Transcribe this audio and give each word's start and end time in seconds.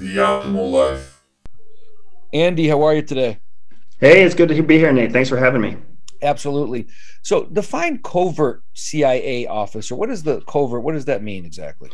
the 0.00 0.16
optimal 0.16 0.72
life. 0.72 1.22
Andy, 2.32 2.68
how 2.68 2.82
are 2.82 2.94
you 2.94 3.02
today? 3.02 3.38
Hey, 3.98 4.22
it's 4.22 4.34
good 4.34 4.48
to 4.48 4.62
be 4.62 4.78
here, 4.78 4.92
Nate. 4.92 5.12
Thanks 5.12 5.28
for 5.28 5.36
having 5.36 5.60
me. 5.60 5.76
Absolutely. 6.22 6.86
So, 7.22 7.44
define 7.44 7.98
covert 8.02 8.62
CIA 8.72 9.46
officer. 9.46 9.94
What 9.94 10.10
is 10.10 10.22
the 10.22 10.40
covert? 10.42 10.82
What 10.82 10.94
does 10.94 11.04
that 11.04 11.22
mean 11.22 11.44
exactly? 11.44 11.90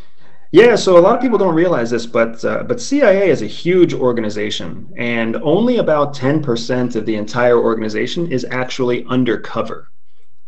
Yeah, 0.52 0.76
so 0.76 0.96
a 0.96 1.00
lot 1.00 1.16
of 1.16 1.20
people 1.20 1.38
don't 1.38 1.54
realize 1.54 1.90
this, 1.90 2.06
but 2.06 2.44
uh, 2.44 2.62
but 2.62 2.80
CIA 2.80 3.28
is 3.28 3.42
a 3.42 3.46
huge 3.46 3.92
organization, 3.92 4.88
and 4.96 5.36
only 5.36 5.78
about 5.78 6.14
ten 6.14 6.40
percent 6.40 6.94
of 6.94 7.06
the 7.06 7.16
entire 7.16 7.58
organization 7.58 8.30
is 8.30 8.46
actually 8.50 9.04
undercover. 9.06 9.88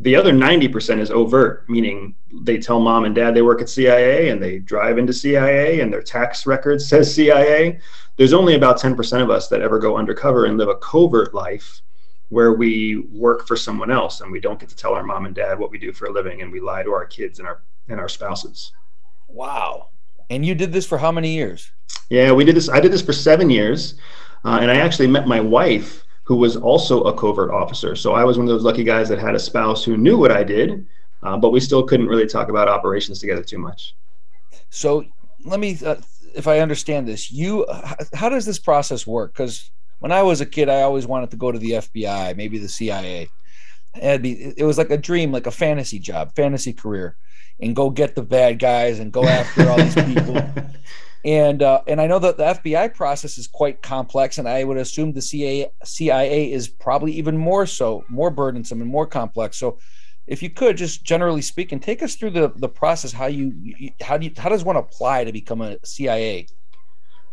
The 0.01 0.15
other 0.15 0.33
ninety 0.33 0.69
percent 0.69 1.01
is 1.01 1.11
overt, 1.11 1.69
meaning 1.69 2.15
they 2.33 2.59
tell 2.59 2.79
mom 2.80 3.05
and 3.05 3.15
dad 3.15 3.35
they 3.35 3.43
work 3.43 3.61
at 3.61 3.69
CIA, 3.69 4.29
and 4.29 4.43
they 4.43 4.59
drive 4.59 4.98
into 4.98 5.12
CIA, 5.12 5.80
and 5.80 5.93
their 5.93 6.03
tax 6.03 6.47
record 6.47 6.80
says 6.80 7.12
CIA. 7.12 7.80
There's 8.16 8.33
only 8.33 8.55
about 8.55 8.79
ten 8.79 8.95
percent 8.95 9.23
of 9.23 9.30
us 9.30 9.48
that 9.48 9.61
ever 9.61 9.79
go 9.79 9.97
undercover 9.97 10.45
and 10.45 10.56
live 10.56 10.69
a 10.69 10.77
covert 10.77 11.34
life, 11.34 11.83
where 12.29 12.53
we 12.53 12.97
work 13.12 13.47
for 13.48 13.56
someone 13.56 13.91
else, 13.91 14.20
and 14.20 14.30
we 14.30 14.41
don't 14.41 14.61
get 14.61 14.69
to 14.69 14.77
tell 14.77 14.95
our 14.95 15.03
mom 15.03 15.27
and 15.27 15.34
dad 15.34 15.59
what 15.59 15.70
we 15.70 15.79
do 15.79 15.92
for 15.92 16.06
a 16.06 16.12
living, 16.12 16.42
and 16.42 16.53
we 16.53 16.61
lie 16.61 16.83
to 16.83 16.92
our 16.92 17.06
kids 17.06 17.41
and 17.41 17.48
our 17.48 17.62
and 17.89 17.98
our 17.98 18.09
spouses. 18.09 18.73
Wow. 19.27 19.89
And 20.30 20.45
you 20.45 20.55
did 20.55 20.73
this 20.73 20.87
for 20.87 20.98
how 20.98 21.11
many 21.11 21.34
years? 21.34 21.73
Yeah, 22.11 22.33
we 22.33 22.45
did 22.45 22.55
this. 22.55 22.69
I 22.69 22.80
did 22.80 22.92
this 22.92 23.03
for 23.03 23.12
seven 23.12 23.51
years. 23.51 23.95
Uh, 24.45 24.59
and 24.61 24.70
I 24.70 24.77
actually 24.77 25.09
met 25.09 25.27
my 25.27 25.41
wife, 25.41 26.05
who 26.28 26.37
was 26.37 26.56
also 26.56 27.05
a 27.05 27.14
covert 27.14 27.50
officer. 27.50 27.96
So 27.96 28.12
I 28.12 28.23
was 28.23 28.36
one 28.36 28.46
of 28.46 28.50
those 28.50 28.62
lucky 28.62 28.84
guys 28.84 29.09
that 29.09 29.19
had 29.19 29.34
a 29.34 29.38
spouse 29.38 29.82
who 29.82 29.96
knew 29.96 30.19
what 30.19 30.30
I 30.30 30.45
did, 30.45 30.86
uh, 31.23 31.38
but 31.38 31.52
we 31.52 31.59
still 31.59 31.82
couldn't 31.82 32.06
really 32.06 32.27
talk 32.27 32.50
about 32.50 32.69
operations 32.69 33.19
together 33.19 33.42
too 33.42 33.56
much. 33.56 33.95
So 34.69 35.06
let 35.46 35.59
me, 35.59 35.78
uh, 35.83 35.96
if 36.34 36.46
I 36.46 36.59
understand 36.59 37.09
this, 37.09 37.33
you, 37.33 37.66
how 38.12 38.28
does 38.28 38.45
this 38.45 38.59
process 38.59 39.06
work? 39.06 39.33
Because 39.33 39.70
when 40.00 40.12
I 40.12 40.22
was 40.22 40.42
a 40.42 40.46
kid, 40.46 40.69
I 40.69 40.83
always 40.83 41.06
wanted 41.06 41.30
to 41.30 41.38
go 41.38 41.50
to 41.50 41.58
the 41.58 41.70
FBI, 41.70 42.36
maybe 42.36 42.58
the 42.58 42.69
CIA. 42.69 43.31
It'd 43.97 44.22
be, 44.22 44.55
it 44.56 44.64
was 44.64 44.78
like 44.78 44.91
a 44.91 44.98
dream, 44.98 45.33
like 45.33 45.47
a 45.47 45.50
fantasy 45.50 45.98
job, 45.98 46.34
fantasy 46.34 46.72
career 46.72 47.17
and 47.61 47.75
go 47.75 47.91
get 47.91 48.14
the 48.14 48.22
bad 48.22 48.58
guys 48.58 48.98
and 48.98 49.12
go 49.12 49.25
after 49.25 49.69
all 49.69 49.77
these 49.77 49.94
people. 49.94 50.42
And 51.25 51.64
uh, 51.64 51.83
and 51.89 52.00
I 52.00 52.06
know 52.06 52.20
that 52.20 52.36
the 52.36 52.44
FBI 52.44 52.94
process 52.94 53.39
is 53.39 53.48
quite 53.48 53.83
complex, 53.83 54.39
and 54.39 54.48
I 54.48 54.62
would 54.62 54.77
assume 54.77 55.12
the 55.12 55.20
CIA, 55.20 55.66
CIA 55.83 56.53
is 56.53 56.69
probably 56.69 57.11
even 57.12 57.36
more 57.36 57.66
so, 57.66 58.05
more 58.09 58.31
burdensome 58.31 58.81
and 58.81 58.89
more 58.89 59.05
complex. 59.05 59.59
So, 59.59 59.78
if 60.28 60.44
you 60.44 60.48
could 60.48 60.77
just 60.77 61.03
generally 61.03 61.42
speaking, 61.42 61.81
take 61.81 62.05
us 62.05 62.14
through 62.14 62.31
the 62.31 62.53
the 62.55 62.69
process. 62.69 63.11
How 63.11 63.27
you 63.27 63.53
how 64.00 64.16
do 64.16 64.27
you, 64.27 64.33
how 64.36 64.48
does 64.48 64.62
one 64.62 64.77
apply 64.77 65.25
to 65.25 65.33
become 65.33 65.61
a 65.61 65.77
CIA 65.84 66.47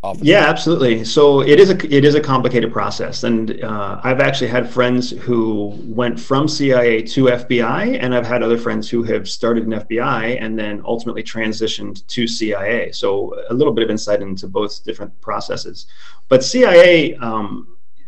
officer? 0.06 0.26
Yeah, 0.26 0.46
absolutely. 0.46 1.04
So 1.04 1.42
it 1.42 1.60
is 1.60 1.70
a 1.70 1.94
it 1.94 2.06
is 2.06 2.16
a 2.16 2.22
complicated 2.22 2.72
process, 2.72 3.24
and 3.24 3.64
uh, 3.64 4.00
I've 4.04 4.20
actually 4.20 4.48
had 4.48 4.70
friends 4.70 5.12
who 5.12 5.78
went 5.84 6.20
from 6.20 6.48
CIA 6.48 7.02
to 7.04 7.26
FBI, 7.26 7.98
and 8.02 8.14
I've 8.16 8.26
had 8.26 8.44
other 8.44 8.58
friends 8.58 8.90
who 8.90 9.04
have 9.04 9.28
started 9.28 9.64
in 9.64 9.72
FBI 9.72 10.42
and 10.42 10.58
then 10.58 10.82
ultimately 10.86 11.24
transitioned 11.24 12.06
to 12.08 12.28
CIA. 12.28 12.92
So 12.92 13.36
a 13.50 13.54
little 13.54 13.74
bit 13.74 13.84
of 13.84 13.90
insight 13.90 14.22
into 14.22 14.48
both 14.48 14.84
different 14.84 15.20
processes, 15.22 15.88
but 16.30 16.44
CIA. 16.44 17.16
Um, 17.16 17.68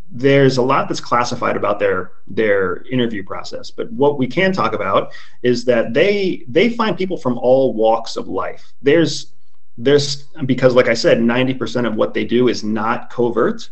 there's 0.09 0.56
a 0.56 0.62
lot 0.62 0.88
that's 0.88 1.02
classified 1.02 1.58
about 1.58 1.80
their 1.80 2.12
their 2.28 2.84
interview 2.86 3.22
process 3.23 3.70
but 3.70 3.92
what 3.92 4.18
we 4.18 4.25
can 4.25 4.53
talk 4.53 4.72
about 4.72 5.12
is 5.44 5.66
that 5.66 5.94
they 5.94 6.45
they 6.48 6.70
find 6.70 6.98
people 6.98 7.18
from 7.18 7.38
all 7.40 7.73
walks 7.73 8.16
of 8.16 8.30
life 8.30 8.72
there's 8.81 9.34
there's 9.78 10.23
because 10.45 10.73
like 10.73 10.88
i 10.88 10.94
said 10.94 11.20
90% 11.20 11.88
of 11.88 11.95
what 11.95 12.14
they 12.14 12.25
do 12.25 12.47
is 12.47 12.64
not 12.64 13.09
covert. 13.09 13.70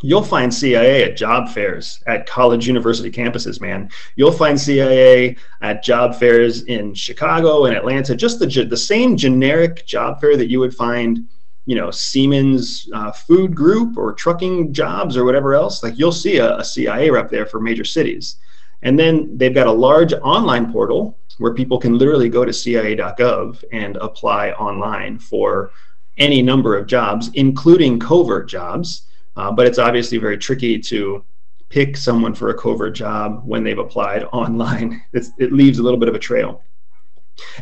You'll 0.00 0.22
find 0.22 0.54
cia 0.54 1.02
at 1.02 1.16
job 1.16 1.48
fairs 1.48 2.02
at 2.06 2.26
college 2.26 2.66
university 2.66 3.10
campuses 3.10 3.60
man. 3.60 3.90
You'll 4.16 4.32
find 4.32 4.60
cia 4.60 5.36
at 5.60 5.82
job 5.82 6.14
fairs 6.14 6.62
in 6.62 6.94
chicago 6.94 7.64
and 7.64 7.76
atlanta. 7.76 8.14
Just 8.14 8.38
the, 8.38 8.46
the 8.46 8.76
same 8.76 9.16
generic 9.16 9.86
job 9.86 10.20
fair 10.20 10.36
that 10.36 10.50
you 10.50 10.60
would 10.60 10.74
find 10.74 11.26
you 11.66 11.74
know 11.74 11.90
siemens 11.90 12.88
uh, 12.94 13.12
food 13.12 13.54
group 13.54 13.96
or 13.96 14.12
trucking 14.12 14.72
jobs 14.72 15.16
or 15.16 15.24
whatever 15.24 15.54
else 15.54 15.82
like 15.82 15.98
you'll 15.98 16.12
see 16.12 16.38
a, 16.38 16.56
a 16.56 16.64
cia 16.64 17.10
rep 17.10 17.30
there 17.30 17.46
for 17.46 17.60
major 17.60 17.84
cities. 17.84 18.36
And 18.82 18.98
then 18.98 19.36
they've 19.36 19.54
got 19.54 19.66
a 19.66 19.72
large 19.72 20.12
online 20.12 20.72
portal 20.72 21.18
where 21.38 21.54
people 21.54 21.78
can 21.78 21.98
literally 21.98 22.28
go 22.28 22.44
to 22.44 22.52
CIA.gov 22.52 23.64
and 23.72 23.96
apply 23.96 24.52
online 24.52 25.18
for 25.18 25.70
any 26.18 26.42
number 26.42 26.76
of 26.76 26.86
jobs, 26.86 27.30
including 27.34 27.98
covert 27.98 28.48
jobs. 28.48 29.06
Uh, 29.36 29.52
but 29.52 29.66
it's 29.66 29.78
obviously 29.78 30.18
very 30.18 30.36
tricky 30.36 30.78
to 30.78 31.24
pick 31.68 31.96
someone 31.96 32.34
for 32.34 32.50
a 32.50 32.54
covert 32.54 32.94
job 32.94 33.42
when 33.44 33.62
they've 33.62 33.78
applied 33.78 34.24
online. 34.32 35.02
It's, 35.12 35.30
it 35.38 35.52
leaves 35.52 35.78
a 35.78 35.82
little 35.82 35.98
bit 35.98 36.08
of 36.08 36.14
a 36.14 36.18
trail. 36.18 36.62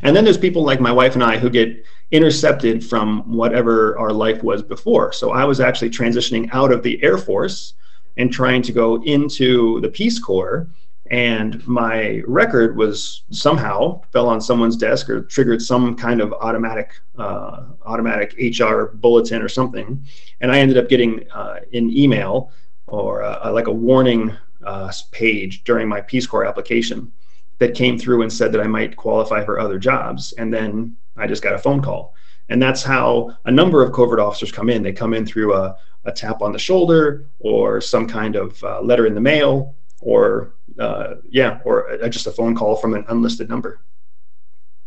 And 0.03 0.17
then 0.17 0.25
there's 0.25 0.39
people 0.39 0.63
like 0.65 0.81
my 0.81 0.93
wife 0.93 1.15
and 1.15 1.23
I 1.23 1.37
who 1.37 1.51
get 1.51 1.85
intercepted 2.13 2.85
from 2.85 3.31
whatever 3.31 3.99
our 3.99 4.13
life 4.13 4.43
was 4.43 4.63
before. 4.63 5.13
So 5.13 5.33
I 5.33 5.45
was 5.45 5.61
actually 5.61 5.91
transitioning 5.91 6.49
out 6.53 6.73
of 6.73 6.83
the 6.83 7.03
Air 7.03 7.19
Force 7.19 7.75
and 8.17 8.33
trying 8.33 8.63
to 8.63 8.73
go 8.73 9.03
into 9.03 9.81
the 9.83 9.89
Peace 9.89 10.19
Corps 10.19 10.67
and 11.11 11.67
my 11.67 12.23
record 12.27 12.77
was 12.77 13.23
somehow 13.31 14.01
fell 14.13 14.29
on 14.29 14.41
someone's 14.41 14.77
desk 14.77 15.09
or 15.09 15.23
triggered 15.23 15.63
some 15.63 15.95
kind 15.95 16.21
of 16.21 16.33
automatic 16.35 16.93
uh, 17.19 17.65
automatic 17.85 18.35
HR 18.39 18.87
bulletin 18.95 19.43
or 19.43 19.49
something, 19.49 20.05
and 20.41 20.51
I 20.51 20.59
ended 20.59 20.79
up 20.79 20.89
getting 20.89 21.29
uh, 21.31 21.61
an 21.73 21.91
email 21.97 22.51
or 22.87 23.23
uh, 23.23 23.51
like 23.53 23.67
a 23.67 23.73
warning 23.73 24.37
uh, 24.65 24.93
page 25.13 25.65
during 25.65 25.89
my 25.89 26.01
Peace 26.01 26.27
Corps 26.27 26.45
application 26.45 27.11
that 27.59 27.75
came 27.75 27.99
through 27.99 28.23
and 28.23 28.33
said 28.33 28.53
that 28.53 28.61
I 28.61 28.67
might 28.67 28.97
qualify 28.97 29.45
for 29.45 29.59
other 29.59 29.79
jobs, 29.79 30.33
and 30.35 30.53
then 30.53 30.97
I 31.17 31.27
just 31.27 31.43
got 31.43 31.55
a 31.55 31.59
phone 31.59 31.83
call. 31.83 32.15
And 32.49 32.63
that's 32.63 32.83
how 32.83 33.37
a 33.45 33.51
number 33.51 33.83
of 33.83 33.93
covert 33.93 34.21
officers 34.21 34.53
come 34.53 34.71
in. 34.71 34.83
They 34.83 34.93
come 34.93 35.15
in 35.15 35.27
through 35.27 35.55
a, 35.55 35.77
a 36.05 36.13
tap 36.13 36.43
on 36.43 36.53
the 36.53 36.59
shoulder 36.59 37.27
or 37.41 37.81
some 37.81 38.07
kind 38.07 38.37
of 38.37 38.63
uh, 38.63 38.81
letter 38.83 39.07
in 39.07 39.15
the 39.15 39.21
mail 39.21 39.75
or 40.01 40.53
uh, 40.79 41.17
yeah, 41.29 41.61
or 41.65 41.97
just 42.09 42.27
a 42.27 42.31
phone 42.31 42.55
call 42.55 42.77
from 42.77 42.95
an 42.95 43.05
unlisted 43.09 43.49
number. 43.49 43.81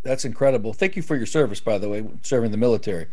That's 0.04 0.26
incredible. 0.26 0.74
Thank 0.74 0.96
you 0.96 1.02
for 1.02 1.16
your 1.16 1.26
service, 1.26 1.60
by 1.60 1.78
the 1.78 1.90
way, 1.90 2.08
serving 2.22 2.52
the 2.52 2.58
military. 2.58 3.08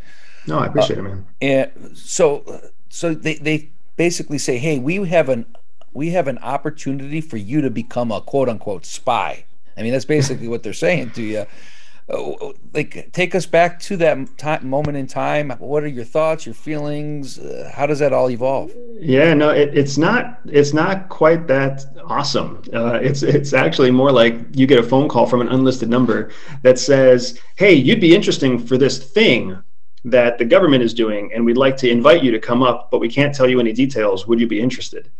No, 0.46 0.58
I 0.58 0.66
appreciate 0.66 0.98
uh, 0.98 1.00
it, 1.00 1.04
man. 1.04 1.26
And 1.40 1.98
so, 1.98 2.70
so 2.88 3.14
they, 3.14 3.34
they 3.34 3.70
basically 3.96 4.38
say, 4.38 4.58
hey, 4.58 4.78
we 4.78 5.04
have 5.06 5.28
an 5.28 5.46
we 5.92 6.10
have 6.10 6.28
an 6.28 6.38
opportunity 6.38 7.22
for 7.22 7.38
you 7.38 7.62
to 7.62 7.70
become 7.70 8.12
a 8.12 8.20
quote 8.20 8.48
unquote 8.48 8.84
spy. 8.84 9.46
I 9.76 9.82
mean, 9.82 9.92
that's 9.92 10.04
basically 10.04 10.48
what 10.48 10.62
they're 10.62 10.72
saying 10.72 11.10
to 11.12 11.22
you. 11.22 11.46
Like 12.08 13.10
take 13.12 13.34
us 13.34 13.46
back 13.46 13.80
to 13.80 13.96
that 13.96 14.38
time, 14.38 14.68
moment 14.68 14.96
in 14.96 15.08
time. 15.08 15.50
What 15.58 15.82
are 15.82 15.88
your 15.88 16.04
thoughts 16.04 16.46
your 16.46 16.54
feelings? 16.54 17.38
Uh, 17.38 17.72
how 17.74 17.86
does 17.86 17.98
that 17.98 18.12
all 18.12 18.30
evolve? 18.30 18.72
Yeah 19.00 19.34
no 19.34 19.50
it, 19.50 19.76
it's 19.76 19.98
not 19.98 20.38
it's 20.44 20.72
not 20.72 21.08
quite 21.08 21.48
that 21.48 21.84
awesome. 22.04 22.62
Uh, 22.72 23.00
it's 23.02 23.24
it's 23.24 23.52
actually 23.52 23.90
more 23.90 24.12
like 24.12 24.36
you 24.52 24.68
get 24.68 24.78
a 24.78 24.84
phone 24.84 25.08
call 25.08 25.26
from 25.26 25.40
an 25.40 25.48
unlisted 25.48 25.88
number 25.88 26.30
that 26.62 26.78
says 26.78 27.40
hey 27.56 27.74
you'd 27.74 28.00
be 28.00 28.14
interesting 28.14 28.56
for 28.58 28.78
this 28.78 28.98
thing 28.98 29.60
that 30.04 30.38
the 30.38 30.44
government 30.44 30.84
is 30.84 30.94
doing 30.94 31.32
and 31.34 31.44
we'd 31.44 31.56
like 31.56 31.76
to 31.78 31.90
invite 31.90 32.22
you 32.22 32.30
to 32.30 32.38
come 32.38 32.62
up 32.62 32.88
but 32.92 33.00
we 33.00 33.08
can't 33.08 33.34
tell 33.34 33.48
you 33.48 33.58
any 33.58 33.72
details. 33.72 34.28
Would 34.28 34.38
you 34.38 34.46
be 34.46 34.60
interested? 34.60 35.10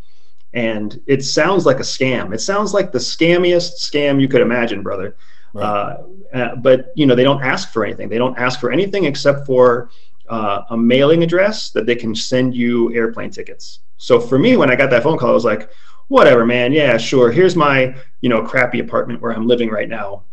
And 0.53 1.03
it 1.09 1.25
sounds 1.25 1.67
like 1.67 1.79
a 1.81 1.83
scam. 1.83 2.33
It 2.33 2.41
sounds 2.41 2.73
like 2.73 2.93
the 2.93 2.99
scammiest 2.99 3.81
scam 3.81 4.21
you 4.21 4.29
could 4.29 4.41
imagine 4.41 4.85
brother 4.85 5.17
Right. 5.53 5.65
Uh, 5.65 6.03
uh, 6.35 6.57
but 6.57 6.93
you 6.95 7.07
know 7.07 7.15
they 7.15 7.25
don't 7.25 7.43
ask 7.43 7.73
for 7.73 7.85
anything. 7.85 8.09
They 8.09 8.19
don't 8.19 8.37
ask 8.39 8.61
for 8.61 8.71
anything 8.71 9.05
except 9.05 9.47
for 9.47 9.91
uh, 10.29 10.63
a 10.71 10.77
mailing 10.77 11.23
address 11.23 11.71
that 11.71 11.87
they 11.87 11.95
can 11.95 12.15
send 12.15 12.55
you 12.55 12.95
airplane 12.95 13.31
tickets. 13.31 13.81
So 13.97 14.21
for 14.21 14.39
me, 14.39 14.57
when 14.57 14.71
I 14.71 14.77
got 14.77 14.91
that 14.91 15.03
phone 15.03 15.19
call, 15.19 15.31
I 15.31 15.35
was 15.35 15.45
like, 15.45 15.71
whatever, 16.09 16.45
man. 16.45 16.73
Yeah, 16.73 16.99
sure. 16.99 17.31
Here's 17.31 17.57
my 17.57 17.95
you 18.21 18.29
know 18.29 18.43
crappy 18.43 18.81
apartment 18.81 19.21
where 19.21 19.33
I'm 19.33 19.47
living 19.47 19.71
right 19.71 19.89
now 19.89 20.25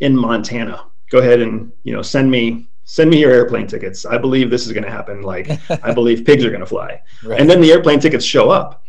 in 0.00 0.16
Montana. 0.16 0.86
Go 1.10 1.18
ahead 1.18 1.40
and 1.40 1.72
you 1.84 1.92
know 1.92 2.02
send 2.02 2.30
me 2.30 2.68
send 2.84 3.10
me 3.10 3.20
your 3.20 3.30
airplane 3.32 3.66
tickets. 3.66 4.04
I 4.04 4.18
believe 4.18 4.50
this 4.50 4.66
is 4.66 4.72
going 4.72 4.84
to 4.84 4.90
happen. 4.90 5.22
Like 5.22 5.50
I 5.82 5.92
believe 5.92 6.24
pigs 6.24 6.44
are 6.44 6.50
going 6.50 6.60
to 6.60 6.66
fly. 6.66 7.00
Right. 7.24 7.40
And 7.40 7.48
then 7.48 7.60
the 7.60 7.72
airplane 7.72 8.00
tickets 8.00 8.24
show 8.24 8.50
up 8.50 8.81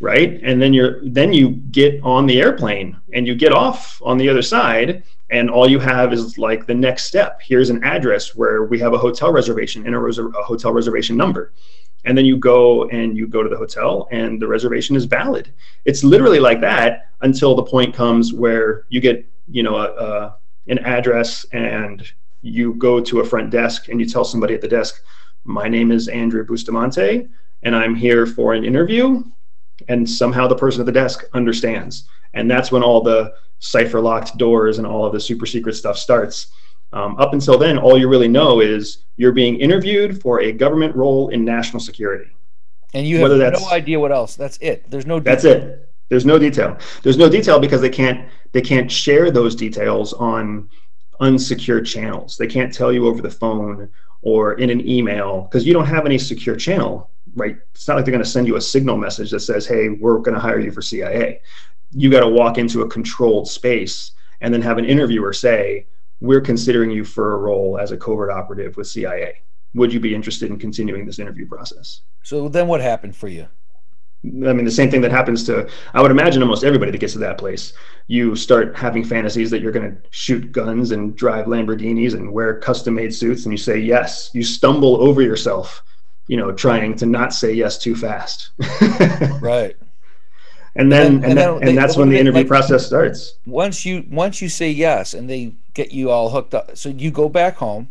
right? 0.00 0.40
And 0.42 0.60
then 0.60 0.72
you're 0.72 1.00
then 1.08 1.32
you 1.32 1.50
get 1.50 2.02
on 2.02 2.26
the 2.26 2.40
airplane 2.40 2.96
and 3.12 3.26
you 3.26 3.34
get 3.34 3.52
off 3.52 4.00
on 4.04 4.18
the 4.18 4.28
other 4.28 4.42
side 4.42 5.02
and 5.30 5.50
all 5.50 5.68
you 5.68 5.78
have 5.78 6.12
is 6.12 6.38
like 6.38 6.66
the 6.66 6.74
next 6.74 7.04
step. 7.04 7.40
Here's 7.42 7.70
an 7.70 7.84
address 7.84 8.34
where 8.34 8.64
we 8.64 8.78
have 8.80 8.94
a 8.94 8.98
hotel 8.98 9.30
reservation 9.32 9.86
and 9.86 9.94
a, 9.94 9.98
res- 9.98 10.18
a 10.18 10.30
hotel 10.42 10.72
reservation 10.72 11.16
number. 11.16 11.52
And 12.04 12.16
then 12.16 12.24
you 12.24 12.38
go 12.38 12.88
and 12.88 13.16
you 13.16 13.28
go 13.28 13.42
to 13.42 13.48
the 13.48 13.58
hotel 13.58 14.08
and 14.10 14.40
the 14.40 14.48
reservation 14.48 14.96
is 14.96 15.04
valid. 15.04 15.52
It's 15.84 16.02
literally 16.02 16.40
like 16.40 16.60
that 16.62 17.10
until 17.20 17.54
the 17.54 17.62
point 17.62 17.94
comes 17.94 18.32
where 18.32 18.86
you 18.88 19.00
get 19.00 19.26
you 19.48 19.62
know 19.62 19.76
a, 19.76 19.90
a, 19.92 20.36
an 20.68 20.78
address 20.78 21.44
and 21.52 22.10
you 22.42 22.74
go 22.74 23.00
to 23.00 23.20
a 23.20 23.24
front 23.24 23.50
desk 23.50 23.88
and 23.88 24.00
you 24.00 24.06
tell 24.06 24.24
somebody 24.24 24.54
at 24.54 24.62
the 24.62 24.68
desk 24.68 25.02
my 25.44 25.68
name 25.68 25.90
is 25.90 26.08
Andrew 26.08 26.44
Bustamante, 26.44 27.28
and 27.62 27.74
I'm 27.74 27.94
here 27.94 28.26
for 28.26 28.52
an 28.54 28.64
interview. 28.64 29.24
And 29.88 30.08
somehow 30.08 30.46
the 30.46 30.56
person 30.56 30.80
at 30.80 30.86
the 30.86 30.92
desk 30.92 31.24
understands. 31.32 32.08
And 32.34 32.50
that's 32.50 32.70
when 32.70 32.82
all 32.82 33.02
the 33.02 33.34
cipher 33.58 34.00
locked 34.00 34.36
doors 34.36 34.78
and 34.78 34.86
all 34.86 35.04
of 35.04 35.12
the 35.12 35.20
super 35.20 35.46
secret 35.46 35.74
stuff 35.74 35.98
starts. 35.98 36.48
Um, 36.92 37.16
up 37.18 37.32
until 37.32 37.58
then, 37.58 37.78
all 37.78 37.96
you 37.98 38.08
really 38.08 38.28
know 38.28 38.60
is 38.60 39.04
you're 39.16 39.32
being 39.32 39.60
interviewed 39.60 40.20
for 40.20 40.40
a 40.40 40.52
government 40.52 40.94
role 40.96 41.28
in 41.28 41.44
national 41.44 41.80
security. 41.80 42.30
And 42.94 43.06
you 43.06 43.18
have 43.18 43.30
no 43.52 43.68
idea 43.70 44.00
what 44.00 44.10
else. 44.10 44.34
That's 44.34 44.58
it. 44.58 44.90
There's 44.90 45.06
no. 45.06 45.20
Detail. 45.20 45.32
That's 45.32 45.44
it. 45.44 45.90
There's 46.08 46.26
no 46.26 46.38
detail. 46.38 46.76
There's 47.02 47.16
no 47.16 47.28
detail 47.28 47.60
because 47.60 47.80
they 47.80 47.90
can't 47.90 48.28
they 48.52 48.60
can't 48.60 48.90
share 48.90 49.30
those 49.30 49.54
details 49.54 50.12
on 50.12 50.68
unsecured 51.20 51.86
channels. 51.86 52.36
They 52.36 52.48
can't 52.48 52.74
tell 52.74 52.92
you 52.92 53.06
over 53.06 53.22
the 53.22 53.30
phone 53.30 53.88
or 54.22 54.54
in 54.54 54.70
an 54.70 54.86
email 54.86 55.42
because 55.42 55.64
you 55.64 55.72
don't 55.72 55.86
have 55.86 56.06
any 56.06 56.18
secure 56.18 56.56
channel, 56.56 57.10
right? 57.34 57.56
It's 57.74 57.86
not 57.88 57.96
like 57.96 58.04
they're 58.04 58.12
going 58.12 58.24
to 58.24 58.30
send 58.30 58.46
you 58.46 58.56
a 58.56 58.60
signal 58.60 58.96
message 58.96 59.30
that 59.30 59.40
says, 59.40 59.66
"Hey, 59.66 59.88
we're 59.88 60.18
going 60.18 60.34
to 60.34 60.40
hire 60.40 60.60
you 60.60 60.70
for 60.70 60.82
CIA." 60.82 61.40
You 61.92 62.10
got 62.10 62.20
to 62.20 62.28
walk 62.28 62.58
into 62.58 62.82
a 62.82 62.88
controlled 62.88 63.48
space 63.48 64.12
and 64.40 64.54
then 64.54 64.62
have 64.62 64.78
an 64.78 64.84
interviewer 64.84 65.32
say, 65.32 65.86
"We're 66.20 66.40
considering 66.40 66.90
you 66.90 67.04
for 67.04 67.34
a 67.34 67.38
role 67.38 67.78
as 67.78 67.92
a 67.92 67.96
covert 67.96 68.30
operative 68.30 68.76
with 68.76 68.86
CIA. 68.86 69.40
Would 69.74 69.92
you 69.92 70.00
be 70.00 70.14
interested 70.14 70.50
in 70.50 70.58
continuing 70.58 71.06
this 71.06 71.18
interview 71.18 71.46
process?" 71.46 72.02
So 72.22 72.48
then, 72.48 72.68
what 72.68 72.80
happened 72.80 73.16
for 73.16 73.28
you? 73.28 73.48
I 74.22 74.52
mean, 74.52 74.66
the 74.66 74.70
same 74.70 74.90
thing 74.90 75.00
that 75.00 75.10
happens 75.10 75.44
to, 75.44 75.66
I 75.94 76.02
would 76.02 76.10
imagine, 76.10 76.42
almost 76.42 76.62
everybody 76.62 76.90
that 76.90 76.98
gets 76.98 77.14
to 77.14 77.18
that 77.20 77.38
place. 77.38 77.72
You 78.06 78.36
start 78.36 78.76
having 78.76 79.02
fantasies 79.02 79.50
that 79.50 79.62
you're 79.62 79.72
going 79.72 79.90
to 79.90 80.02
shoot 80.10 80.52
guns 80.52 80.90
and 80.90 81.16
drive 81.16 81.46
Lamborghinis 81.46 82.12
and 82.12 82.30
wear 82.30 82.58
custom 82.58 82.94
made 82.94 83.14
suits, 83.14 83.44
and 83.44 83.52
you 83.52 83.56
say 83.56 83.78
yes. 83.78 84.30
You 84.34 84.42
stumble 84.42 85.00
over 85.00 85.22
yourself, 85.22 85.82
you 86.30 86.36
know, 86.36 86.52
trying 86.52 86.94
to 86.94 87.06
not 87.06 87.34
say 87.34 87.52
yes 87.52 87.76
too 87.76 87.96
fast. 87.96 88.50
right. 89.40 89.76
And 90.76 90.92
then, 90.92 91.06
and, 91.06 91.14
and, 91.14 91.24
and, 91.24 91.38
then, 91.38 91.68
and 91.68 91.76
that's 91.76 91.96
when 91.96 92.08
the 92.08 92.20
interview 92.20 92.42
like, 92.42 92.46
process 92.46 92.86
starts. 92.86 93.34
Once 93.46 93.84
you 93.84 94.06
once 94.08 94.40
you 94.40 94.48
say 94.48 94.70
yes, 94.70 95.12
and 95.12 95.28
they 95.28 95.54
get 95.74 95.90
you 95.90 96.08
all 96.08 96.30
hooked 96.30 96.54
up, 96.54 96.76
so 96.76 96.88
you 96.88 97.10
go 97.10 97.28
back 97.28 97.56
home, 97.56 97.88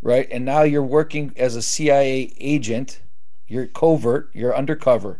right? 0.00 0.28
And 0.30 0.44
now 0.44 0.62
you're 0.62 0.84
working 0.84 1.32
as 1.36 1.56
a 1.56 1.62
CIA 1.62 2.32
agent 2.38 3.00
you're 3.48 3.66
covert, 3.66 4.30
you're 4.32 4.56
undercover. 4.56 5.18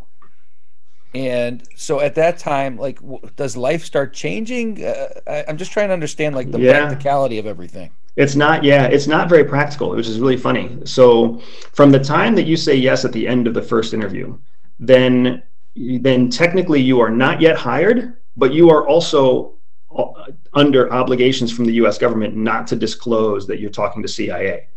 And 1.15 1.67
so 1.75 1.99
at 1.99 2.15
that 2.15 2.39
time, 2.39 2.77
like, 2.77 3.01
does 3.35 3.57
life 3.57 3.85
start 3.85 4.15
changing? 4.15 4.85
Uh, 4.85 5.09
I, 5.27 5.45
am 5.49 5.57
just 5.57 5.73
trying 5.73 5.89
to 5.89 5.95
understand, 5.95 6.37
like, 6.37 6.53
the 6.53 6.61
yeah. 6.61 6.87
practicality 6.87 7.39
of 7.39 7.47
everything. 7.47 7.91
It's 8.17 8.37
not, 8.37 8.63
yeah, 8.63 8.87
it's 8.87 9.07
not 9.07 9.29
very 9.29 9.45
practical, 9.45 9.91
which 9.91 10.07
is 10.07 10.21
really 10.21 10.37
funny. 10.37 10.79
So, 10.85 11.41
from 11.73 11.91
the 11.91 11.99
time 11.99 12.35
that 12.37 12.47
you 12.47 12.57
say 12.57 12.77
yes 12.77 13.05
at 13.05 13.13
the 13.13 13.27
end 13.27 13.47
of 13.47 13.55
the 13.55 13.63
first 13.63 13.93
interview, 13.93 14.39
then, 14.79 15.43
then 15.75 16.31
technically 16.31 16.81
you 16.81 17.01
are 17.01 17.11
not 17.11 17.41
yet 17.41 17.57
hired, 17.57 18.17
but 18.37 18.53
you 18.53 18.71
are 18.71 18.87
also 18.87 19.55
uh, 19.97 20.07
under 20.53 20.93
obligations 20.93 21.53
from 21.53 21.65
the 21.65 21.75
U.S. 21.75 21.99
government 21.99 22.37
not 22.37 22.67
to 22.69 22.77
disclose 22.77 23.47
that 23.49 23.59
you're 23.59 23.71
talking 23.71 24.03
to 24.03 24.09
CIA. 24.09 24.69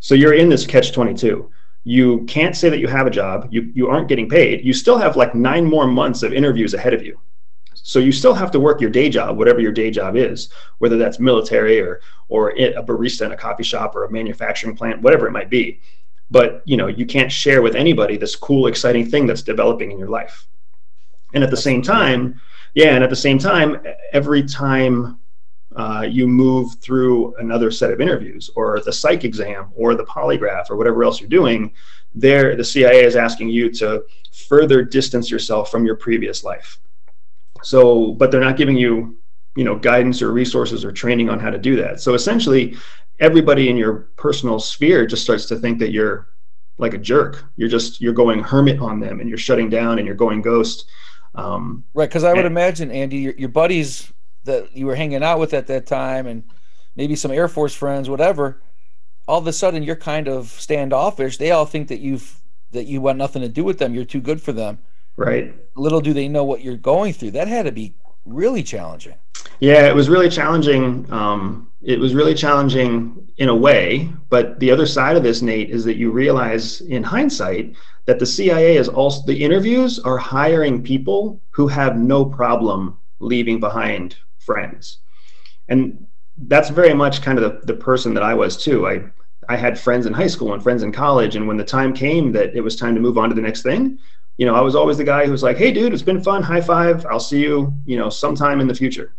So 0.00 0.14
you're 0.14 0.34
in 0.34 0.48
this 0.48 0.66
catch 0.66 0.92
22 0.92 1.50
you 1.84 2.24
can't 2.24 2.54
say 2.54 2.68
that 2.68 2.80
you 2.80 2.86
have 2.86 3.06
a 3.06 3.10
job 3.10 3.48
you, 3.50 3.70
you 3.74 3.88
aren't 3.88 4.08
getting 4.08 4.28
paid 4.28 4.64
you 4.64 4.74
still 4.74 4.98
have 4.98 5.16
like 5.16 5.34
nine 5.34 5.64
more 5.64 5.86
months 5.86 6.22
of 6.22 6.34
interviews 6.34 6.74
ahead 6.74 6.92
of 6.92 7.02
you 7.02 7.18
so 7.84 7.98
you 7.98 8.12
still 8.12 8.34
have 8.34 8.50
to 8.50 8.60
work 8.60 8.80
your 8.80 8.90
day 8.90 9.08
job 9.08 9.36
whatever 9.36 9.60
your 9.60 9.72
day 9.72 9.90
job 9.90 10.16
is 10.16 10.50
whether 10.78 10.96
that's 10.96 11.18
military 11.18 11.80
or 11.80 12.00
or 12.28 12.50
a 12.50 12.82
barista 12.82 13.26
in 13.26 13.32
a 13.32 13.36
coffee 13.36 13.62
shop 13.62 13.96
or 13.96 14.04
a 14.04 14.10
manufacturing 14.10 14.76
plant 14.76 15.00
whatever 15.02 15.26
it 15.26 15.32
might 15.32 15.50
be. 15.50 15.80
But 16.30 16.62
you 16.64 16.76
know 16.76 16.86
you 16.86 17.06
can't 17.06 17.32
share 17.32 17.62
with 17.62 17.74
anybody 17.74 18.16
this 18.16 18.36
cool 18.36 18.66
exciting 18.66 19.06
thing 19.06 19.26
that's 19.26 19.42
developing 19.42 19.90
in 19.90 19.98
your 19.98 20.08
life. 20.08 20.46
And 21.34 21.42
at 21.42 21.50
the 21.50 21.56
same 21.56 21.82
time 21.82 22.40
yeah 22.74 22.94
and 22.94 23.02
at 23.02 23.10
the 23.10 23.16
same 23.16 23.38
time 23.38 23.82
every 24.12 24.42
time 24.42 25.18
uh, 25.76 26.06
you 26.08 26.26
move 26.26 26.74
through 26.80 27.34
another 27.36 27.70
set 27.70 27.90
of 27.90 28.00
interviews 28.00 28.50
or 28.56 28.80
the 28.80 28.92
psych 28.92 29.24
exam 29.24 29.70
or 29.76 29.94
the 29.94 30.04
polygraph 30.04 30.70
or 30.70 30.76
whatever 30.76 31.04
else 31.04 31.20
you're 31.20 31.28
doing, 31.28 31.72
there 32.14 32.56
the 32.56 32.64
CIA 32.64 33.04
is 33.04 33.16
asking 33.16 33.48
you 33.50 33.70
to 33.74 34.04
further 34.32 34.82
distance 34.82 35.30
yourself 35.30 35.70
from 35.70 35.84
your 35.84 35.96
previous 35.96 36.42
life. 36.42 36.80
So, 37.62 38.12
but 38.12 38.30
they're 38.30 38.40
not 38.40 38.56
giving 38.56 38.76
you, 38.76 39.18
you 39.56 39.64
know, 39.64 39.76
guidance 39.76 40.22
or 40.22 40.32
resources 40.32 40.84
or 40.84 40.92
training 40.92 41.28
on 41.28 41.38
how 41.38 41.50
to 41.50 41.58
do 41.58 41.76
that. 41.76 42.00
So 42.00 42.14
essentially, 42.14 42.76
everybody 43.20 43.68
in 43.68 43.76
your 43.76 44.08
personal 44.16 44.58
sphere 44.58 45.06
just 45.06 45.22
starts 45.22 45.46
to 45.46 45.56
think 45.56 45.78
that 45.80 45.90
you're 45.90 46.28
like 46.78 46.94
a 46.94 46.98
jerk. 46.98 47.44
You're 47.56 47.68
just 47.68 48.00
you're 48.00 48.12
going 48.12 48.40
hermit 48.40 48.80
on 48.80 49.00
them 49.00 49.20
and 49.20 49.28
you're 49.28 49.38
shutting 49.38 49.68
down 49.68 49.98
and 49.98 50.06
you're 50.06 50.16
going 50.16 50.42
ghost. 50.42 50.86
Um, 51.34 51.84
right, 51.94 52.08
because 52.08 52.24
I 52.24 52.30
would 52.32 52.46
and, 52.46 52.46
imagine 52.46 52.90
Andy, 52.90 53.18
your, 53.18 53.34
your 53.34 53.48
buddies 53.48 54.12
that 54.44 54.74
you 54.74 54.86
were 54.86 54.94
hanging 54.94 55.22
out 55.22 55.38
with 55.38 55.52
at 55.54 55.66
that 55.66 55.86
time 55.86 56.26
and 56.26 56.44
maybe 56.96 57.14
some 57.14 57.30
Air 57.30 57.48
Force 57.48 57.74
friends, 57.74 58.08
whatever, 58.08 58.60
all 59.26 59.38
of 59.38 59.46
a 59.46 59.52
sudden 59.52 59.82
you're 59.82 59.96
kind 59.96 60.28
of 60.28 60.48
standoffish. 60.48 61.36
They 61.36 61.50
all 61.50 61.66
think 61.66 61.88
that 61.88 62.00
you've 62.00 62.40
that 62.70 62.84
you 62.84 63.00
want 63.00 63.18
nothing 63.18 63.42
to 63.42 63.48
do 63.48 63.64
with 63.64 63.78
them. 63.78 63.94
You're 63.94 64.04
too 64.04 64.20
good 64.20 64.40
for 64.42 64.52
them. 64.52 64.78
Right. 65.18 65.52
Little 65.74 66.00
do 66.00 66.12
they 66.12 66.28
know 66.28 66.44
what 66.44 66.62
you're 66.62 66.76
going 66.76 67.12
through. 67.12 67.32
That 67.32 67.48
had 67.48 67.64
to 67.64 67.72
be 67.72 67.94
really 68.24 68.62
challenging. 68.62 69.16
Yeah, 69.58 69.88
it 69.88 69.94
was 69.94 70.08
really 70.08 70.30
challenging. 70.30 71.12
Um, 71.12 71.72
it 71.82 71.98
was 71.98 72.14
really 72.14 72.34
challenging 72.34 73.28
in 73.36 73.48
a 73.48 73.54
way, 73.54 74.12
but 74.30 74.60
the 74.60 74.70
other 74.70 74.86
side 74.86 75.16
of 75.16 75.24
this, 75.24 75.42
Nate, 75.42 75.70
is 75.70 75.84
that 75.84 75.96
you 75.96 76.12
realize 76.12 76.80
in 76.82 77.02
hindsight 77.02 77.74
that 78.06 78.20
the 78.20 78.26
CIA 78.26 78.76
is 78.76 78.88
also 78.88 79.26
the 79.26 79.42
interviews 79.44 79.98
are 79.98 80.18
hiring 80.18 80.82
people 80.82 81.40
who 81.50 81.66
have 81.66 81.96
no 81.96 82.24
problem 82.24 82.96
leaving 83.18 83.58
behind 83.58 84.16
friends. 84.38 84.98
And 85.68 86.06
that's 86.36 86.70
very 86.70 86.94
much 86.94 87.22
kind 87.22 87.38
of 87.38 87.44
the, 87.44 87.66
the 87.72 87.78
person 87.78 88.14
that 88.14 88.22
I 88.22 88.34
was 88.34 88.56
too. 88.56 88.86
I 88.86 89.02
I 89.50 89.56
had 89.56 89.80
friends 89.80 90.04
in 90.04 90.12
high 90.12 90.26
school 90.26 90.52
and 90.52 90.62
friends 90.62 90.82
in 90.82 90.92
college, 90.92 91.34
and 91.34 91.48
when 91.48 91.56
the 91.56 91.64
time 91.64 91.94
came 91.94 92.32
that 92.32 92.54
it 92.54 92.60
was 92.60 92.76
time 92.76 92.94
to 92.94 93.00
move 93.00 93.16
on 93.16 93.30
to 93.30 93.34
the 93.34 93.40
next 93.40 93.62
thing, 93.62 93.98
you 94.38 94.46
know, 94.46 94.54
I 94.54 94.60
was 94.60 94.74
always 94.74 94.96
the 94.96 95.04
guy 95.04 95.26
who 95.26 95.32
was 95.32 95.42
like, 95.42 95.58
"Hey, 95.58 95.70
dude, 95.70 95.92
it's 95.92 96.02
been 96.02 96.22
fun. 96.22 96.42
High 96.42 96.60
five. 96.62 97.04
I'll 97.06 97.20
see 97.20 97.40
you, 97.40 97.72
you 97.84 97.98
know, 97.98 98.08
sometime 98.08 98.60
in 98.60 98.66
the 98.66 98.74
future." 98.74 99.14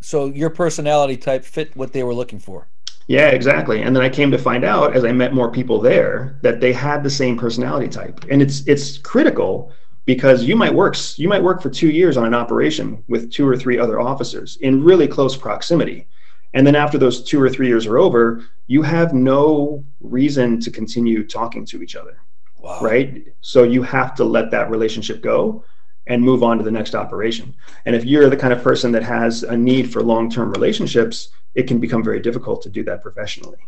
So 0.00 0.26
your 0.26 0.50
personality 0.50 1.16
type 1.16 1.44
fit 1.44 1.76
what 1.76 1.92
they 1.92 2.02
were 2.02 2.14
looking 2.14 2.40
for. 2.40 2.68
Yeah, 3.06 3.28
exactly. 3.28 3.82
And 3.82 3.94
then 3.94 4.02
I 4.02 4.08
came 4.08 4.30
to 4.32 4.38
find 4.38 4.64
out 4.64 4.96
as 4.96 5.04
I 5.04 5.12
met 5.12 5.34
more 5.34 5.50
people 5.50 5.80
there 5.80 6.38
that 6.42 6.60
they 6.60 6.72
had 6.72 7.04
the 7.04 7.10
same 7.10 7.38
personality 7.38 7.88
type, 7.88 8.24
and 8.30 8.42
it's 8.42 8.66
it's 8.66 8.98
critical 8.98 9.72
because 10.04 10.44
you 10.44 10.56
might 10.56 10.74
work 10.74 10.96
you 11.16 11.28
might 11.28 11.42
work 11.42 11.62
for 11.62 11.70
two 11.70 11.90
years 11.90 12.16
on 12.16 12.24
an 12.24 12.34
operation 12.34 13.02
with 13.08 13.30
two 13.30 13.46
or 13.46 13.56
three 13.56 13.78
other 13.78 14.00
officers 14.00 14.56
in 14.60 14.82
really 14.82 15.06
close 15.06 15.36
proximity 15.36 16.08
and 16.54 16.66
then 16.66 16.74
after 16.74 16.98
those 16.98 17.22
two 17.22 17.40
or 17.40 17.48
three 17.48 17.68
years 17.68 17.86
are 17.86 17.98
over 17.98 18.44
you 18.66 18.82
have 18.82 19.12
no 19.12 19.84
reason 20.00 20.60
to 20.60 20.70
continue 20.70 21.26
talking 21.26 21.64
to 21.64 21.82
each 21.82 21.96
other 21.96 22.18
wow. 22.62 22.80
right? 22.80 23.26
So 23.40 23.62
you 23.62 23.82
have 23.82 24.14
to 24.16 24.24
let 24.24 24.50
that 24.50 24.70
relationship 24.70 25.22
go 25.22 25.64
and 26.06 26.22
move 26.22 26.42
on 26.42 26.58
to 26.58 26.64
the 26.64 26.70
next 26.70 26.94
operation. 26.94 27.54
And 27.86 27.94
if 27.94 28.04
you're 28.04 28.28
the 28.28 28.36
kind 28.36 28.52
of 28.52 28.62
person 28.62 28.92
that 28.92 29.02
has 29.02 29.42
a 29.44 29.56
need 29.56 29.92
for 29.92 30.02
long-term 30.02 30.50
relationships 30.50 31.28
it 31.54 31.66
can 31.66 31.78
become 31.78 32.02
very 32.02 32.20
difficult 32.20 32.62
to 32.62 32.70
do 32.70 32.82
that 32.84 33.02
professionally. 33.02 33.58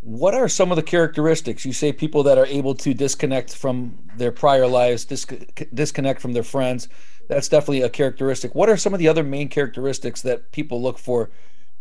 What 0.00 0.34
are 0.34 0.48
some 0.48 0.72
of 0.72 0.76
the 0.76 0.82
characteristics? 0.82 1.64
You 1.64 1.72
say 1.72 1.92
people 1.92 2.24
that 2.24 2.36
are 2.36 2.46
able 2.46 2.74
to 2.76 2.92
disconnect 2.92 3.54
from 3.54 3.98
their 4.16 4.32
prior 4.32 4.66
lives 4.66 5.04
dis- 5.04 5.26
disconnect 5.72 6.20
from 6.20 6.32
their 6.32 6.42
friends. 6.42 6.88
That's 7.28 7.48
definitely 7.48 7.82
a 7.82 7.88
characteristic. 7.88 8.54
What 8.54 8.68
are 8.68 8.76
some 8.76 8.92
of 8.92 8.98
the 8.98 9.08
other 9.08 9.22
main 9.22 9.48
characteristics 9.48 10.20
that 10.22 10.50
people 10.50 10.82
look 10.82 10.98
for 10.98 11.30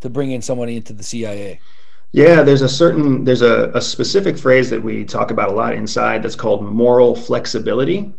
to 0.02 0.10
bring 0.10 0.32
in 0.32 0.42
somebody 0.42 0.78
into 0.78 0.94
the 0.94 1.04
cia 1.04 1.60
yeah 2.12 2.42
there's 2.42 2.62
a 2.62 2.70
certain 2.70 3.24
there's 3.24 3.42
a, 3.42 3.72
a 3.74 3.82
specific 3.82 4.38
phrase 4.38 4.70
that 4.70 4.82
we 4.82 5.04
talk 5.06 5.32
about 5.32 5.50
a 5.50 5.54
lot 5.54 5.74
inside 5.74 6.24
that's 6.24 6.36
called 6.36 6.64
moral 6.64 7.16
flexibility. 7.16 8.14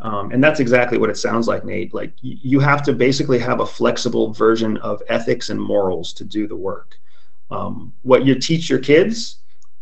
Um, 0.00 0.32
and 0.32 0.42
that's 0.42 0.58
exactly 0.58 0.98
what 0.98 1.08
it 1.08 1.16
sounds 1.16 1.46
like 1.46 1.64
nate. 1.64 1.94
Like 1.94 2.12
you 2.20 2.58
have 2.58 2.82
to 2.82 2.92
basically 2.92 3.38
have 3.38 3.60
a 3.60 3.66
flexible 3.66 4.32
version 4.32 4.76
of 4.78 5.02
ethics 5.08 5.50
and 5.50 5.60
morals 5.60 6.12
to 6.14 6.24
do 6.24 6.48
the 6.48 6.56
work. 6.56 6.96
Um, 7.50 7.92
what 8.02 8.24
you 8.24 8.34
teach 8.34 8.68
your 8.68 8.80
kids 8.80 9.38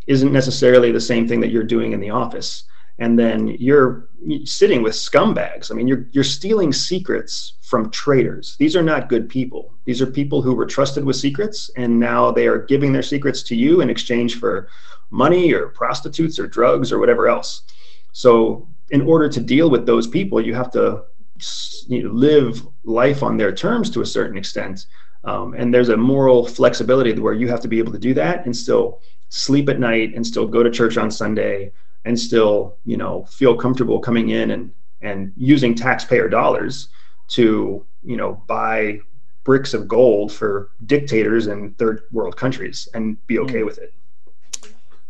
isn't 0.07 0.33
necessarily 0.33 0.93
the 0.93 1.01
same 1.01 1.27
thing 1.27 1.41
that 1.41 1.51
you're 1.51 1.65
doing 1.65 1.93
in 1.93 2.01
the 2.01 2.11
office 2.11 2.65
and 2.99 3.19
then 3.19 3.49
you're 3.49 4.09
sitting 4.45 4.83
with 4.83 4.93
scumbags. 4.95 5.71
I 5.71 5.75
mean 5.75 5.89
you're 5.89 6.07
you're 6.13 6.25
stealing 6.25 6.73
secrets 6.73 7.55
from 7.63 7.91
traitors. 7.91 8.57
These 8.59 8.77
are 8.77 8.83
not 8.83 9.09
good 9.09 9.29
people. 9.29 9.75
These 9.85 10.03
are 10.03 10.07
people 10.07 10.43
who 10.43 10.55
were 10.55 10.67
trusted 10.67 11.05
with 11.05 11.17
secrets 11.17 11.71
and 11.77 11.99
now 11.99 12.31
they 12.31 12.47
are 12.47 12.59
giving 12.59 12.93
their 12.93 13.03
secrets 13.03 13.43
to 13.45 13.57
you 13.57 13.81
in 13.81 13.91
exchange 13.91 14.39
for 14.39 14.69
money 15.11 15.53
or 15.53 15.69
prostitutes 15.69 16.39
or 16.39 16.47
drugs 16.47 16.93
or 16.93 16.99
whatever 16.99 17.29
else. 17.29 17.63
So 18.13 18.69
in 18.91 19.03
order 19.03 19.29
to 19.29 19.41
deal 19.41 19.71
with 19.71 19.87
those 19.87 20.07
people 20.07 20.41
you 20.41 20.55
have 20.55 20.71
to 20.73 21.05
you 21.89 22.05
know, 22.05 22.13
live 22.13 22.67
life 22.85 23.23
on 23.23 23.37
their 23.37 23.53
terms 23.53 23.91
to 23.91 24.03
a 24.03 24.07
certain 24.07 24.37
extent. 24.37 24.87
Um, 25.25 25.55
and 25.55 25.73
there's 25.73 25.89
a 25.89 25.97
moral 25.97 26.47
flexibility 26.47 27.13
where 27.19 27.33
you 27.33 27.49
have 27.49 27.61
to 27.61 27.69
be 27.69 27.79
able 27.79 27.93
to 27.93 27.99
do 27.99 28.13
that 28.15 28.45
and 28.45 28.57
still 28.57 29.01
sleep 29.29 29.69
at 29.69 29.81
night 29.81 30.15
and 30.15 30.27
still 30.27 30.47
go 30.47 30.63
to 30.63 30.71
church 30.71 30.97
on 30.97 31.11
Sunday 31.11 31.73
and 32.05 32.19
still, 32.19 32.77
you 32.85 32.97
know, 32.97 33.25
feel 33.25 33.57
comfortable 33.57 33.99
coming 34.01 34.31
in 34.31 34.51
and 34.51 34.73
and 35.01 35.33
using 35.37 35.75
taxpayer 35.75 36.29
dollars 36.29 36.89
to, 37.29 37.85
you 38.05 38.17
know, 38.17 38.43
buy 38.47 39.01
bricks 39.45 39.75
of 39.75 39.89
gold 39.89 40.33
for 40.33 40.71
dictators 40.87 41.49
in 41.49 41.73
third 41.75 42.03
world 42.13 42.37
countries 42.37 42.89
and 42.95 43.25
be 43.27 43.39
okay 43.39 43.63
mm. 43.63 43.67
with 43.67 43.79
it. 43.79 43.93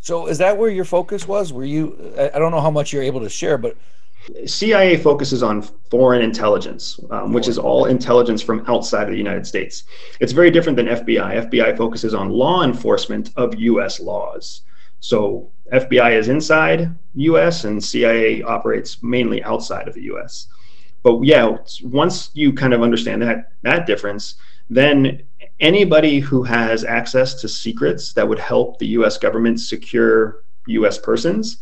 So 0.01 0.27
is 0.27 0.39
that 0.39 0.57
where 0.57 0.71
your 0.71 0.85
focus 0.85 1.29
was? 1.29 1.53
Were 1.53 1.65
you 1.65 2.15
I 2.19 2.39
don't 2.39 2.51
know 2.51 2.61
how 2.61 2.71
much 2.71 2.93
you're 2.93 3.03
able 3.03 3.21
to 3.21 3.29
share, 3.29 3.59
but 3.59 3.77
CIA 4.47 4.97
focuses 4.97 5.43
on 5.43 5.63
foreign 5.63 6.23
intelligence, 6.23 7.01
um, 7.11 7.33
which 7.33 7.49
is 7.49 7.59
all 7.59 7.87
intelligence 7.87 8.41
from 8.41 8.65
outside 8.69 9.05
of 9.05 9.11
the 9.11 9.17
United 9.17 9.47
States. 9.47 9.85
It's 10.21 10.33
very 10.33 10.51
different 10.51 10.77
than 10.77 10.87
FBI. 10.87 11.51
FBI 11.51 11.77
focuses 11.77 12.15
on 12.15 12.31
law 12.31 12.63
enforcement 12.63 13.31
of 13.37 13.59
US 13.59 13.99
laws. 14.01 14.63
So 15.01 15.51
FBI 15.73 16.19
is 16.19 16.29
inside 16.29 16.95
US 17.15 17.65
and 17.65 17.83
CIA 17.83 18.43
operates 18.43 19.03
mainly 19.03 19.43
outside 19.43 19.89
of 19.89 19.95
the 19.95 20.03
US. 20.13 20.49
But 21.03 21.23
yeah, 21.23 21.57
once 21.83 22.31
you 22.35 22.53
kind 22.53 22.75
of 22.75 22.83
understand 22.83 23.23
that 23.23 23.53
that 23.63 23.87
difference, 23.87 24.35
then 24.71 25.23
anybody 25.61 26.21
who 26.21 26.43
has 26.43 26.85
access 26.85 27.35
to 27.41 27.49
secrets 27.49 28.13
that 28.13 28.29
would 28.29 28.39
help 28.39 28.79
the 28.79 28.89
US 28.99 29.19
government 29.19 29.61
secure 29.61 30.43
US 30.67 30.99
persons 30.99 31.59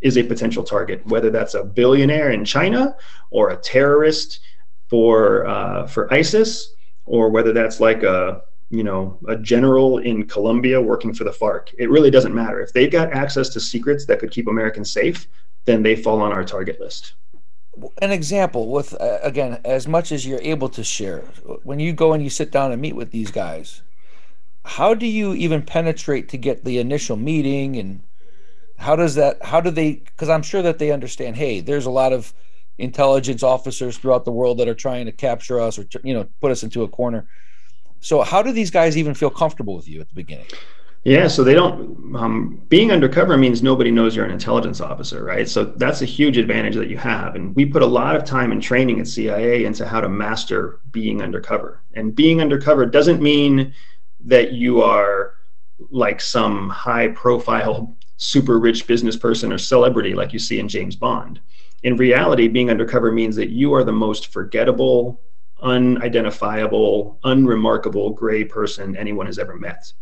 is 0.00 0.16
a 0.16 0.22
potential 0.22 0.62
target, 0.62 1.04
whether 1.06 1.30
that's 1.30 1.54
a 1.54 1.64
billionaire 1.64 2.30
in 2.30 2.44
China 2.44 2.96
or 3.30 3.50
a 3.50 3.56
terrorist 3.56 4.40
for 4.88 5.46
uh, 5.46 5.86
for 5.86 6.12
ISIS, 6.12 6.74
or 7.06 7.30
whether 7.30 7.52
that's 7.52 7.80
like 7.80 8.02
a 8.02 8.42
you 8.70 8.84
know 8.84 9.18
a 9.28 9.36
general 9.36 9.98
in 9.98 10.26
Colombia 10.26 10.80
working 10.80 11.12
for 11.12 11.24
the 11.24 11.30
FARC. 11.30 11.74
It 11.78 11.90
really 11.90 12.10
doesn't 12.10 12.34
matter 12.34 12.60
if 12.60 12.72
they've 12.72 12.90
got 12.90 13.12
access 13.12 13.48
to 13.50 13.60
secrets 13.60 14.06
that 14.06 14.20
could 14.20 14.30
keep 14.30 14.48
Americans 14.48 14.90
safe. 14.90 15.26
Then 15.66 15.82
they 15.82 15.96
fall 15.96 16.20
on 16.22 16.32
our 16.32 16.44
target 16.44 16.80
list. 16.80 17.14
An 18.00 18.10
example 18.10 18.70
with 18.70 18.94
uh, 19.00 19.18
again, 19.22 19.60
as 19.64 19.86
much 19.86 20.12
as 20.12 20.26
you're 20.26 20.40
able 20.42 20.68
to 20.70 20.84
share, 20.84 21.20
when 21.64 21.80
you 21.80 21.92
go 21.92 22.12
and 22.12 22.22
you 22.22 22.30
sit 22.30 22.50
down 22.50 22.72
and 22.72 22.80
meet 22.80 22.96
with 22.96 23.10
these 23.10 23.30
guys, 23.30 23.82
how 24.64 24.94
do 24.94 25.06
you 25.06 25.34
even 25.34 25.62
penetrate 25.62 26.28
to 26.28 26.36
get 26.36 26.64
the 26.64 26.78
initial 26.78 27.16
meeting 27.16 27.76
and 27.76 28.02
how 28.78 28.96
does 28.96 29.14
that 29.14 29.42
how 29.44 29.60
do 29.60 29.70
they 29.70 29.92
because 29.92 30.28
i'm 30.28 30.42
sure 30.42 30.62
that 30.62 30.78
they 30.78 30.90
understand 30.90 31.36
hey 31.36 31.60
there's 31.60 31.86
a 31.86 31.90
lot 31.90 32.12
of 32.12 32.32
intelligence 32.78 33.42
officers 33.42 33.98
throughout 33.98 34.24
the 34.24 34.32
world 34.32 34.58
that 34.58 34.68
are 34.68 34.74
trying 34.74 35.06
to 35.06 35.12
capture 35.12 35.60
us 35.60 35.78
or 35.78 35.86
you 36.02 36.14
know 36.14 36.26
put 36.40 36.50
us 36.50 36.62
into 36.62 36.82
a 36.82 36.88
corner 36.88 37.26
so 38.00 38.22
how 38.22 38.42
do 38.42 38.52
these 38.52 38.70
guys 38.70 38.96
even 38.96 39.14
feel 39.14 39.30
comfortable 39.30 39.76
with 39.76 39.88
you 39.88 40.00
at 40.00 40.08
the 40.08 40.14
beginning? 40.14 40.46
Yeah 41.04 41.28
so 41.28 41.42
they 41.44 41.54
don't 41.54 42.14
um, 42.14 42.60
being 42.68 42.90
undercover 42.90 43.36
means 43.36 43.62
nobody 43.62 43.90
knows 43.90 44.14
you're 44.14 44.24
an 44.24 44.30
intelligence 44.30 44.80
officer 44.80 45.24
right? 45.24 45.48
So 45.48 45.64
that's 45.64 46.02
a 46.02 46.06
huge 46.06 46.36
advantage 46.36 46.74
that 46.76 46.88
you 46.88 46.98
have. 46.98 47.36
And 47.36 47.54
we 47.56 47.64
put 47.64 47.82
a 47.82 47.86
lot 47.86 48.16
of 48.16 48.24
time 48.24 48.52
and 48.52 48.62
training 48.62 49.00
at 49.00 49.06
cia 49.06 49.64
into 49.64 49.86
how 49.86 50.00
to 50.00 50.08
master 50.08 50.80
being 50.90 51.22
undercover. 51.22 51.82
And 51.94 52.14
being 52.14 52.40
undercover 52.40 52.84
doesn't 52.86 53.22
mean 53.22 53.72
that 54.24 54.52
you 54.52 54.82
are 54.82 55.34
like 55.90 56.20
some 56.20 56.68
high 56.68 57.08
profile 57.08 57.96
super 58.16 58.58
rich 58.58 58.86
business 58.86 59.16
person 59.16 59.50
or 59.50 59.56
celebrity 59.56 60.14
like 60.14 60.32
you 60.32 60.38
see 60.38 60.60
in 60.60 60.68
James 60.68 60.94
Bond. 60.94 61.40
In 61.82 61.96
reality, 61.96 62.48
being 62.48 62.68
undercover 62.68 63.10
means 63.10 63.34
that 63.36 63.48
you 63.48 63.72
are 63.72 63.82
the 63.82 63.92
most 63.92 64.26
forgettable, 64.26 65.22
unidentifiable, 65.62 67.18
unremarkable 67.24 68.10
gray 68.10 68.44
person 68.44 68.96
anyone 68.96 69.26
has 69.26 69.38
ever 69.38 69.56
met. 69.56 69.92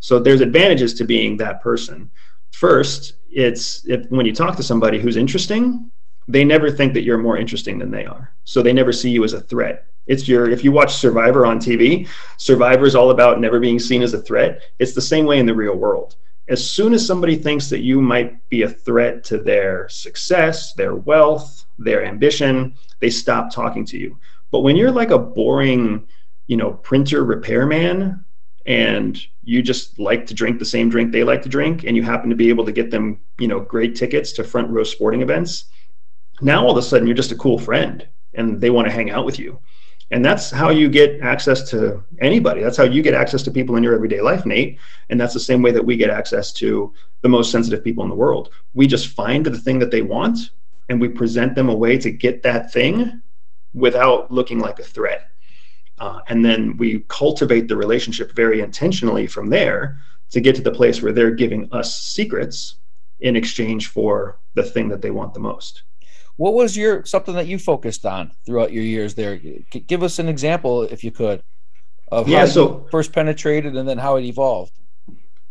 So 0.00 0.18
there's 0.18 0.40
advantages 0.40 0.94
to 0.94 1.04
being 1.04 1.36
that 1.36 1.62
person. 1.62 2.10
First, 2.52 3.14
it's 3.30 3.86
if, 3.86 4.06
when 4.10 4.26
you 4.26 4.34
talk 4.34 4.56
to 4.56 4.62
somebody 4.62 4.98
who's 4.98 5.16
interesting, 5.16 5.90
they 6.26 6.44
never 6.44 6.70
think 6.70 6.94
that 6.94 7.02
you're 7.02 7.18
more 7.18 7.36
interesting 7.36 7.78
than 7.78 7.90
they 7.90 8.06
are. 8.06 8.32
So 8.44 8.62
they 8.62 8.72
never 8.72 8.92
see 8.92 9.10
you 9.10 9.24
as 9.24 9.32
a 9.32 9.40
threat. 9.40 9.86
It's 10.06 10.26
your 10.26 10.48
if 10.48 10.64
you 10.64 10.72
watch 10.72 10.94
Survivor 10.94 11.46
on 11.46 11.58
TV, 11.58 12.08
Survivor 12.36 12.86
is 12.86 12.94
all 12.96 13.10
about 13.10 13.40
never 13.40 13.60
being 13.60 13.78
seen 13.78 14.02
as 14.02 14.14
a 14.14 14.22
threat. 14.22 14.62
It's 14.78 14.94
the 14.94 15.00
same 15.00 15.26
way 15.26 15.38
in 15.38 15.46
the 15.46 15.54
real 15.54 15.76
world 15.76 16.16
as 16.50 16.68
soon 16.68 16.92
as 16.92 17.06
somebody 17.06 17.36
thinks 17.36 17.70
that 17.70 17.80
you 17.80 18.02
might 18.02 18.48
be 18.48 18.62
a 18.62 18.68
threat 18.68 19.22
to 19.22 19.38
their 19.38 19.88
success, 19.88 20.74
their 20.74 20.96
wealth, 20.96 21.64
their 21.78 22.04
ambition, 22.04 22.74
they 22.98 23.08
stop 23.08 23.52
talking 23.52 23.86
to 23.86 23.96
you. 23.96 24.18
But 24.50 24.60
when 24.60 24.76
you're 24.76 24.90
like 24.90 25.10
a 25.10 25.18
boring, 25.18 26.06
you 26.46 26.56
know, 26.56 26.72
printer 26.72 27.24
repairman 27.24 28.24
and 28.66 29.18
you 29.42 29.62
just 29.62 29.98
like 29.98 30.26
to 30.26 30.34
drink 30.34 30.58
the 30.58 30.64
same 30.64 30.90
drink 30.90 31.12
they 31.12 31.24
like 31.24 31.42
to 31.42 31.48
drink 31.48 31.84
and 31.84 31.96
you 31.96 32.02
happen 32.02 32.30
to 32.30 32.36
be 32.36 32.48
able 32.48 32.64
to 32.64 32.72
get 32.72 32.90
them, 32.90 33.20
you 33.38 33.48
know, 33.48 33.60
great 33.60 33.94
tickets 33.94 34.32
to 34.32 34.44
front 34.44 34.70
row 34.70 34.84
sporting 34.84 35.22
events, 35.22 35.66
now 36.40 36.64
all 36.64 36.70
of 36.70 36.76
a 36.76 36.82
sudden 36.82 37.06
you're 37.06 37.16
just 37.16 37.32
a 37.32 37.36
cool 37.36 37.58
friend 37.58 38.06
and 38.34 38.60
they 38.60 38.70
want 38.70 38.86
to 38.86 38.92
hang 38.92 39.10
out 39.10 39.24
with 39.24 39.38
you. 39.38 39.58
And 40.12 40.24
that's 40.24 40.50
how 40.50 40.70
you 40.70 40.88
get 40.88 41.20
access 41.20 41.70
to 41.70 42.02
anybody. 42.20 42.62
That's 42.62 42.76
how 42.76 42.84
you 42.84 43.00
get 43.00 43.14
access 43.14 43.42
to 43.44 43.50
people 43.50 43.76
in 43.76 43.82
your 43.82 43.94
everyday 43.94 44.20
life 44.20 44.44
nate. 44.44 44.78
And 45.08 45.20
that's 45.20 45.34
the 45.34 45.40
same 45.40 45.62
way 45.62 45.70
that 45.70 45.84
we 45.84 45.96
get 45.96 46.10
access 46.10 46.52
to 46.54 46.92
the 47.22 47.28
most 47.28 47.52
sensitive 47.52 47.84
people 47.84 48.02
in 48.02 48.10
the 48.10 48.16
world. 48.16 48.50
We 48.74 48.88
just 48.88 49.08
find 49.08 49.46
the 49.46 49.56
thing 49.56 49.78
that 49.78 49.92
they 49.92 50.02
want 50.02 50.50
and 50.88 51.00
we 51.00 51.08
present 51.08 51.54
them 51.54 51.68
a 51.68 51.74
way 51.74 51.96
to 51.98 52.10
get 52.10 52.42
that 52.42 52.72
thing 52.72 53.22
without 53.74 54.30
looking 54.30 54.58
like 54.58 54.78
a 54.78 54.84
threat 54.84 55.30
uh, 55.98 56.20
and 56.28 56.44
then 56.44 56.76
we 56.76 57.04
cultivate 57.08 57.68
the 57.68 57.76
relationship 57.76 58.32
very 58.32 58.60
intentionally 58.60 59.26
from 59.26 59.50
there 59.50 59.98
to 60.30 60.40
get 60.40 60.54
to 60.54 60.62
the 60.62 60.70
place 60.70 61.02
where 61.02 61.12
they're 61.12 61.30
giving 61.30 61.68
us 61.72 62.00
secrets 62.00 62.76
in 63.20 63.36
exchange 63.36 63.88
for 63.88 64.38
the 64.54 64.62
thing 64.62 64.88
that 64.88 65.02
they 65.02 65.10
want 65.10 65.34
the 65.34 65.40
most 65.40 65.82
what 66.40 66.54
was 66.54 66.74
your 66.74 67.04
something 67.04 67.34
that 67.34 67.48
you 67.48 67.58
focused 67.58 68.06
on 68.06 68.32
throughout 68.46 68.72
your 68.72 68.82
years 68.82 69.14
there? 69.14 69.38
Give 69.86 70.02
us 70.02 70.18
an 70.18 70.26
example, 70.26 70.84
if 70.84 71.04
you 71.04 71.10
could, 71.10 71.42
of 72.10 72.28
yeah, 72.28 72.40
how 72.40 72.46
so, 72.46 72.86
first 72.90 73.12
penetrated 73.12 73.76
and 73.76 73.86
then 73.86 73.98
how 73.98 74.16
it 74.16 74.24
evolved. 74.24 74.72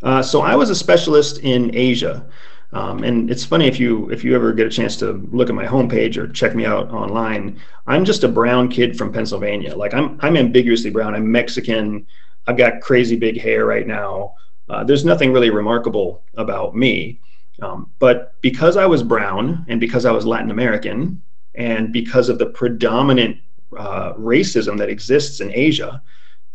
Uh, 0.02 0.24
so 0.24 0.42
I 0.42 0.56
was 0.56 0.72
a 0.72 0.76
specialist 0.76 1.42
in 1.42 1.70
Asia. 1.76 2.26
Um, 2.72 3.04
and 3.04 3.32
it's 3.32 3.44
funny 3.46 3.68
if 3.68 3.80
you 3.80 4.10
if 4.12 4.24
you 4.24 4.36
ever 4.36 4.54
get 4.54 4.68
a 4.68 4.70
chance 4.70 4.96
to 4.98 5.14
look 5.32 5.50
at 5.50 5.56
my 5.56 5.66
homepage 5.66 6.18
or 6.18 6.28
check 6.28 6.56
me 6.56 6.66
out 6.66 6.92
online. 6.92 7.60
I'm 7.88 8.06
just 8.06 8.24
a 8.24 8.28
brown 8.28 8.70
kid 8.70 8.98
from 8.98 9.12
Pennsylvania. 9.12 9.76
Like 9.76 9.94
I'm 9.94 10.20
I'm 10.22 10.38
ambiguously 10.38 10.92
brown. 10.92 11.16
I'm 11.16 11.32
Mexican. 11.32 12.06
I've 12.46 12.58
got 12.58 12.82
crazy 12.82 13.16
big 13.16 13.40
hair 13.40 13.66
right 13.66 13.88
now. 13.88 14.36
Uh, 14.70 14.84
there's 14.84 15.04
nothing 15.04 15.34
really 15.34 15.50
remarkable 15.50 16.24
about 16.36 16.76
me. 16.76 17.20
Um, 17.62 17.92
but 18.00 18.36
because 18.42 18.78
I 18.78 18.86
was 18.86 19.04
brown 19.04 19.66
and 19.68 19.80
because 19.80 20.06
I 20.06 20.12
was 20.12 20.26
Latin 20.26 20.52
American 20.52 21.22
and 21.56 21.92
because 21.92 22.30
of 22.30 22.38
the 22.38 22.46
predominant 22.46 23.38
uh, 23.78 24.14
racism 24.14 24.78
that 24.78 24.90
exists 24.90 25.42
in 25.42 25.52
Asia, 25.54 26.02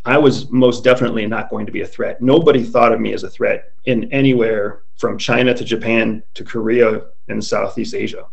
I 0.05 0.19
was 0.19 0.51
most 0.51 0.85
definitely 0.85 1.27
not 1.27 1.49
going 1.49 1.67
to 1.67 1.73
be 1.73 1.81
a 1.81 1.87
threat. 1.87 2.21
Nobody 2.21 2.63
thought 2.63 2.93
of 2.93 3.01
me 3.01 3.13
as 3.13 3.23
a 3.23 3.31
threat 3.31 3.73
in 3.87 4.13
anywhere 4.13 4.83
from 4.97 5.19
China 5.19 5.55
to 5.55 5.65
Japan 5.65 6.23
to 6.35 6.45
Korea 6.45 7.03
and 7.29 7.43
Southeast 7.43 7.95
Asia. 7.95 8.27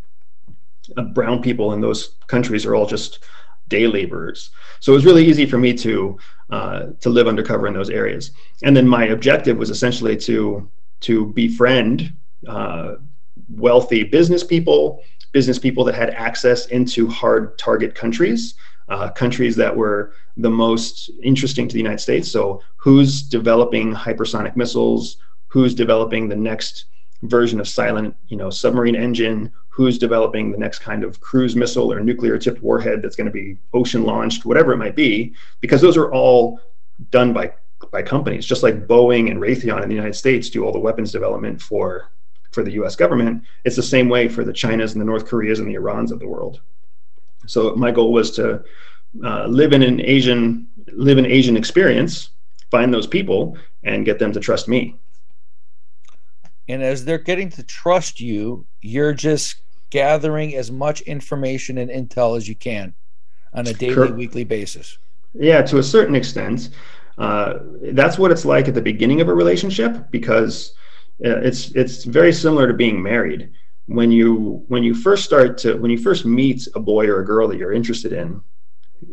Uh, 0.96 1.02
brown 1.02 1.40
people 1.40 1.72
in 1.72 1.80
those 1.80 2.16
countries 2.26 2.66
are 2.66 2.74
all 2.74 2.86
just 2.86 3.20
day 3.68 3.86
laborers. 3.86 4.50
So 4.80 4.92
it 4.92 4.96
was 4.96 5.06
really 5.06 5.24
easy 5.24 5.46
for 5.46 5.58
me 5.58 5.72
to 5.74 6.18
uh, 6.50 6.86
to 7.00 7.08
live 7.08 7.28
undercover 7.28 7.66
in 7.66 7.72
those 7.72 7.88
areas. 7.88 8.32
And 8.62 8.76
then 8.76 8.86
my 8.86 9.06
objective 9.06 9.56
was 9.56 9.70
essentially 9.70 10.16
to 10.18 10.68
to 11.00 11.26
befriend 11.32 12.12
uh, 12.46 12.96
wealthy 13.48 14.04
business 14.04 14.44
people, 14.44 15.02
business 15.32 15.58
people 15.58 15.84
that 15.84 15.94
had 15.94 16.10
access 16.10 16.66
into 16.66 17.08
hard 17.08 17.56
target 17.58 17.94
countries, 17.94 18.54
uh, 18.92 19.10
countries 19.10 19.56
that 19.56 19.74
were 19.74 20.12
the 20.36 20.50
most 20.50 21.10
interesting 21.22 21.66
to 21.66 21.72
the 21.72 21.80
United 21.80 21.98
States. 21.98 22.30
So, 22.30 22.60
who's 22.76 23.22
developing 23.22 23.94
hypersonic 23.94 24.54
missiles? 24.54 25.16
Who's 25.48 25.74
developing 25.74 26.28
the 26.28 26.36
next 26.36 26.86
version 27.22 27.58
of 27.58 27.68
silent, 27.68 28.14
you 28.28 28.36
know, 28.36 28.50
submarine 28.50 28.94
engine? 28.94 29.50
Who's 29.70 29.96
developing 29.98 30.52
the 30.52 30.58
next 30.58 30.80
kind 30.80 31.04
of 31.04 31.20
cruise 31.20 31.56
missile 31.56 31.90
or 31.90 32.00
nuclear 32.00 32.36
tipped 32.36 32.62
warhead 32.62 33.00
that's 33.00 33.16
going 33.16 33.26
to 33.26 33.32
be 33.32 33.56
ocean 33.72 34.04
launched, 34.04 34.44
whatever 34.44 34.74
it 34.74 34.78
might 34.78 34.96
be? 34.96 35.34
Because 35.60 35.80
those 35.80 35.96
are 35.96 36.12
all 36.12 36.60
done 37.10 37.32
by 37.32 37.52
by 37.90 38.02
companies, 38.02 38.46
just 38.46 38.62
like 38.62 38.86
Boeing 38.86 39.30
and 39.30 39.40
Raytheon 39.40 39.82
in 39.82 39.88
the 39.88 39.94
United 39.94 40.14
States 40.14 40.50
do 40.50 40.64
all 40.64 40.72
the 40.72 40.78
weapons 40.78 41.12
development 41.12 41.62
for 41.62 42.10
for 42.52 42.62
the 42.62 42.72
US 42.72 42.94
government. 42.94 43.42
It's 43.64 43.76
the 43.76 43.82
same 43.82 44.10
way 44.10 44.28
for 44.28 44.44
the 44.44 44.52
Chinas 44.52 44.92
and 44.92 45.00
the 45.00 45.06
North 45.06 45.26
Koreas 45.26 45.58
and 45.58 45.68
the 45.68 45.78
Irans 45.78 46.12
of 46.12 46.18
the 46.18 46.28
world. 46.28 46.60
So 47.46 47.74
my 47.76 47.90
goal 47.90 48.12
was 48.12 48.30
to 48.32 48.62
uh, 49.24 49.46
live 49.46 49.72
in 49.72 49.82
an 49.82 50.00
Asian 50.00 50.68
live 50.92 51.18
an 51.18 51.26
Asian 51.26 51.56
experience, 51.56 52.30
find 52.70 52.92
those 52.92 53.06
people, 53.06 53.56
and 53.82 54.04
get 54.04 54.18
them 54.18 54.32
to 54.32 54.40
trust 54.40 54.68
me. 54.68 54.96
And 56.68 56.82
as 56.82 57.04
they're 57.04 57.18
getting 57.18 57.50
to 57.50 57.62
trust 57.62 58.20
you, 58.20 58.66
you're 58.80 59.14
just 59.14 59.62
gathering 59.90 60.54
as 60.56 60.70
much 60.70 61.02
information 61.02 61.78
and 61.78 61.90
intel 61.90 62.36
as 62.36 62.48
you 62.48 62.54
can 62.54 62.94
on 63.52 63.66
a 63.66 63.74
daily, 63.74 64.10
weekly 64.10 64.44
basis. 64.44 64.98
Yeah, 65.34 65.62
to 65.62 65.78
a 65.78 65.82
certain 65.82 66.14
extent. 66.14 66.70
Uh, 67.18 67.58
that's 67.92 68.18
what 68.18 68.30
it's 68.30 68.44
like 68.44 68.68
at 68.68 68.74
the 68.74 68.82
beginning 68.82 69.20
of 69.20 69.28
a 69.28 69.34
relationship 69.34 70.10
because 70.10 70.74
Uh, 71.24 71.38
it's 71.48 71.70
it's 71.76 72.04
very 72.04 72.32
similar 72.32 72.66
to 72.66 72.74
being 72.74 73.00
married. 73.02 73.50
When 73.86 74.12
you 74.12 74.64
when 74.68 74.82
you 74.82 74.94
first 74.94 75.24
start 75.24 75.58
to 75.58 75.74
when 75.76 75.90
you 75.90 75.98
first 75.98 76.24
meet 76.24 76.68
a 76.74 76.80
boy 76.80 77.08
or 77.08 77.20
a 77.20 77.24
girl 77.24 77.48
that 77.48 77.58
you're 77.58 77.72
interested 77.72 78.12
in, 78.12 78.40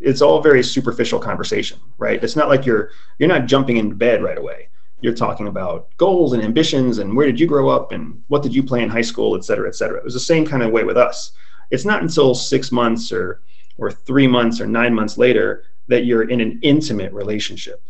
it's 0.01 0.21
all 0.21 0.41
very 0.41 0.63
superficial 0.63 1.19
conversation, 1.19 1.79
right? 1.97 2.23
It's 2.23 2.35
not 2.35 2.49
like 2.49 2.65
you're 2.65 2.91
you're 3.17 3.29
not 3.29 3.47
jumping 3.47 3.77
into 3.77 3.95
bed 3.95 4.23
right 4.23 4.37
away. 4.37 4.69
You're 5.01 5.15
talking 5.15 5.47
about 5.47 5.95
goals 5.97 6.33
and 6.33 6.43
ambitions 6.43 6.99
and 6.99 7.15
where 7.15 7.25
did 7.25 7.39
you 7.39 7.47
grow 7.47 7.69
up 7.69 7.91
and 7.91 8.21
what 8.27 8.43
did 8.43 8.53
you 8.53 8.61
play 8.61 8.83
in 8.83 8.89
high 8.89 9.01
school, 9.01 9.35
et 9.35 9.43
cetera, 9.43 9.67
et 9.67 9.75
cetera. 9.75 9.97
It 9.97 10.03
was 10.03 10.13
the 10.13 10.19
same 10.19 10.45
kind 10.45 10.61
of 10.61 10.71
way 10.71 10.83
with 10.83 10.97
us. 10.97 11.31
It's 11.71 11.85
not 11.85 12.01
until 12.01 12.35
six 12.35 12.71
months 12.71 13.11
or 13.11 13.41
or 13.77 13.91
three 13.91 14.27
months 14.27 14.61
or 14.61 14.67
nine 14.67 14.93
months 14.93 15.17
later 15.17 15.63
that 15.87 16.05
you're 16.05 16.29
in 16.29 16.41
an 16.41 16.59
intimate 16.61 17.11
relationship. 17.13 17.81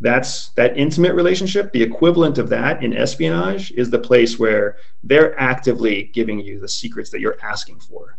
That's 0.00 0.50
that 0.50 0.76
intimate 0.76 1.14
relationship. 1.14 1.72
The 1.72 1.82
equivalent 1.82 2.38
of 2.38 2.48
that 2.50 2.84
in 2.84 2.96
espionage 2.96 3.72
is 3.72 3.90
the 3.90 3.98
place 3.98 4.38
where 4.38 4.76
they're 5.02 5.38
actively 5.40 6.04
giving 6.14 6.38
you 6.38 6.60
the 6.60 6.68
secrets 6.68 7.10
that 7.10 7.20
you're 7.20 7.38
asking 7.42 7.80
for. 7.80 8.16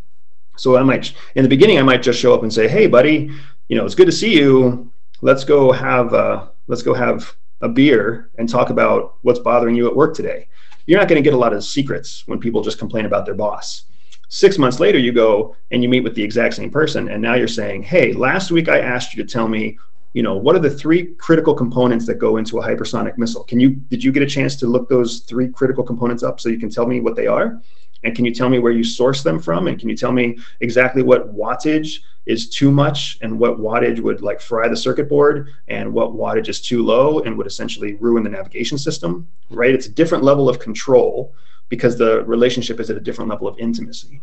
So 0.58 0.76
I 0.76 0.84
might, 0.84 1.14
in 1.36 1.44
the 1.44 1.50
beginning, 1.50 1.80
I 1.80 1.84
might 1.84 2.04
just 2.04 2.20
show 2.20 2.34
up 2.34 2.44
and 2.44 2.54
say, 2.54 2.68
"Hey, 2.68 2.88
buddy, 2.88 3.32
you 3.70 3.78
know, 3.78 3.86
it's 3.86 3.96
good 3.96 4.08
to 4.08 4.12
see 4.12 4.38
you. 4.38 4.92
Let's 5.22 5.46
go 5.46 5.72
have 5.72 6.14
uh, 6.14 6.48
let's 6.68 6.84
go 6.84 6.94
have 6.94 7.34
a 7.62 7.70
beer 7.70 8.30
and 8.38 8.48
talk 8.50 8.70
about 8.70 9.16
what's 9.22 9.40
bothering 9.40 9.76
you 9.76 9.88
at 9.88 9.96
work 9.96 10.14
today." 10.14 10.48
You're 10.86 11.00
not 11.00 11.08
going 11.08 11.22
to 11.22 11.28
get 11.28 11.36
a 11.36 11.38
lot 11.38 11.54
of 11.54 11.64
secrets 11.64 12.24
when 12.26 12.40
people 12.40 12.62
just 12.62 12.80
complain 12.80 13.06
about 13.06 13.26
their 13.26 13.36
boss. 13.36 13.84
Six 14.28 14.58
months 14.58 14.80
later, 14.80 14.98
you 14.98 15.12
go 15.12 15.56
and 15.72 15.82
you 15.82 15.88
meet 15.88 16.04
with 16.04 16.16
the 16.16 16.24
exact 16.24 16.56
same 16.56 16.72
person, 16.72 17.08
and 17.08 17.22
now 17.22 17.36
you're 17.36 17.48
saying, 17.48 17.84
"Hey, 17.84 18.12
last 18.12 18.52
week 18.52 18.68
I 18.68 18.80
asked 18.80 19.16
you 19.16 19.24
to 19.24 19.32
tell 19.32 19.48
me 19.48 19.78
you 20.14 20.24
know 20.24 20.36
what 20.36 20.56
are 20.56 20.60
the 20.60 20.70
three 20.70 21.14
critical 21.16 21.54
components 21.54 22.06
that 22.08 22.16
go 22.16 22.38
into 22.38 22.60
a 22.60 22.64
hypersonic 22.64 23.18
missile? 23.18 23.44
Can 23.44 23.60
you 23.60 23.72
did 23.72 24.04
you 24.04 24.12
get 24.12 24.24
a 24.24 24.28
chance 24.28 24.56
to 24.58 24.68
look 24.68 24.90
those 24.90 25.20
three 25.20 25.50
critical 25.50 25.84
components 25.84 26.24
up 26.24 26.40
so 26.40 26.50
you 26.50 26.60
can 26.60 26.70
tell 26.70 26.88
me 26.88 27.00
what 27.00 27.16
they 27.16 27.28
are? 27.28 27.62
And 28.04 28.16
can 28.16 28.24
you 28.24 28.34
tell 28.34 28.50
me 28.50 28.60
where 28.60 28.72
you 28.72 28.84
source 28.84 29.24
them 29.24 29.40
from? 29.40 29.68
And 29.68 29.78
can 29.78 29.90
you 29.90 29.98
tell 29.98 30.14
me 30.14 30.38
exactly 30.62 31.04
what 31.04 31.36
wattage 31.36 32.00
is 32.26 32.50
too 32.50 32.72
much 32.72 33.18
and 33.22 33.38
what 33.38 33.60
wattage 33.60 34.00
would 34.00 34.22
like 34.22 34.40
fry 34.40 34.68
the 34.68 34.78
circuit 34.78 35.10
board 35.10 35.50
and 35.68 35.92
what 35.92 36.12
wattage 36.12 36.48
is 36.48 36.62
too 36.62 36.86
low 36.86 37.20
and 37.20 37.38
would 37.38 37.48
essentially 37.48 37.96
ruin 37.96 38.24
the 38.24 38.30
navigation 38.30 38.78
system 38.78 39.28
right? 39.50 39.74
It's 39.74 39.88
a 39.88 39.92
different 39.92 40.24
level 40.24 40.50
of 40.50 40.60
control 40.60 41.34
because 41.70 41.98
the 41.98 42.24
relationship 42.26 42.80
is 42.80 42.90
at 42.90 42.98
a 42.98 43.00
different 43.00 43.30
level 43.30 43.48
of 43.48 43.58
intimacy. 43.60 44.22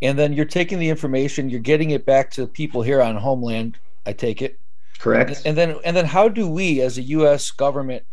And 0.00 0.18
then 0.18 0.32
you're 0.32 0.44
taking 0.44 0.78
the 0.78 0.88
information 0.88 1.48
you're 1.48 1.60
getting 1.60 1.90
it 1.90 2.04
back 2.04 2.30
to 2.32 2.46
people 2.46 2.82
here 2.82 3.00
on 3.00 3.16
homeland 3.16 3.78
I 4.06 4.12
take 4.12 4.42
it. 4.42 4.58
Correct. 4.98 5.42
And 5.44 5.56
then 5.56 5.78
and 5.84 5.96
then 5.96 6.04
how 6.04 6.28
do 6.28 6.48
we 6.48 6.80
as 6.80 6.98
a 6.98 7.02
US 7.02 7.50
government 7.50 8.04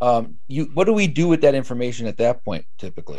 um 0.00 0.36
you 0.48 0.70
what 0.74 0.84
do 0.84 0.92
we 0.92 1.06
do 1.06 1.28
with 1.28 1.40
that 1.40 1.54
information 1.54 2.06
at 2.06 2.18
that 2.18 2.44
point 2.44 2.66
typically? 2.78 3.18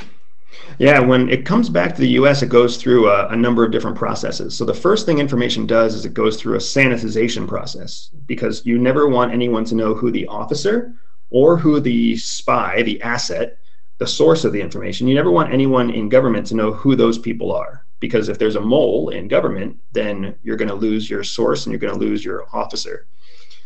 Yeah, 0.80 1.00
when 1.00 1.30
it 1.30 1.46
comes 1.46 1.70
back 1.70 1.96
to 1.96 2.02
the 2.02 2.10
US, 2.20 2.42
it 2.42 2.50
goes 2.50 2.78
through 2.78 3.10
a, 3.10 3.28
a, 3.28 3.36
number 3.36 3.66
of 3.66 3.72
different 3.72 3.98
processes. 3.98 4.56
So, 4.56 4.66
the 4.66 4.74
first 4.74 5.06
thing 5.06 5.20
information 5.20 5.68
does 5.68 5.94
is 5.94 6.06
it 6.06 6.14
goes 6.14 6.40
through 6.40 6.56
a 6.56 6.60
sanitization 6.60 7.48
process 7.48 8.10
because 8.26 8.66
you 8.66 8.78
never 8.78 9.08
want 9.08 9.34
anyone 9.34 9.66
to 9.66 9.76
know 9.76 9.94
who 9.94 10.10
the 10.12 10.26
officer 10.28 10.94
or 11.30 11.58
who 11.58 11.80
the 11.80 12.16
spy, 12.18 12.82
the 12.84 13.02
asset, 13.02 13.60
the 13.98 14.08
source 14.08 14.46
of 14.46 14.54
the 14.54 14.62
information. 14.62 15.08
You 15.08 15.16
never 15.16 15.32
want 15.32 15.54
anyone 15.54 15.90
in 15.90 16.10
government 16.10 16.48
to 16.48 16.56
know 16.56 16.72
who 16.72 16.96
those 16.96 17.18
people 17.18 17.52
are 17.52 17.86
because 18.00 18.30
if 18.30 18.38
there's 18.38 18.56
a 18.56 18.62
mole 18.62 19.10
in 19.10 19.28
government, 19.28 19.78
then 19.92 20.36
you're 20.44 20.58
going 20.58 20.70
to 20.70 20.76
lose 20.76 21.10
your 21.10 21.24
source 21.24 21.66
and 21.66 21.72
you're 21.74 21.80
going 21.80 21.94
to 21.94 22.00
lose 22.00 22.24
your 22.24 22.46
officer. 22.54 23.08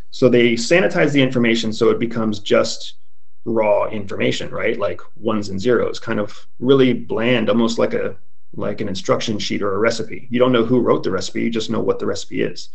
So 0.10 0.30
they 0.30 0.54
sanitize 0.54 1.12
the 1.12 1.22
information 1.22 1.72
so 1.74 1.90
it 1.90 2.00
becomes 2.00 2.40
just 2.40 2.96
raw 3.46 3.88
information, 3.90 4.52
right? 4.52 4.78
Like 4.78 5.02
ones 5.16 5.50
and 5.50 5.60
zeros, 5.60 6.00
kind 6.00 6.20
of 6.20 6.48
really 6.60 6.94
bland, 6.94 7.50
almost 7.50 7.80
like 7.80 7.94
a 7.94 8.16
like 8.54 8.82
an 8.82 8.90
instruction 8.90 9.40
sheet 9.40 9.62
or 9.62 9.75
a 9.75 9.79
recipe. 9.79 10.27
You 10.29 10.38
don't 10.38 10.51
know 10.51 10.66
who 10.66 10.82
wrote 10.82 11.03
the 11.03 11.12
recipe, 11.12 11.42
you 11.42 11.50
just 11.50 11.70
know 11.70 11.79
what 11.79 12.00
the 12.00 12.05
recipe 12.05 12.42
is. 12.42 12.70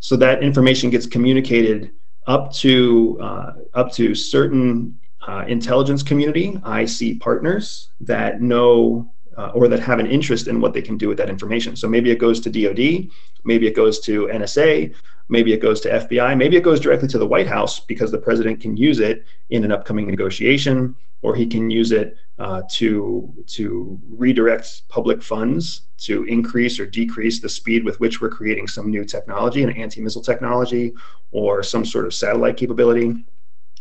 So 0.00 0.16
that 0.16 0.42
information 0.42 0.90
gets 0.90 1.06
communicated 1.06 1.92
up 2.26 2.52
to 2.54 3.18
uh, 3.20 3.52
up 3.74 3.92
to 3.92 4.14
certain 4.14 4.98
uh, 5.26 5.44
intelligence 5.46 6.02
community 6.02 6.60
IC 6.66 7.20
partners 7.20 7.90
that 8.00 8.40
know 8.40 9.12
uh, 9.36 9.50
or 9.54 9.68
that 9.68 9.80
have 9.80 9.98
an 9.98 10.06
interest 10.06 10.48
in 10.48 10.60
what 10.60 10.72
they 10.72 10.82
can 10.82 10.96
do 10.96 11.08
with 11.08 11.18
that 11.18 11.30
information. 11.30 11.76
So 11.76 11.88
maybe 11.88 12.10
it 12.10 12.18
goes 12.18 12.40
to 12.40 12.50
DoD, 12.50 13.08
maybe 13.44 13.66
it 13.66 13.74
goes 13.74 14.00
to 14.00 14.26
NSA, 14.26 14.94
maybe 15.28 15.52
it 15.52 15.60
goes 15.60 15.80
to 15.82 15.90
FBI, 15.90 16.36
maybe 16.36 16.56
it 16.56 16.62
goes 16.62 16.80
directly 16.80 17.08
to 17.08 17.18
the 17.18 17.26
White 17.26 17.46
House 17.46 17.80
because 17.80 18.10
the 18.10 18.18
president 18.18 18.60
can 18.60 18.76
use 18.76 19.00
it 19.00 19.24
in 19.50 19.64
an 19.64 19.72
upcoming 19.72 20.06
negotiation, 20.06 20.94
or 21.22 21.34
he 21.34 21.46
can 21.46 21.70
use 21.70 21.92
it 21.92 22.16
uh, 22.38 22.62
to 22.70 23.32
to 23.46 24.00
redirect 24.08 24.82
public 24.88 25.22
funds 25.22 25.82
to 25.96 26.24
increase 26.24 26.80
or 26.80 26.86
decrease 26.86 27.40
the 27.40 27.48
speed 27.48 27.84
with 27.84 28.00
which 28.00 28.20
we're 28.20 28.28
creating 28.28 28.66
some 28.66 28.90
new 28.90 29.04
technology, 29.04 29.62
an 29.62 29.70
anti-missile 29.70 30.22
technology, 30.22 30.92
or 31.30 31.62
some 31.62 31.84
sort 31.84 32.04
of 32.04 32.12
satellite 32.12 32.56
capability. 32.56 33.24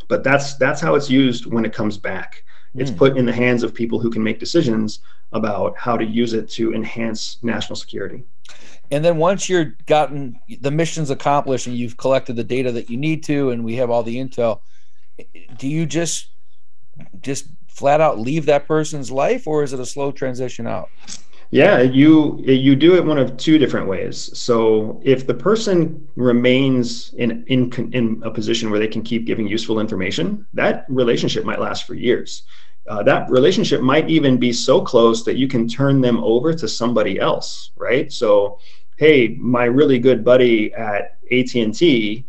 But 0.07 0.23
that's 0.23 0.55
that's 0.55 0.79
how 0.79 0.95
it's 0.95 1.09
used 1.09 1.47
when 1.47 1.65
it 1.65 1.73
comes 1.73 1.97
back. 1.97 2.43
It's 2.75 2.91
mm. 2.91 2.97
put 2.97 3.17
in 3.17 3.25
the 3.25 3.33
hands 3.33 3.63
of 3.63 3.73
people 3.73 3.99
who 3.99 4.09
can 4.09 4.23
make 4.23 4.39
decisions 4.39 4.99
about 5.33 5.77
how 5.77 5.97
to 5.97 6.05
use 6.05 6.33
it 6.33 6.49
to 6.51 6.73
enhance 6.73 7.37
national 7.41 7.75
security. 7.75 8.23
And 8.91 9.03
then 9.03 9.17
once 9.17 9.47
you're 9.47 9.75
gotten 9.85 10.39
the 10.59 10.71
missions 10.71 11.09
accomplished 11.09 11.67
and 11.67 11.75
you've 11.75 11.97
collected 11.97 12.35
the 12.35 12.43
data 12.43 12.71
that 12.73 12.89
you 12.89 12.97
need 12.97 13.23
to, 13.23 13.51
and 13.51 13.63
we 13.63 13.75
have 13.75 13.89
all 13.89 14.03
the 14.03 14.17
intel, 14.17 14.59
do 15.57 15.67
you 15.67 15.85
just 15.85 16.27
just 17.21 17.45
flat 17.67 18.01
out 18.01 18.19
leave 18.19 18.45
that 18.47 18.67
person's 18.67 19.09
life, 19.09 19.47
or 19.47 19.63
is 19.63 19.73
it 19.73 19.79
a 19.79 19.85
slow 19.85 20.11
transition 20.11 20.67
out? 20.67 20.89
Yeah, 21.51 21.81
you 21.81 22.39
you 22.45 22.75
do 22.75 22.95
it 22.95 23.05
one 23.05 23.17
of 23.17 23.35
two 23.35 23.57
different 23.57 23.87
ways. 23.87 24.37
So 24.37 25.01
if 25.03 25.27
the 25.27 25.33
person 25.33 26.07
remains 26.15 27.13
in 27.15 27.43
in 27.47 27.71
in 27.91 28.21
a 28.23 28.31
position 28.31 28.71
where 28.71 28.79
they 28.79 28.87
can 28.87 29.01
keep 29.01 29.25
giving 29.25 29.47
useful 29.47 29.79
information, 29.79 30.47
that 30.53 30.85
relationship 30.87 31.43
might 31.43 31.59
last 31.59 31.85
for 31.85 31.93
years 31.93 32.43
uh, 32.87 33.03
that 33.03 33.29
relationship 33.29 33.81
might 33.81 34.09
even 34.09 34.37
be 34.37 34.51
so 34.51 34.81
close 34.81 35.23
that 35.23 35.37
you 35.37 35.47
can 35.47 35.67
turn 35.67 36.01
them 36.01 36.17
over 36.23 36.53
to 36.53 36.67
somebody 36.67 37.19
else 37.19 37.71
right 37.75 38.11
so 38.11 38.57
hey 38.97 39.35
my 39.39 39.65
really 39.65 39.99
good 39.99 40.23
buddy 40.23 40.73
at 40.73 41.17
at&t 41.31 42.25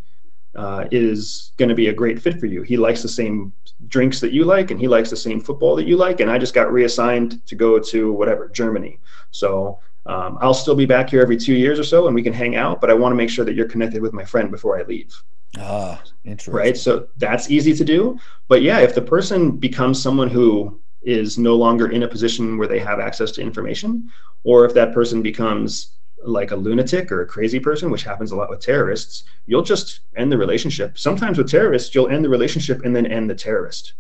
uh, 0.55 0.85
is 0.91 1.53
going 1.57 1.69
to 1.69 1.75
be 1.75 1.89
a 1.89 1.93
great 1.93 2.21
fit 2.21 2.39
for 2.39 2.47
you 2.47 2.63
he 2.63 2.77
likes 2.77 3.03
the 3.03 3.09
same 3.09 3.53
drinks 3.89 4.21
that 4.21 4.33
you 4.33 4.45
like 4.45 4.71
and 4.71 4.79
he 4.79 4.89
likes 4.89 5.11
the 5.11 5.17
same 5.17 5.41
football 5.41 5.75
that 5.77 5.87
you 5.87 5.97
like 5.97 6.21
and 6.21 6.31
i 6.31 6.39
just 6.39 6.55
got 6.55 6.73
reassigned 6.73 7.45
to 7.47 7.55
go 7.55 7.79
to 7.79 8.13
whatever 8.13 8.49
germany 8.49 8.99
so 9.31 9.79
um, 10.07 10.37
i'll 10.41 10.55
still 10.55 10.75
be 10.75 10.87
back 10.87 11.09
here 11.09 11.23
every 11.23 11.37
two 11.37 11.55
years 11.55 11.79
or 11.79 11.85
so 11.85 12.07
and 12.07 12.15
we 12.15 12.23
can 12.23 12.33
hang 12.33 12.55
out 12.57 12.81
but 12.81 12.91
i 12.91 12.95
want 12.95 13.13
to 13.13 13.17
make 13.17 13.31
sure 13.31 13.45
that 13.45 13.55
you're 13.55 13.69
connected 13.69 14.03
with 14.03 14.13
my 14.13 14.25
friend 14.25 14.51
before 14.51 14.79
i 14.79 14.83
leave 14.83 15.23
Ah, 15.59 16.03
interesting. 16.25 16.55
Right. 16.55 16.77
So 16.77 17.09
that's 17.19 17.51
easy 17.51 17.75
to 17.75 17.85
do. 17.85 18.19
But 18.49 18.63
yeah, 18.63 18.79
if 18.81 18.95
the 18.95 19.03
person 19.03 19.53
becomes 19.53 20.03
someone 20.03 20.31
who 20.31 20.81
is 21.03 21.39
no 21.39 21.57
longer 21.57 21.89
in 21.89 22.05
a 22.05 22.09
position 22.09 22.57
where 22.57 22.69
they 22.69 22.79
have 22.79 23.01
access 23.01 23.33
to 23.33 23.43
information, 23.43 24.09
or 24.45 24.65
if 24.65 24.75
that 24.75 24.95
person 24.95 25.21
becomes 25.21 25.99
like 26.25 26.51
a 26.51 26.57
lunatic 26.57 27.11
or 27.13 27.23
a 27.23 27.27
crazy 27.27 27.61
person, 27.61 27.91
which 27.91 28.05
happens 28.05 28.33
a 28.33 28.37
lot 28.37 28.51
with 28.51 28.61
terrorists, 28.61 29.25
you'll 29.47 29.63
just 29.63 30.01
end 30.17 30.31
the 30.31 30.39
relationship. 30.39 30.99
Sometimes 30.99 31.39
with 31.39 31.51
terrorists, 31.51 31.95
you'll 31.95 32.09
end 32.09 32.25
the 32.25 32.29
relationship 32.29 32.85
and 32.85 32.95
then 32.95 33.07
end 33.07 33.29
the 33.31 33.35
terrorist. 33.35 33.95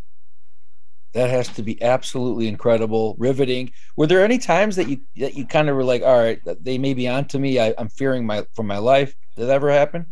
That 1.15 1.29
has 1.29 1.49
to 1.49 1.63
be 1.63 1.81
absolutely 1.83 2.49
incredible, 2.49 3.17
riveting. 3.19 3.73
Were 3.97 4.07
there 4.07 4.25
any 4.25 4.39
times 4.39 4.77
that 4.77 4.89
you 4.89 5.03
that 5.17 5.35
you 5.35 5.47
kind 5.47 5.69
of 5.69 5.77
were 5.77 5.85
like, 5.85 6.03
all 6.03 6.19
right, 6.19 6.41
they 6.61 6.79
may 6.79 6.95
be 6.95 7.07
onto 7.07 7.39
me. 7.39 7.61
I, 7.61 7.75
I'm 7.77 7.91
fearing 7.91 8.25
my 8.25 8.47
for 8.55 8.63
my 8.63 8.79
life. 8.79 9.15
Did 9.37 9.49
that 9.49 9.53
ever 9.53 9.71
happen? 9.71 10.07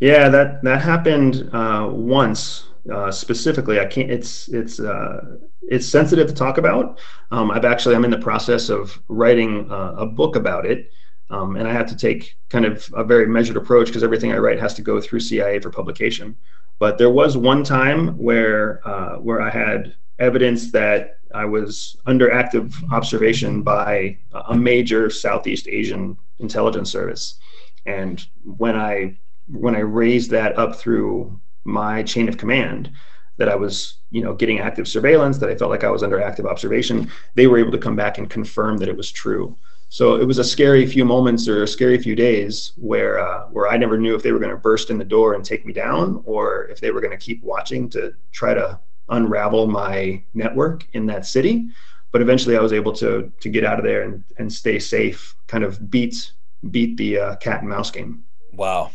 Yeah, 0.00 0.28
that 0.28 0.62
that 0.62 0.80
happened 0.82 1.50
uh, 1.52 1.88
once 1.90 2.68
uh, 2.92 3.10
specifically. 3.10 3.80
I 3.80 3.86
can't. 3.86 4.10
It's 4.10 4.48
it's 4.48 4.80
uh, 4.80 5.38
it's 5.62 5.86
sensitive 5.86 6.28
to 6.28 6.34
talk 6.34 6.58
about. 6.58 7.00
Um, 7.30 7.50
I've 7.50 7.64
actually 7.64 7.96
I'm 7.96 8.04
in 8.04 8.10
the 8.10 8.18
process 8.18 8.68
of 8.68 9.00
writing 9.08 9.70
uh, 9.70 9.94
a 9.98 10.06
book 10.06 10.36
about 10.36 10.66
it, 10.66 10.90
um, 11.30 11.56
and 11.56 11.68
I 11.68 11.72
have 11.72 11.86
to 11.88 11.96
take 11.96 12.36
kind 12.48 12.64
of 12.64 12.88
a 12.94 13.04
very 13.04 13.26
measured 13.26 13.56
approach 13.56 13.86
because 13.88 14.02
everything 14.02 14.32
I 14.32 14.38
write 14.38 14.60
has 14.60 14.74
to 14.74 14.82
go 14.82 15.00
through 15.00 15.20
CIA 15.20 15.58
for 15.60 15.70
publication. 15.70 16.36
But 16.78 16.96
there 16.96 17.10
was 17.10 17.36
one 17.36 17.64
time 17.64 18.16
where 18.18 18.86
uh, 18.86 19.16
where 19.16 19.40
I 19.40 19.50
had 19.50 19.94
evidence 20.18 20.72
that 20.72 21.18
I 21.34 21.44
was 21.44 21.96
under 22.06 22.30
active 22.30 22.74
observation 22.92 23.62
by 23.62 24.18
a 24.32 24.56
major 24.56 25.10
Southeast 25.10 25.68
Asian 25.68 26.16
intelligence 26.38 26.90
service. 26.90 27.38
And 27.84 28.24
when 28.44 28.76
I 28.76 29.18
when 29.48 29.74
I 29.74 29.80
raised 29.80 30.30
that 30.30 30.58
up 30.58 30.76
through 30.76 31.40
my 31.64 32.02
chain 32.02 32.28
of 32.28 32.38
command, 32.38 32.90
that 33.38 33.48
I 33.48 33.54
was, 33.54 33.98
you 34.10 34.22
know, 34.22 34.34
getting 34.34 34.60
active 34.60 34.88
surveillance, 34.88 35.38
that 35.38 35.48
I 35.48 35.54
felt 35.54 35.70
like 35.70 35.84
I 35.84 35.90
was 35.90 36.02
under 36.02 36.20
active 36.20 36.46
observation, 36.46 37.10
they 37.34 37.46
were 37.46 37.58
able 37.58 37.72
to 37.72 37.78
come 37.78 37.96
back 37.96 38.18
and 38.18 38.28
confirm 38.28 38.78
that 38.78 38.88
it 38.88 38.96
was 38.96 39.10
true. 39.10 39.56
So 39.90 40.16
it 40.16 40.24
was 40.26 40.38
a 40.38 40.44
scary 40.44 40.86
few 40.86 41.04
moments 41.04 41.48
or 41.48 41.62
a 41.62 41.68
scary 41.68 41.98
few 41.98 42.14
days 42.14 42.72
where 42.76 43.18
uh, 43.18 43.46
where 43.46 43.68
I 43.68 43.76
never 43.78 43.98
knew 43.98 44.14
if 44.14 44.22
they 44.22 44.32
were 44.32 44.38
going 44.38 44.50
to 44.50 44.56
burst 44.56 44.90
in 44.90 44.98
the 44.98 45.04
door 45.04 45.34
and 45.34 45.44
take 45.44 45.64
me 45.64 45.72
down, 45.72 46.22
or 46.26 46.64
if 46.66 46.80
they 46.80 46.90
were 46.90 47.00
going 47.00 47.18
to 47.18 47.24
keep 47.24 47.42
watching 47.42 47.88
to 47.90 48.12
try 48.32 48.52
to 48.52 48.78
unravel 49.08 49.66
my 49.66 50.22
network 50.34 50.86
in 50.92 51.06
that 51.06 51.24
city. 51.24 51.68
But 52.12 52.20
eventually, 52.20 52.56
I 52.56 52.60
was 52.60 52.72
able 52.72 52.92
to 52.94 53.32
to 53.40 53.48
get 53.48 53.64
out 53.64 53.78
of 53.78 53.84
there 53.84 54.02
and 54.02 54.24
and 54.38 54.52
stay 54.52 54.78
safe. 54.78 55.34
Kind 55.46 55.64
of 55.64 55.90
beat 55.90 56.32
beat 56.70 56.96
the 56.98 57.18
uh, 57.18 57.36
cat 57.36 57.60
and 57.60 57.70
mouse 57.70 57.90
game. 57.90 58.24
Wow, 58.52 58.90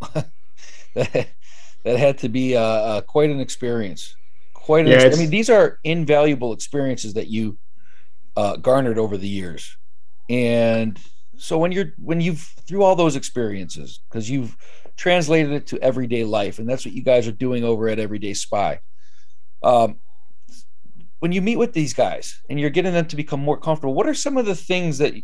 that, 0.94 1.26
had 1.84 2.18
to 2.18 2.28
be 2.28 2.54
uh, 2.54 2.60
uh, 2.60 3.00
quite 3.00 3.30
an 3.30 3.40
experience. 3.40 4.14
Quite 4.52 4.86
an. 4.86 4.92
Yeah, 4.92 5.10
I 5.10 5.16
mean, 5.16 5.30
these 5.30 5.48
are 5.48 5.78
invaluable 5.84 6.52
experiences 6.52 7.14
that 7.14 7.28
you 7.28 7.56
uh, 8.36 8.56
garnered 8.56 8.98
over 8.98 9.16
the 9.16 9.28
years, 9.28 9.76
and 10.28 10.98
so 11.36 11.56
when 11.56 11.72
you're 11.72 11.92
when 11.96 12.20
you've 12.20 12.40
through 12.66 12.82
all 12.82 12.94
those 12.94 13.16
experiences 13.16 14.00
because 14.08 14.28
you've 14.28 14.56
translated 14.96 15.52
it 15.52 15.66
to 15.66 15.80
everyday 15.82 16.24
life 16.24 16.58
and 16.58 16.68
that's 16.68 16.84
what 16.84 16.94
you 16.94 17.02
guys 17.02 17.26
are 17.26 17.32
doing 17.32 17.64
over 17.64 17.88
at 17.88 17.98
everyday 17.98 18.34
spy 18.34 18.78
um, 19.62 19.98
when 21.20 21.32
you 21.32 21.40
meet 21.40 21.56
with 21.56 21.72
these 21.72 21.94
guys 21.94 22.42
and 22.50 22.60
you're 22.60 22.68
getting 22.68 22.92
them 22.92 23.06
to 23.06 23.16
become 23.16 23.40
more 23.40 23.56
comfortable 23.56 23.94
what 23.94 24.06
are 24.06 24.12
some 24.12 24.36
of 24.36 24.44
the 24.44 24.54
things 24.54 24.98
that 24.98 25.14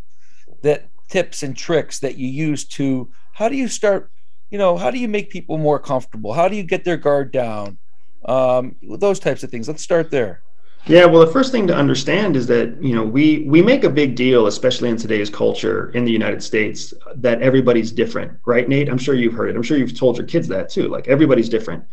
that 0.63 0.89
tips 1.11 1.43
and 1.43 1.55
tricks 1.55 1.99
that 1.99 2.17
you 2.17 2.29
use 2.29 2.67
to 2.67 3.11
how 3.35 3.49
do 3.49 3.57
you 3.57 3.69
start 3.69 4.11
you 4.51 4.59
know 4.59 4.77
how 4.77 4.91
do 4.91 4.99
you 4.99 5.09
make 5.09 5.31
people 5.31 5.59
more 5.59 5.79
comfortable? 5.79 6.33
How 6.33 6.49
do 6.49 6.57
you 6.57 6.63
get 6.63 6.85
their 6.85 6.97
guard 6.97 7.33
down? 7.33 7.79
Um, 8.25 8.77
those 8.83 9.21
types 9.21 9.43
of 9.43 9.51
things. 9.51 9.69
Let's 9.69 9.83
start 9.83 10.11
there 10.11 10.43
yeah, 10.89 11.05
well, 11.05 11.25
the 11.25 11.33
first 11.33 11.51
thing 11.51 11.67
to 11.67 11.75
understand 11.75 12.37
is 12.37 12.47
that 12.47 12.81
you 12.81 12.95
know 12.95 13.03
we 13.03 13.45
we 13.49 13.61
make 13.61 13.83
a 13.83 13.91
big 13.91 14.15
deal, 14.15 14.47
especially 14.47 14.89
in 14.89 14.97
today's 14.97 15.29
culture 15.29 15.91
in 15.91 16.05
the 16.05 16.13
United 16.13 16.43
States, 16.43 16.95
that 17.17 17.43
everybody's 17.43 17.91
different, 17.91 18.39
right, 18.45 18.69
Nate? 18.69 18.89
I'm 18.89 18.99
sure 18.99 19.15
you've 19.15 19.35
heard 19.35 19.51
it. 19.51 19.57
I'm 19.57 19.63
sure 19.63 19.79
you've 19.79 19.99
told 19.99 20.17
your 20.17 20.27
kids 20.27 20.47
that 20.49 20.69
too. 20.69 20.89
Like 20.89 21.09
everybody's 21.09 21.49
different. 21.49 21.85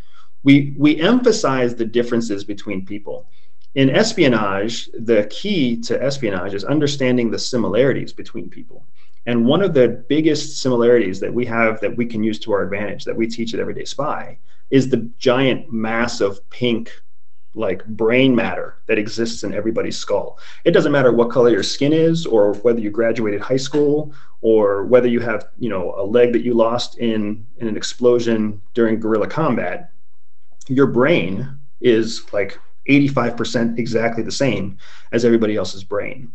We 0.43 0.75
we 0.77 1.01
emphasize 1.01 1.75
the 1.75 1.85
differences 1.85 2.43
between 2.43 2.85
people. 2.85 3.29
In 3.73 3.89
espionage, 3.89 4.87
the 4.93 5.25
key 5.31 5.81
to 5.81 6.01
espionage 6.01 6.53
is 6.53 6.63
understanding 6.63 7.31
the 7.31 7.39
similarities 7.39 8.13
between 8.13 8.47
people. 8.47 8.85
And 9.25 9.47
one 9.47 9.63
of 9.63 9.73
the 9.73 10.03
biggest 10.07 10.61
similarities 10.61 11.19
that 11.21 11.33
we 11.33 11.45
have 11.45 11.79
that 11.79 11.97
we 11.97 12.05
can 12.05 12.23
use 12.23 12.39
to 12.41 12.51
our 12.51 12.61
advantage 12.61 13.05
that 13.05 13.15
we 13.15 13.25
teach 13.25 13.55
at 13.55 13.59
Everyday 13.59 13.85
Spy 13.85 14.37
is 14.69 14.89
the 14.89 15.09
giant 15.17 15.71
mass 15.73 16.21
of 16.21 16.47
pink 16.51 16.91
like 17.55 17.85
brain 17.85 18.35
matter 18.35 18.77
that 18.87 18.97
exists 18.97 19.43
in 19.43 19.53
everybody's 19.53 19.97
skull. 19.97 20.39
It 20.65 20.71
doesn't 20.71 20.91
matter 20.91 21.11
what 21.11 21.29
color 21.29 21.49
your 21.49 21.63
skin 21.63 21.93
is 21.93 22.25
or 22.25 22.53
whether 22.55 22.79
you 22.79 22.89
graduated 22.89 23.41
high 23.41 23.57
school 23.57 24.13
or 24.41 24.85
whether 24.85 25.07
you 25.07 25.19
have, 25.19 25.47
you 25.59 25.69
know, 25.69 25.93
a 25.97 26.03
leg 26.03 26.33
that 26.33 26.43
you 26.43 26.53
lost 26.53 26.97
in 26.97 27.45
in 27.57 27.67
an 27.67 27.77
explosion 27.77 28.61
during 28.73 28.99
guerrilla 28.99 29.27
combat. 29.27 29.91
Your 30.67 30.87
brain 30.87 31.59
is 31.81 32.23
like 32.33 32.57
85% 32.89 33.77
exactly 33.77 34.23
the 34.23 34.31
same 34.31 34.77
as 35.11 35.23
everybody 35.23 35.55
else's 35.55 35.83
brain. 35.83 36.31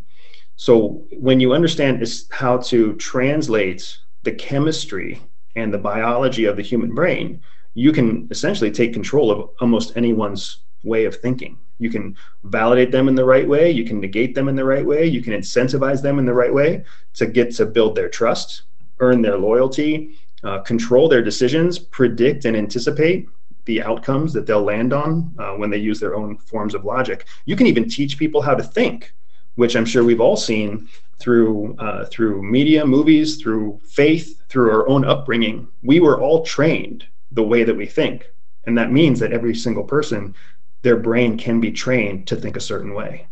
So 0.55 1.05
when 1.13 1.39
you 1.39 1.53
understand 1.53 2.01
is 2.01 2.27
how 2.31 2.57
to 2.57 2.93
translate 2.95 3.97
the 4.23 4.31
chemistry 4.31 5.21
and 5.55 5.73
the 5.73 5.77
biology 5.77 6.45
of 6.45 6.55
the 6.55 6.61
human 6.61 6.93
brain, 6.93 7.41
you 7.73 7.91
can 7.91 8.27
essentially 8.31 8.71
take 8.71 8.93
control 8.93 9.31
of 9.31 9.49
almost 9.61 9.95
anyone's 9.95 10.61
way 10.83 11.05
of 11.05 11.15
thinking. 11.15 11.57
You 11.77 11.89
can 11.89 12.15
validate 12.43 12.91
them 12.91 13.07
in 13.07 13.15
the 13.15 13.25
right 13.25 13.47
way, 13.47 13.71
you 13.71 13.85
can 13.85 13.99
negate 13.99 14.35
them 14.35 14.49
in 14.49 14.55
the 14.55 14.65
right 14.65 14.85
way, 14.85 15.05
you 15.05 15.21
can 15.21 15.33
incentivize 15.33 16.01
them 16.01 16.19
in 16.19 16.25
the 16.25 16.33
right 16.33 16.53
way 16.53 16.83
to 17.13 17.25
get 17.25 17.55
to 17.55 17.65
build 17.65 17.95
their 17.95 18.09
trust, 18.09 18.63
earn 18.99 19.21
their 19.21 19.37
loyalty, 19.37 20.15
uh, 20.43 20.59
control 20.59 21.07
their 21.07 21.21
decisions, 21.21 21.79
predict 21.79 22.45
and 22.45 22.55
anticipate 22.55 23.27
the 23.65 23.81
outcomes 23.81 24.33
that 24.33 24.45
they'll 24.45 24.63
land 24.63 24.93
on 24.93 25.33
uh, 25.37 25.51
when 25.51 25.69
they 25.69 25.77
use 25.77 25.99
their 25.99 26.15
own 26.15 26.37
forms 26.37 26.73
of 26.73 26.85
logic. 26.85 27.27
You 27.45 27.55
can 27.55 27.67
even 27.67 27.87
teach 27.87 28.17
people 28.17 28.41
how 28.41 28.55
to 28.55 28.63
think, 28.63 29.13
which 29.55 29.75
I'm 29.75 29.85
sure 29.85 30.03
we've 30.03 30.21
all 30.21 30.37
seen 30.37 30.87
through 31.19 31.75
uh, 31.77 32.05
through 32.05 32.41
media, 32.41 32.85
movies, 32.85 33.37
through 33.37 33.79
faith, 33.87 34.41
through 34.49 34.71
our 34.71 34.87
own 34.87 35.05
upbringing. 35.05 35.67
We 35.83 35.99
were 35.99 36.19
all 36.19 36.43
trained 36.45 37.05
the 37.31 37.43
way 37.43 37.63
that 37.63 37.75
we 37.75 37.85
think, 37.85 38.25
and 38.65 38.77
that 38.77 38.91
means 38.91 39.19
that 39.19 39.33
every 39.33 39.53
single 39.53 39.83
person 39.83 40.33
their 40.81 40.97
brain 40.97 41.37
can 41.37 41.59
be 41.59 41.71
trained 41.71 42.27
to 42.27 42.35
think 42.35 42.55
a 42.55 42.61
certain 42.61 42.93
way. 42.93 43.27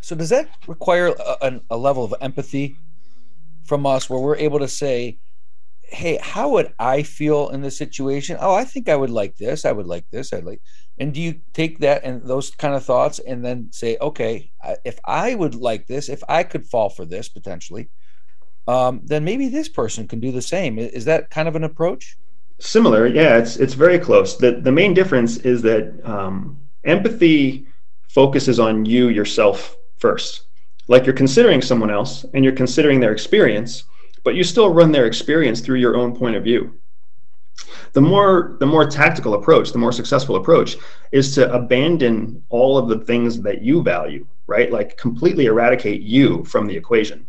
So, 0.00 0.14
does 0.14 0.28
that 0.30 0.48
require 0.66 1.08
a, 1.08 1.60
a, 1.70 1.76
level 1.76 2.04
of 2.04 2.14
empathy 2.20 2.76
from 3.64 3.84
us 3.84 4.08
where 4.08 4.20
we're 4.20 4.36
able 4.36 4.60
to 4.60 4.68
say, 4.68 5.18
hey, 5.82 6.18
how 6.22 6.50
would 6.50 6.72
I 6.78 7.02
feel 7.02 7.48
in 7.48 7.62
this 7.62 7.76
situation? 7.76 8.36
Oh, 8.40 8.54
I 8.54 8.64
think 8.64 8.88
I 8.88 8.96
would 8.96 9.10
like 9.10 9.36
this. 9.36 9.64
I 9.64 9.72
would 9.72 9.86
like 9.86 10.04
this. 10.10 10.32
I'd 10.32 10.44
like. 10.44 10.60
And 10.98 11.14
do 11.14 11.20
you 11.20 11.40
take 11.52 11.78
that 11.80 12.04
and 12.04 12.22
those 12.22 12.50
kind 12.50 12.74
of 12.74 12.84
thoughts 12.84 13.18
and 13.18 13.44
then 13.44 13.68
say, 13.72 13.96
okay, 14.00 14.50
if 14.84 14.98
I 15.04 15.34
would 15.34 15.54
like 15.54 15.86
this, 15.86 16.08
if 16.08 16.22
I 16.28 16.42
could 16.42 16.66
fall 16.66 16.90
for 16.90 17.04
this 17.04 17.28
potentially, 17.28 17.88
um, 18.66 19.00
then 19.04 19.24
maybe 19.24 19.48
this 19.48 19.68
person 19.68 20.06
can 20.06 20.20
do 20.20 20.30
the 20.30 20.42
same. 20.42 20.78
Is 20.78 21.06
that 21.06 21.30
kind 21.30 21.48
of 21.48 21.56
an 21.56 21.64
approach? 21.64 22.16
Similar, 22.60 23.06
yeah. 23.06 23.38
It's 23.38 23.56
it's 23.56 23.74
very 23.74 23.98
close. 23.98 24.36
the 24.36 24.52
The 24.52 24.72
main 24.72 24.92
difference 24.92 25.38
is 25.38 25.62
that 25.62 26.00
um, 26.04 26.58
Empathy 26.84 27.66
focuses 28.08 28.58
on 28.58 28.84
you 28.84 29.08
yourself 29.08 29.76
first. 29.98 30.42
Like 30.88 31.04
you're 31.04 31.14
considering 31.14 31.60
someone 31.60 31.90
else 31.90 32.24
and 32.34 32.44
you're 32.44 32.54
considering 32.54 33.00
their 33.00 33.12
experience, 33.12 33.84
but 34.24 34.34
you 34.34 34.42
still 34.42 34.72
run 34.72 34.92
their 34.92 35.06
experience 35.06 35.60
through 35.60 35.78
your 35.78 35.96
own 35.96 36.16
point 36.16 36.36
of 36.36 36.44
view. 36.44 36.78
The 37.92 38.00
more 38.00 38.56
the 38.60 38.66
more 38.66 38.88
tactical 38.88 39.34
approach, 39.34 39.72
the 39.72 39.78
more 39.78 39.92
successful 39.92 40.36
approach 40.36 40.76
is 41.12 41.34
to 41.34 41.52
abandon 41.52 42.42
all 42.48 42.78
of 42.78 42.88
the 42.88 43.04
things 43.04 43.40
that 43.42 43.62
you 43.62 43.82
value, 43.82 44.26
right? 44.46 44.70
Like 44.70 44.96
completely 44.96 45.46
eradicate 45.46 46.02
you 46.02 46.44
from 46.44 46.66
the 46.66 46.76
equation 46.76 47.26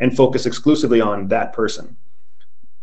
and 0.00 0.16
focus 0.16 0.46
exclusively 0.46 1.00
on 1.00 1.28
that 1.28 1.52
person. 1.52 1.96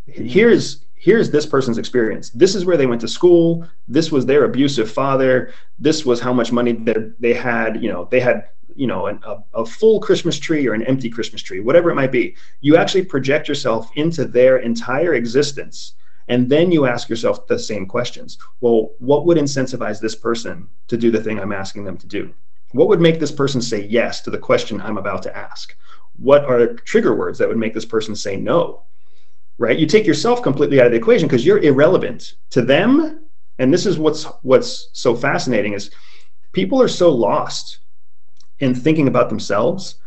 Here's 0.05 0.85
here's 0.99 1.31
this 1.31 1.45
person's 1.45 1.77
experience. 1.77 2.29
This 2.31 2.53
is 2.53 2.65
where 2.65 2.77
they 2.77 2.85
went 2.85 3.01
to 3.01 3.07
school. 3.07 3.65
This 3.87 4.11
was 4.11 4.25
their 4.25 4.43
abusive 4.43 4.91
father. 4.91 5.53
This 5.79 6.05
was 6.05 6.19
how 6.19 6.33
much 6.33 6.51
money 6.51 6.73
that 6.73 7.19
they 7.19 7.33
had. 7.33 7.81
You 7.81 7.91
know, 7.91 8.07
they 8.11 8.19
had 8.19 8.49
you 8.75 8.85
know 8.85 9.07
an, 9.07 9.19
a, 9.23 9.37
a 9.53 9.65
full 9.65 9.99
Christmas 10.01 10.37
tree 10.37 10.67
or 10.67 10.73
an 10.73 10.83
empty 10.83 11.09
Christmas 11.09 11.41
tree, 11.41 11.61
whatever 11.61 11.89
it 11.89 11.95
might 11.95 12.11
be. 12.11 12.35
You 12.59 12.75
actually 12.75 13.05
project 13.05 13.47
yourself 13.47 13.89
into 13.95 14.25
their 14.25 14.57
entire 14.57 15.15
existence. 15.15 15.95
And 16.27 16.47
then 16.47 16.71
you 16.71 16.85
ask 16.85 17.09
yourself 17.09 17.47
the 17.47 17.57
same 17.57 17.87
questions. 17.87 18.37
Well, 18.61 18.91
what 18.99 19.25
would 19.25 19.37
incentivize 19.37 19.99
this 19.99 20.15
person 20.15 20.67
to 20.87 20.95
do 20.95 21.09
the 21.09 21.23
thing 21.23 21.39
I'm 21.39 21.51
asking 21.51 21.85
them 21.85 21.97
to 21.97 22.05
do? 22.05 22.31
What 22.71 22.87
would 22.87 23.01
make 23.01 23.19
this 23.19 23.31
person 23.31 23.61
say 23.61 23.87
yes 23.87 24.21
to 24.21 24.29
the 24.29 24.37
question 24.37 24.79
I'm 24.79 24.99
about 24.99 25.23
to 25.23 25.35
ask? 25.35 25.75
What 26.17 26.45
are 26.45 26.73
trigger 26.75 27.15
words 27.15 27.39
that 27.39 27.47
would 27.47 27.57
make 27.57 27.73
this 27.73 27.85
person 27.85 28.15
say 28.15 28.35
no? 28.35 28.83
Right? 29.59 29.77
You 29.77 29.85
take 29.85 30.07
yourself 30.07 30.41
completely 30.41 30.79
out 30.79 30.87
of 30.87 30.93
the 30.93 30.97
equation 30.97 31.27
because 31.27 31.45
you're 31.45 31.59
irrelevant 31.59 32.33
to 32.51 32.63
them. 32.63 33.27
And 33.59 33.71
this 33.71 33.85
is 33.85 33.99
what's 33.99 34.23
what's 34.41 34.89
so 34.93 35.15
fascinating 35.15 35.73
is 35.73 35.91
people 36.53 36.81
are 36.81 36.87
so 36.87 37.13
lost 37.13 37.79
in 38.59 38.73
thinking 38.73 39.07
about 39.07 39.29
themselves 39.29 39.97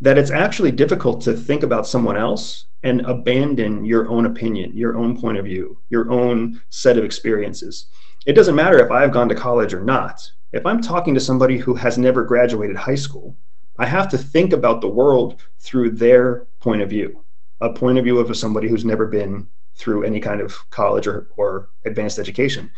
that 0.00 0.16
it's 0.16 0.30
actually 0.30 0.70
difficult 0.70 1.20
to 1.22 1.34
think 1.34 1.62
about 1.62 1.86
someone 1.86 2.16
else 2.16 2.66
and 2.82 3.02
abandon 3.02 3.84
your 3.84 4.08
own 4.08 4.24
opinion, 4.24 4.74
your 4.74 4.96
own 4.96 5.20
point 5.20 5.36
of 5.36 5.44
view, 5.44 5.76
your 5.90 6.10
own 6.10 6.62
set 6.70 6.96
of 6.96 7.04
experiences. 7.04 7.86
It 8.26 8.32
doesn't 8.32 8.54
matter 8.54 8.78
if 8.78 8.90
I've 8.90 9.12
gone 9.12 9.28
to 9.28 9.34
college 9.34 9.74
or 9.74 9.82
not. 9.82 10.22
If 10.52 10.64
I'm 10.64 10.80
talking 10.80 11.14
to 11.14 11.20
somebody 11.20 11.58
who 11.58 11.74
has 11.74 11.98
never 11.98 12.24
graduated 12.24 12.76
high 12.76 12.94
school, 12.94 13.36
I 13.78 13.86
have 13.86 14.08
to 14.10 14.18
think 14.18 14.52
about 14.52 14.80
the 14.80 14.88
world 14.88 15.42
through 15.58 15.90
their 15.92 16.46
point 16.60 16.80
of 16.80 16.90
view 16.90 17.22
a 17.60 17.72
point 17.72 17.98
of 17.98 18.04
view 18.04 18.18
of 18.18 18.36
somebody 18.36 18.68
who's 18.68 18.84
never 18.84 19.06
been 19.06 19.46
through 19.76 20.04
any 20.04 20.20
kind 20.20 20.40
of 20.40 20.54
college 20.70 21.06
or, 21.06 21.28
or 21.36 21.68
advanced 21.84 22.18
education. 22.18 22.70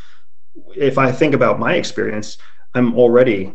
If 0.77 0.99
I 0.99 1.11
think 1.13 1.35
about 1.35 1.59
my 1.59 1.75
experience, 1.75 2.39
I'm 2.75 2.95
already 2.97 3.53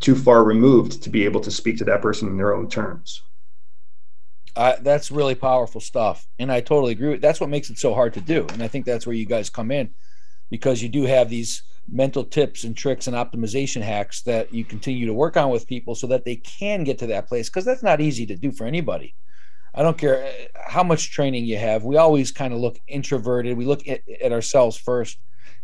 too 0.00 0.16
far 0.16 0.44
removed 0.44 1.02
to 1.02 1.10
be 1.10 1.24
able 1.24 1.40
to 1.42 1.50
speak 1.50 1.78
to 1.78 1.84
that 1.84 2.02
person 2.02 2.28
in 2.28 2.36
their 2.36 2.54
own 2.54 2.68
terms. 2.68 3.22
Uh, 4.56 4.76
that's 4.80 5.10
really 5.10 5.34
powerful 5.34 5.80
stuff, 5.80 6.26
and 6.38 6.50
I 6.50 6.60
totally 6.60 6.92
agree. 6.92 7.16
That's 7.18 7.40
what 7.40 7.50
makes 7.50 7.70
it 7.70 7.78
so 7.78 7.92
hard 7.92 8.14
to 8.14 8.20
do, 8.20 8.46
and 8.52 8.62
I 8.62 8.68
think 8.68 8.86
that's 8.86 9.06
where 9.06 9.16
you 9.16 9.26
guys 9.26 9.50
come 9.50 9.70
in, 9.70 9.90
because 10.48 10.80
you 10.80 10.88
do 10.88 11.02
have 11.02 11.28
these 11.28 11.62
mental 11.90 12.24
tips 12.24 12.64
and 12.64 12.76
tricks 12.76 13.06
and 13.06 13.16
optimization 13.16 13.82
hacks 13.82 14.22
that 14.22 14.54
you 14.54 14.64
continue 14.64 15.06
to 15.06 15.12
work 15.12 15.36
on 15.36 15.50
with 15.50 15.66
people 15.66 15.94
so 15.94 16.06
that 16.06 16.24
they 16.24 16.36
can 16.36 16.84
get 16.84 16.98
to 16.98 17.08
that 17.08 17.28
place. 17.28 17.50
Because 17.50 17.64
that's 17.64 17.82
not 17.82 18.00
easy 18.00 18.24
to 18.26 18.36
do 18.36 18.52
for 18.52 18.64
anybody. 18.64 19.14
I 19.74 19.82
don't 19.82 19.98
care 19.98 20.24
uh, 20.24 20.58
how 20.66 20.82
much 20.82 21.10
training 21.10 21.44
you 21.44 21.58
have. 21.58 21.84
We 21.84 21.96
always 21.96 22.30
kind 22.30 22.54
of 22.54 22.60
look 22.60 22.78
introverted. 22.86 23.56
We 23.56 23.64
look 23.64 23.86
at, 23.88 24.00
at, 24.22 24.32
ourselves 24.32 24.76
first 24.76 25.18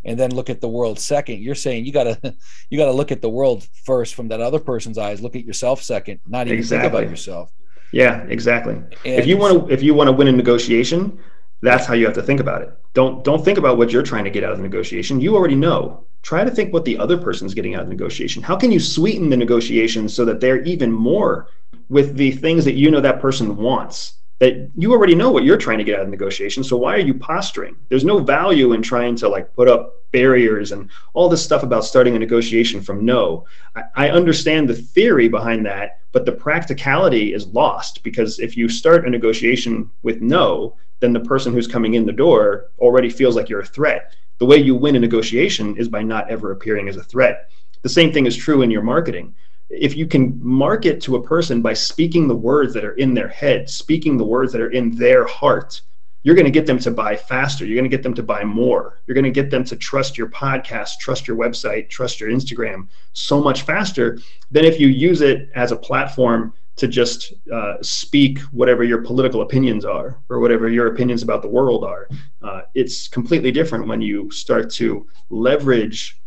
and 0.05 0.19
then 0.19 0.35
look 0.35 0.51
at 0.51 0.61
the 0.61 0.69
world 0.69 0.99
second. 0.99 1.41
You're 1.41 1.55
saying 1.55 1.85
you 1.85 1.93
gotta 1.93 2.19
you 2.71 2.79
gotta 2.79 2.93
look 2.93 3.13
at 3.13 3.23
the 3.23 3.29
world 3.29 3.67
first 3.85 4.15
from 4.15 4.29
that 4.29 4.41
other 4.41 4.59
person's 4.59 4.99
eyes. 4.99 5.21
Look 5.21 5.37
at 5.37 5.45
yourself 5.45 5.83
second, 5.83 6.21
not 6.27 6.47
even 6.47 6.59
exactly. 6.59 6.89
think 6.89 6.93
about 6.93 7.11
yourself. 7.11 7.53
Yeah, 7.93 8.23
exactly. 8.29 8.75
And 8.75 8.91
if 9.05 9.27
you 9.27 9.37
want 9.37 9.69
to 9.69 9.73
if 9.73 9.83
you 9.83 9.95
want 9.95 10.09
to 10.09 10.13
win 10.13 10.29
a 10.29 10.33
negotiation, 10.33 11.19
That's 11.63 11.87
how 11.87 11.95
you 11.95 12.07
have 12.07 12.15
to 12.15 12.23
think 12.23 12.41
about 12.41 12.63
it. 12.63 12.73
Don't 12.95 13.23
don't 13.23 13.45
think 13.45 13.59
about 13.59 13.77
what 13.77 13.93
you're 13.93 14.03
trying 14.03 14.25
to 14.25 14.31
get 14.31 14.45
out 14.45 14.53
of 14.53 14.59
the 14.59 14.63
negotiation. 14.65 15.21
You 15.21 15.37
already 15.37 15.55
know. 15.55 16.05
Try 16.23 16.45
to 16.45 16.51
think 16.51 16.73
what 16.73 16.85
the 16.85 16.99
other 16.99 17.17
person's 17.17 17.55
getting 17.55 17.75
out 17.75 17.83
of 17.83 17.89
the 17.89 17.95
negotiation. 17.95 18.43
How 18.43 18.57
can 18.57 18.71
you 18.71 18.81
sweeten 18.81 19.31
the 19.31 19.37
negotiation 19.37 20.09
so 20.09 20.25
that 20.27 20.41
they're 20.41 20.63
even 20.65 20.93
more 20.93 21.49
with 21.89 22.17
the 22.17 22.33
things 22.33 22.65
that 22.67 22.75
you 22.75 22.91
know 22.91 23.01
that 23.01 23.21
person 23.21 23.57
wants? 23.57 24.15
That 24.41 24.71
you 24.77 24.93
already 24.93 25.15
know 25.15 25.31
what 25.31 25.45
you're 25.45 25.57
trying 25.57 25.79
to 25.79 25.85
get 25.85 25.97
out 25.97 26.01
of 26.01 26.07
the 26.07 26.11
negotiation. 26.11 26.65
So 26.65 26.77
why 26.77 26.97
are 26.97 27.01
you 27.01 27.15
posturing? 27.15 27.77
There's 27.89 28.05
no 28.05 28.19
value 28.19 28.73
in 28.73 28.83
trying 28.83 29.15
to 29.17 29.29
like 29.29 29.55
put 29.55 29.69
up 29.69 29.95
barriers 30.13 30.73
and 30.73 30.91
all 31.15 31.29
this 31.29 31.45
stuff 31.45 31.63
about 31.63 31.85
starting 31.85 32.17
a 32.17 32.19
negotiation 32.19 32.81
from 32.81 33.05
no. 33.05 33.45
I, 33.77 33.83
I 33.97 34.11
understand 34.11 34.69
the 34.69 34.75
theory 34.75 35.29
behind 35.29 35.65
that, 35.67 36.01
but 36.13 36.25
the 36.25 36.33
practicality 36.33 37.33
is 37.35 37.47
lost 37.49 38.03
because 38.03 38.41
if 38.41 38.57
you 38.57 38.69
start 38.69 39.07
a 39.07 39.11
negotiation 39.11 39.91
with 40.03 40.21
no, 40.21 40.77
then 41.01 41.13
the 41.13 41.21
person 41.21 41.53
who's 41.53 41.67
coming 41.67 41.95
in 41.95 42.07
the 42.07 42.13
door 42.13 42.67
already 42.79 43.11
feels 43.11 43.37
like 43.37 43.49
you're 43.49 43.61
a 43.61 43.67
threat. 43.67 44.15
The 44.39 44.47
way 44.47 44.57
you 44.57 44.75
win 44.75 44.97
a 44.97 45.01
negotiation 45.01 45.77
is 45.77 45.89
by 45.89 46.03
not 46.03 46.31
ever 46.31 46.53
appearing 46.53 46.89
as 46.89 46.97
a 46.97 47.05
threat. 47.05 47.51
The 47.83 47.89
same 47.89 48.13
thing 48.13 48.27
is 48.27 48.37
true 48.37 48.63
in 48.63 48.71
your 48.71 48.83
marketing. 48.83 49.35
If 49.71 49.97
you 49.97 50.07
can 50.07 50.39
market 50.45 51.01
to 51.03 51.17
a 51.17 51.23
person 51.23 51.63
by 51.63 51.75
speaking 51.75 52.27
the 52.29 52.37
words 52.37 52.75
that 52.75 52.85
are 52.85 52.95
in 52.95 53.15
their 53.15 53.29
head, 53.29 53.71
speaking 53.71 54.17
the 54.17 54.25
words 54.25 54.53
that 54.53 54.61
are 54.61 54.71
in 54.71 54.91
their 54.97 55.27
heart, 55.27 55.81
you're 56.23 56.35
going 56.35 56.45
to 56.45 56.51
get 56.51 56.67
them 56.67 56.79
to 56.81 56.91
buy 56.91 57.17
faster. 57.17 57.65
You're 57.65 57.77
going 57.77 57.91
to 57.91 57.97
get 57.97 58.03
them 58.03 58.15
to 58.15 58.23
buy 58.23 58.45
more. 58.45 59.01
You're 59.07 59.15
going 59.15 59.25
to 59.25 59.31
get 59.31 59.51
them 59.51 59.65
to 59.65 59.77
trust 59.77 60.19
your 60.19 60.29
podcast, 60.29 60.99
trust 60.99 61.27
your 61.27 61.37
website, 61.37 61.89
trust 61.89 62.21
your 62.21 62.31
Instagram 62.31 62.89
so 63.13 63.41
much 63.41 63.63
faster 63.63 64.19
than 64.51 64.65
if 64.65 64.79
you 64.79 64.89
use 64.89 65.23
it 65.23 65.49
as 65.55 65.73
a 65.73 65.77
platform 65.77 66.53
to 66.77 66.89
just 66.89 67.35
uh, 67.53 67.75
speak 67.83 68.39
whatever 68.53 68.85
your 68.85 69.03
political 69.03 69.43
opinions 69.43 69.85
are 69.85 70.19
or 70.29 70.41
whatever 70.41 70.69
your 70.69 70.89
opinions 70.89 71.23
about 71.23 71.43
the 71.43 71.49
world 71.49 71.85
are. 71.85 72.09
Uh, 72.43 72.63
it's 72.75 73.09
completely 73.09 73.51
different 73.51 73.87
when 73.87 74.01
you 74.01 74.31
start 74.31 74.71
to 74.71 75.07
leverage 75.31 76.20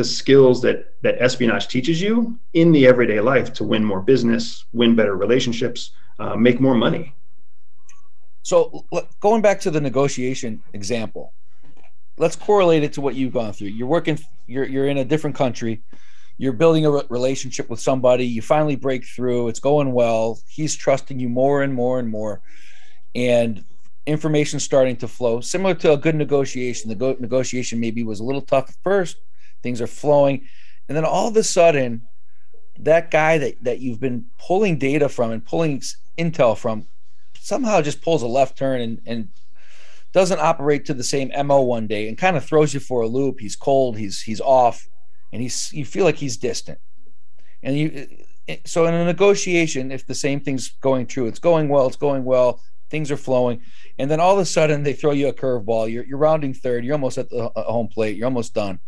the 0.00 0.04
skills 0.04 0.62
that 0.62 0.94
that 1.02 1.20
espionage 1.20 1.68
teaches 1.68 2.00
you 2.00 2.38
in 2.54 2.72
the 2.72 2.86
everyday 2.86 3.20
life 3.20 3.52
to 3.52 3.64
win 3.64 3.84
more 3.84 4.00
business, 4.00 4.64
win 4.72 4.96
better 4.96 5.14
relationships, 5.14 5.90
uh, 6.18 6.34
make 6.36 6.58
more 6.58 6.74
money. 6.74 7.14
So 8.42 8.86
going 9.20 9.42
back 9.42 9.60
to 9.60 9.70
the 9.70 9.80
negotiation 9.80 10.62
example, 10.72 11.34
let's 12.16 12.34
correlate 12.34 12.82
it 12.82 12.94
to 12.94 13.02
what 13.02 13.14
you've 13.14 13.34
gone 13.34 13.52
through. 13.52 13.68
You're 13.68 13.92
working, 13.96 14.18
you're 14.46 14.64
you're 14.64 14.88
in 14.88 14.96
a 14.96 15.04
different 15.04 15.36
country. 15.36 15.82
You're 16.38 16.54
building 16.62 16.86
a 16.86 16.90
relationship 16.90 17.68
with 17.68 17.80
somebody. 17.80 18.24
You 18.24 18.40
finally 18.40 18.76
break 18.76 19.04
through. 19.04 19.48
It's 19.48 19.60
going 19.60 19.92
well. 19.92 20.40
He's 20.48 20.74
trusting 20.74 21.20
you 21.20 21.28
more 21.28 21.62
and 21.62 21.74
more 21.74 21.98
and 21.98 22.08
more. 22.08 22.40
And 23.14 23.62
information 24.06 24.60
starting 24.60 24.96
to 24.96 25.08
flow. 25.08 25.42
Similar 25.42 25.74
to 25.82 25.92
a 25.92 25.98
good 25.98 26.14
negotiation. 26.14 26.88
The 26.88 26.94
go- 26.94 27.18
negotiation 27.20 27.78
maybe 27.78 28.02
was 28.02 28.20
a 28.20 28.24
little 28.24 28.40
tough 28.40 28.70
at 28.70 28.76
first 28.82 29.16
things 29.62 29.80
are 29.80 29.86
flowing. 29.86 30.46
And 30.88 30.96
then 30.96 31.04
all 31.04 31.28
of 31.28 31.36
a 31.36 31.44
sudden 31.44 32.02
that 32.78 33.10
guy 33.10 33.38
that, 33.38 33.62
that 33.62 33.80
you've 33.80 34.00
been 34.00 34.26
pulling 34.38 34.78
data 34.78 35.08
from 35.08 35.30
and 35.30 35.44
pulling 35.44 35.82
intel 36.18 36.56
from 36.56 36.86
somehow 37.38 37.80
just 37.80 38.02
pulls 38.02 38.22
a 38.22 38.26
left 38.26 38.56
turn 38.56 38.80
and, 38.80 39.00
and 39.06 39.28
doesn't 40.12 40.40
operate 40.40 40.84
to 40.86 40.94
the 40.94 41.04
same 41.04 41.30
mo 41.46 41.60
one 41.60 41.86
day 41.86 42.08
and 42.08 42.18
kind 42.18 42.36
of 42.36 42.44
throws 42.44 42.74
you 42.74 42.80
for 42.80 43.02
a 43.02 43.06
loop. 43.06 43.40
He's 43.40 43.56
cold 43.56 43.96
he's 43.96 44.20
he's 44.20 44.40
off 44.40 44.88
and 45.32 45.40
he's 45.40 45.72
you 45.72 45.84
feel 45.84 46.04
like 46.04 46.16
he's 46.16 46.36
distant. 46.36 46.78
And 47.62 47.78
you 47.78 48.06
eh, 48.48 48.56
so 48.64 48.86
in 48.86 48.94
a 48.94 49.04
negotiation 49.04 49.92
if 49.92 50.06
the 50.06 50.14
same 50.14 50.40
thing's 50.40 50.68
going 50.80 51.06
true 51.06 51.26
it's 51.26 51.38
going 51.38 51.68
well 51.68 51.86
it's 51.86 51.96
going 51.96 52.24
well 52.24 52.60
things 52.88 53.10
are 53.10 53.16
flowing 53.16 53.60
and 53.98 54.10
then 54.10 54.18
all 54.18 54.34
of 54.34 54.40
a 54.40 54.44
sudden 54.44 54.82
they 54.82 54.92
throw 54.92 55.12
you 55.12 55.28
a 55.28 55.32
curveball. 55.32 55.90
You're, 55.90 56.04
you're 56.04 56.18
rounding 56.18 56.54
third 56.54 56.84
you're 56.84 56.94
almost 56.94 57.18
at 57.18 57.30
the 57.30 57.50
uh, 57.50 57.62
home 57.64 57.88
plate 57.88 58.16
you're 58.16 58.26
almost 58.26 58.54
done 58.54 58.80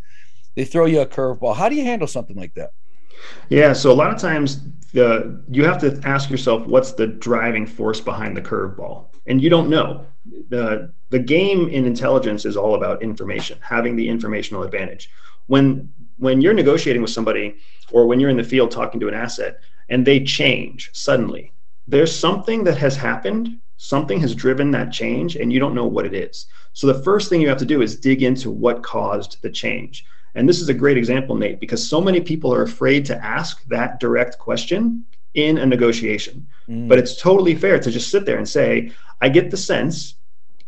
they 0.54 0.64
throw 0.64 0.86
you 0.86 1.00
a 1.00 1.06
curveball. 1.06 1.56
How 1.56 1.68
do 1.68 1.76
you 1.76 1.84
handle 1.84 2.08
something 2.08 2.36
like 2.36 2.54
that? 2.54 2.70
Yeah 3.48 3.72
so 3.72 3.92
a 3.92 3.94
lot 3.94 4.12
of 4.12 4.20
times 4.20 4.60
the 4.92 5.40
you 5.50 5.64
have 5.64 5.78
to 5.80 6.00
ask 6.04 6.30
yourself 6.30 6.66
what's 6.66 6.92
the 6.92 7.06
driving 7.06 7.66
force 7.66 8.00
behind 8.00 8.36
the 8.36 8.42
curveball? 8.42 9.06
And 9.26 9.40
you 9.42 9.48
don't 9.48 9.70
know. 9.70 10.06
The 10.48 10.92
the 11.10 11.18
game 11.18 11.68
in 11.68 11.84
intelligence 11.84 12.44
is 12.44 12.56
all 12.56 12.74
about 12.74 13.02
information 13.02 13.58
having 13.60 13.96
the 13.96 14.08
informational 14.08 14.62
advantage. 14.62 15.10
When 15.46 15.92
when 16.18 16.40
you're 16.40 16.54
negotiating 16.54 17.02
with 17.02 17.10
somebody 17.10 17.56
or 17.90 18.06
when 18.06 18.20
you're 18.20 18.30
in 18.30 18.36
the 18.36 18.44
field 18.44 18.70
talking 18.70 19.00
to 19.00 19.08
an 19.08 19.14
asset 19.14 19.60
and 19.88 20.06
they 20.06 20.22
change 20.22 20.90
suddenly, 20.92 21.52
there's 21.86 22.16
something 22.16 22.64
that 22.64 22.76
has 22.78 22.96
happened, 22.96 23.58
something 23.76 24.20
has 24.20 24.34
driven 24.34 24.70
that 24.70 24.92
change, 24.92 25.36
and 25.36 25.52
you 25.52 25.58
don't 25.58 25.74
know 25.74 25.86
what 25.86 26.06
it 26.06 26.14
is. 26.14 26.46
So 26.72 26.86
the 26.86 27.02
first 27.02 27.28
thing 27.28 27.40
you 27.40 27.48
have 27.48 27.58
to 27.58 27.66
do 27.66 27.82
is 27.82 27.96
dig 27.96 28.22
into 28.22 28.50
what 28.50 28.82
caused 28.82 29.42
the 29.42 29.50
change. 29.50 30.04
And 30.34 30.48
this 30.48 30.60
is 30.60 30.68
a 30.68 30.74
great 30.74 30.96
example, 30.96 31.36
Nate, 31.36 31.60
because 31.60 31.86
so 31.86 32.00
many 32.00 32.20
people 32.20 32.54
are 32.54 32.62
afraid 32.62 33.04
to 33.06 33.24
ask 33.24 33.64
that 33.68 34.00
direct 34.00 34.38
question 34.38 35.04
in 35.34 35.58
a 35.58 35.66
negotiation. 35.66 36.46
Mm. 36.68 36.88
But 36.88 36.98
it's 36.98 37.20
totally 37.20 37.54
fair 37.54 37.78
to 37.78 37.90
just 37.90 38.10
sit 38.10 38.24
there 38.24 38.38
and 38.38 38.48
say, 38.48 38.92
I 39.20 39.28
get 39.28 39.50
the 39.50 39.56
sense 39.56 40.14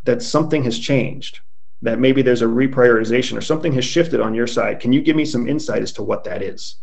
that 0.05 0.23
something 0.23 0.63
has 0.65 0.79
changed 0.79 1.41
that 1.83 1.99
maybe 1.99 2.23
there's 2.23 2.43
a 2.43 2.47
reprioritization 2.47 3.37
or 3.37 3.43
something 3.43 3.73
has 3.73 3.85
shifted 3.85 4.21
on 4.21 4.35
your 4.35 4.47
side 4.47 4.81
can 4.81 4.93
you 4.93 5.03
give 5.03 5.17
me 5.17 5.25
some 5.25 5.49
insight 5.49 5.83
as 5.83 5.93
to 5.93 6.03
what 6.03 6.25
that 6.25 6.43
is 6.43 6.77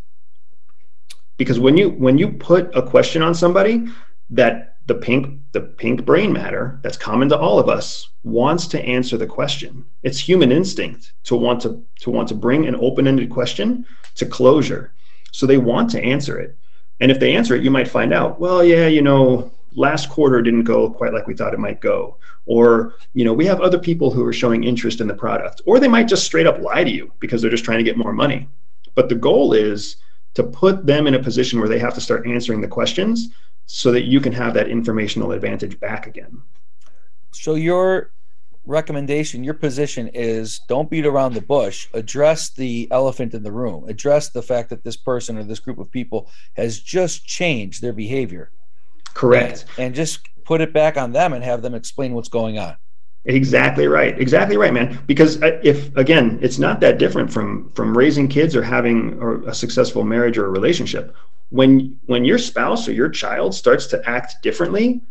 because 1.38 1.60
when 1.60 1.76
you 1.76 1.90
when 1.90 2.18
you 2.18 2.30
put 2.30 2.76
a 2.76 2.82
question 2.82 3.22
on 3.22 3.34
somebody 3.34 3.88
that 4.30 4.71
the 4.92 5.00
pink 5.00 5.40
the 5.54 5.62
pink 5.62 6.04
brain 6.06 6.34
matter 6.34 6.78
that's 6.84 6.98
common 6.98 7.30
to 7.30 7.38
all 7.38 7.60
of 7.60 7.70
us 7.70 8.10
wants 8.24 8.68
to 8.68 8.84
answer 8.84 9.18
the 9.18 9.26
question. 9.26 9.86
It's 10.04 10.20
human 10.20 10.52
instinct 10.52 11.14
to 11.24 11.36
want 11.38 11.62
to 11.62 11.82
to 12.02 12.10
want 12.10 12.28
to 12.28 12.36
bring 12.36 12.66
an 12.66 12.76
open-ended 12.76 13.30
question 13.30 13.86
to 14.16 14.26
closure. 14.26 14.94
So 15.32 15.46
they 15.46 15.58
want 15.58 15.90
to 15.92 16.04
answer 16.04 16.38
it. 16.38 16.58
And 17.00 17.10
if 17.10 17.22
they 17.22 17.34
answer 17.38 17.56
it 17.56 17.64
you 17.64 17.72
might 17.72 17.88
find 17.88 18.14
out 18.14 18.38
well 18.42 18.66
yeah 18.66 18.88
you 18.88 19.02
know 19.02 19.50
last 19.72 20.10
quarter 20.10 20.42
didn't 20.42 20.66
go 20.66 20.90
quite 20.90 21.14
like 21.14 21.26
we 21.26 21.36
thought 21.36 21.54
it 21.54 21.68
might 21.68 21.80
go. 21.80 22.18
Or 22.46 22.96
you 23.14 23.24
know 23.24 23.34
we 23.34 23.46
have 23.46 23.62
other 23.62 23.80
people 23.80 24.12
who 24.12 24.26
are 24.26 24.34
showing 24.34 24.66
interest 24.66 25.00
in 25.00 25.08
the 25.08 25.22
product. 25.24 25.62
Or 25.66 25.80
they 25.80 25.88
might 25.88 26.10
just 26.10 26.26
straight 26.26 26.48
up 26.48 26.60
lie 26.60 26.84
to 26.84 26.92
you 26.92 27.14
because 27.22 27.42
they're 27.42 27.58
just 27.58 27.64
trying 27.64 27.84
to 27.84 27.90
get 27.90 28.04
more 28.04 28.12
money. 28.12 28.50
But 28.94 29.08
the 29.08 29.16
goal 29.30 29.54
is 29.54 29.96
to 30.34 30.44
put 30.44 30.86
them 30.86 31.08
in 31.08 31.16
a 31.16 31.24
position 31.24 31.60
where 31.60 31.70
they 31.70 31.80
have 31.80 31.94
to 31.94 32.02
start 32.02 32.28
answering 32.28 32.60
the 32.60 32.68
questions 32.68 33.30
so 33.74 33.92
that 33.92 34.04
you 34.04 34.20
can 34.20 34.34
have 34.34 34.54
that 34.54 34.70
informational 34.70 35.32
advantage 35.32 35.80
back 35.80 36.08
again 36.08 36.42
so 37.32 37.56
your 37.56 38.12
recommendation 38.66 39.44
your 39.44 39.56
position 39.56 40.08
is 40.14 40.62
don't 40.68 40.90
beat 40.90 41.06
around 41.06 41.34
the 41.34 41.42
bush 41.42 41.88
address 41.94 42.52
the 42.52 42.88
elephant 42.92 43.34
in 43.34 43.42
the 43.44 43.52
room 43.52 43.88
address 43.90 44.30
the 44.30 44.42
fact 44.42 44.70
that 44.70 44.84
this 44.84 44.98
person 44.98 45.38
or 45.38 45.44
this 45.44 45.60
group 45.60 45.80
of 45.80 45.90
people 45.90 46.30
has 46.54 46.80
just 46.80 47.26
changed 47.26 47.82
their 47.82 47.94
behavior 47.94 48.52
Correct. 49.14 49.66
And, 49.78 49.88
and 49.88 49.96
just 49.96 50.22
put 50.46 50.62
it 50.62 50.74
back 50.74 50.98
on 50.98 51.12
them 51.12 51.34
and 51.34 51.44
have 51.44 51.62
them 51.62 51.76
explain 51.76 52.14
what's 52.14 52.30
going 52.30 52.58
on. 52.58 52.76
Exactly 53.26 53.88
right. 53.88 54.20
Exactly 54.20 54.58
right, 54.58 54.74
man. 54.74 55.00
Because 55.06 55.42
uh, 55.44 55.60
if 55.64 55.96
again, 55.96 56.40
it's 56.42 56.58
not 56.58 56.80
that 56.80 56.98
different 56.98 57.32
from 57.32 57.70
from 57.74 57.96
raising 57.96 58.28
kids 58.28 58.56
or 58.56 58.64
having 58.64 59.20
or 59.22 59.48
a 59.48 59.54
successful 59.54 60.04
marriage 60.04 60.38
or 60.40 60.48
a 60.48 60.50
relationship. 60.50 61.16
When 61.52 62.00
when 62.08 62.26
your 62.26 62.40
spouse 62.40 62.88
or 62.88 62.94
your 62.94 63.10
child 63.10 63.54
starts 63.54 63.86
to 63.88 64.10
act 64.10 64.42
differently, 64.42 65.02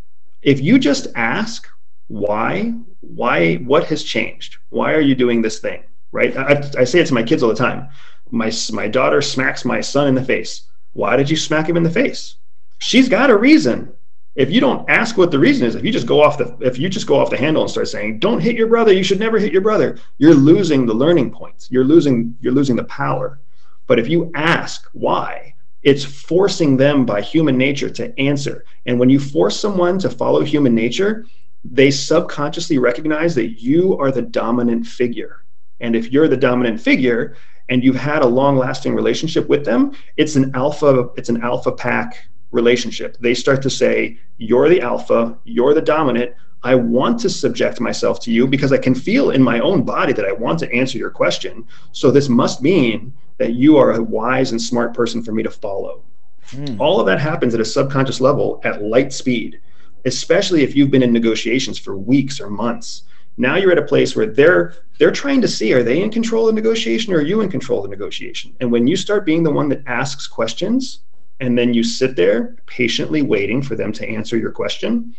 if 0.42 0.60
you 0.60 0.78
just 0.78 1.06
ask 1.14 1.68
why, 2.08 2.74
why, 3.00 3.56
what 3.56 3.84
has 3.84 4.02
changed? 4.02 4.56
Why 4.70 4.94
are 4.94 5.00
you 5.00 5.14
doing 5.14 5.42
this 5.42 5.60
thing? 5.60 5.84
Right? 6.10 6.36
I, 6.36 6.68
I 6.76 6.84
say 6.84 6.98
it 6.98 7.06
to 7.06 7.14
my 7.14 7.22
kids 7.22 7.42
all 7.44 7.50
the 7.50 7.54
time. 7.54 7.88
My 8.30 8.50
my 8.72 8.88
daughter 8.88 9.22
smacks 9.22 9.64
my 9.64 9.80
son 9.80 10.08
in 10.08 10.16
the 10.16 10.24
face. 10.24 10.64
Why 10.92 11.16
did 11.16 11.30
you 11.30 11.36
smack 11.36 11.68
him 11.68 11.76
in 11.76 11.84
the 11.84 11.90
face? 12.02 12.34
she's 12.80 13.08
got 13.08 13.30
a 13.30 13.36
reason. 13.36 13.92
If 14.34 14.50
you 14.50 14.60
don't 14.60 14.88
ask 14.88 15.16
what 15.16 15.30
the 15.30 15.38
reason 15.38 15.66
is, 15.66 15.74
if 15.74 15.84
you 15.84 15.92
just 15.92 16.06
go 16.06 16.22
off 16.22 16.38
the 16.38 16.56
if 16.60 16.78
you 16.78 16.88
just 16.88 17.06
go 17.06 17.18
off 17.18 17.30
the 17.30 17.36
handle 17.36 17.62
and 17.62 17.70
start 17.70 17.88
saying, 17.88 18.18
"Don't 18.20 18.40
hit 18.40 18.56
your 18.56 18.68
brother. 18.68 18.92
You 18.92 19.04
should 19.04 19.20
never 19.20 19.38
hit 19.38 19.52
your 19.52 19.60
brother," 19.60 19.98
you're 20.18 20.34
losing 20.34 20.86
the 20.86 20.94
learning 20.94 21.30
points. 21.30 21.70
You're 21.70 21.84
losing 21.84 22.36
you're 22.40 22.52
losing 22.52 22.76
the 22.76 22.84
power. 22.84 23.40
But 23.86 23.98
if 23.98 24.08
you 24.08 24.30
ask 24.34 24.88
why, 24.92 25.49
it's 25.82 26.04
forcing 26.04 26.76
them 26.76 27.06
by 27.06 27.22
human 27.22 27.56
nature 27.56 27.90
to 27.90 28.18
answer. 28.18 28.64
And 28.86 28.98
when 28.98 29.08
you 29.08 29.18
force 29.18 29.58
someone 29.58 29.98
to 30.00 30.10
follow 30.10 30.42
human 30.42 30.74
nature, 30.74 31.24
they 31.64 31.90
subconsciously 31.90 32.78
recognize 32.78 33.34
that 33.34 33.60
you 33.60 33.98
are 33.98 34.10
the 34.10 34.22
dominant 34.22 34.86
figure. 34.86 35.44
And 35.80 35.96
if 35.96 36.12
you're 36.12 36.28
the 36.28 36.36
dominant 36.36 36.80
figure 36.80 37.36
and 37.68 37.82
you've 37.82 37.96
had 37.96 38.22
a 38.22 38.26
long 38.26 38.56
lasting 38.56 38.94
relationship 38.94 39.48
with 39.48 39.64
them, 39.64 39.92
it's 40.16 40.36
an 40.36 40.54
alpha, 40.54 41.08
it's 41.16 41.28
an 41.28 41.42
alpha 41.42 41.72
pack 41.72 42.28
relationship. 42.50 43.16
They 43.20 43.34
start 43.34 43.62
to 43.62 43.70
say, 43.70 44.18
You're 44.38 44.68
the 44.68 44.80
alpha, 44.80 45.38
you're 45.44 45.74
the 45.74 45.82
dominant. 45.82 46.34
I 46.62 46.74
want 46.74 47.18
to 47.20 47.30
subject 47.30 47.80
myself 47.80 48.20
to 48.20 48.30
you 48.30 48.46
because 48.46 48.70
I 48.70 48.76
can 48.76 48.94
feel 48.94 49.30
in 49.30 49.42
my 49.42 49.60
own 49.60 49.82
body 49.82 50.12
that 50.12 50.26
I 50.26 50.32
want 50.32 50.58
to 50.58 50.72
answer 50.72 50.98
your 50.98 51.10
question. 51.10 51.66
So 51.92 52.10
this 52.10 52.28
must 52.28 52.60
mean 52.60 53.14
that 53.40 53.54
you 53.54 53.78
are 53.78 53.92
a 53.92 54.02
wise 54.02 54.50
and 54.50 54.60
smart 54.60 54.92
person 54.92 55.22
for 55.22 55.32
me 55.32 55.42
to 55.42 55.50
follow. 55.50 56.04
Mm. 56.50 56.78
All 56.78 57.00
of 57.00 57.06
that 57.06 57.18
happens 57.18 57.54
at 57.54 57.60
a 57.60 57.64
subconscious 57.64 58.20
level 58.20 58.60
at 58.64 58.82
light 58.82 59.14
speed, 59.14 59.58
especially 60.04 60.62
if 60.62 60.76
you've 60.76 60.90
been 60.90 61.02
in 61.02 61.10
negotiations 61.10 61.78
for 61.78 61.96
weeks 61.96 62.38
or 62.38 62.50
months. 62.50 63.04
Now 63.38 63.56
you're 63.56 63.72
at 63.72 63.78
a 63.78 63.82
place 63.82 64.14
where 64.14 64.26
they're 64.26 64.74
they're 64.98 65.10
trying 65.10 65.40
to 65.40 65.48
see 65.48 65.72
are 65.72 65.82
they 65.82 66.02
in 66.02 66.10
control 66.10 66.50
of 66.50 66.54
negotiation 66.54 67.14
or 67.14 67.16
are 67.16 67.22
you 67.22 67.40
in 67.40 67.50
control 67.50 67.82
of 67.82 67.90
negotiation? 67.90 68.54
And 68.60 68.70
when 68.70 68.86
you 68.86 68.94
start 68.94 69.24
being 69.24 69.42
the 69.42 69.50
one 69.50 69.70
that 69.70 69.84
asks 69.86 70.26
questions 70.26 71.00
and 71.40 71.56
then 71.56 71.72
you 71.72 71.82
sit 71.82 72.16
there 72.16 72.56
patiently 72.66 73.22
waiting 73.22 73.62
for 73.62 73.74
them 73.74 73.90
to 73.92 74.06
answer 74.06 74.36
your 74.36 74.52
question, 74.52 75.16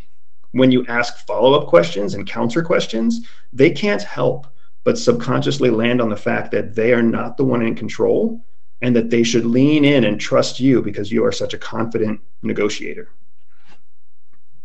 when 0.52 0.70
you 0.70 0.86
ask 0.86 1.26
follow-up 1.26 1.66
questions 1.66 2.14
and 2.14 2.24
counter 2.24 2.62
questions, 2.62 3.26
they 3.52 3.70
can't 3.70 4.02
help 4.02 4.46
but 4.84 4.98
subconsciously 4.98 5.70
land 5.70 6.00
on 6.00 6.08
the 6.08 6.16
fact 6.16 6.50
that 6.52 6.74
they 6.74 6.92
are 6.92 7.02
not 7.02 7.36
the 7.36 7.44
one 7.44 7.62
in 7.62 7.74
control 7.74 8.44
and 8.80 8.96
that 8.96 9.10
they 9.10 9.22
should 9.22 9.46
lean 9.46 9.84
in 9.84 10.04
and 10.04 10.20
trust 10.20 10.58
you 10.58 10.82
because 10.82 11.12
you 11.12 11.24
are 11.24 11.32
such 11.32 11.54
a 11.54 11.58
confident 11.58 12.20
negotiator. 12.42 13.08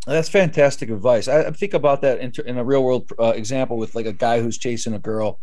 That's 0.07 0.29
fantastic 0.29 0.89
advice. 0.89 1.27
I, 1.27 1.51
think 1.51 1.73
about 1.73 2.01
that 2.01 2.19
in, 2.19 2.31
in 2.45 2.57
a 2.57 2.63
real 2.63 2.83
world 2.83 3.11
uh, 3.19 3.33
example 3.35 3.77
with 3.77 3.93
like 3.93 4.05
a 4.05 4.13
guy 4.13 4.41
who's 4.41 4.57
chasing 4.57 4.93
a 4.93 4.99
girl, 4.99 5.39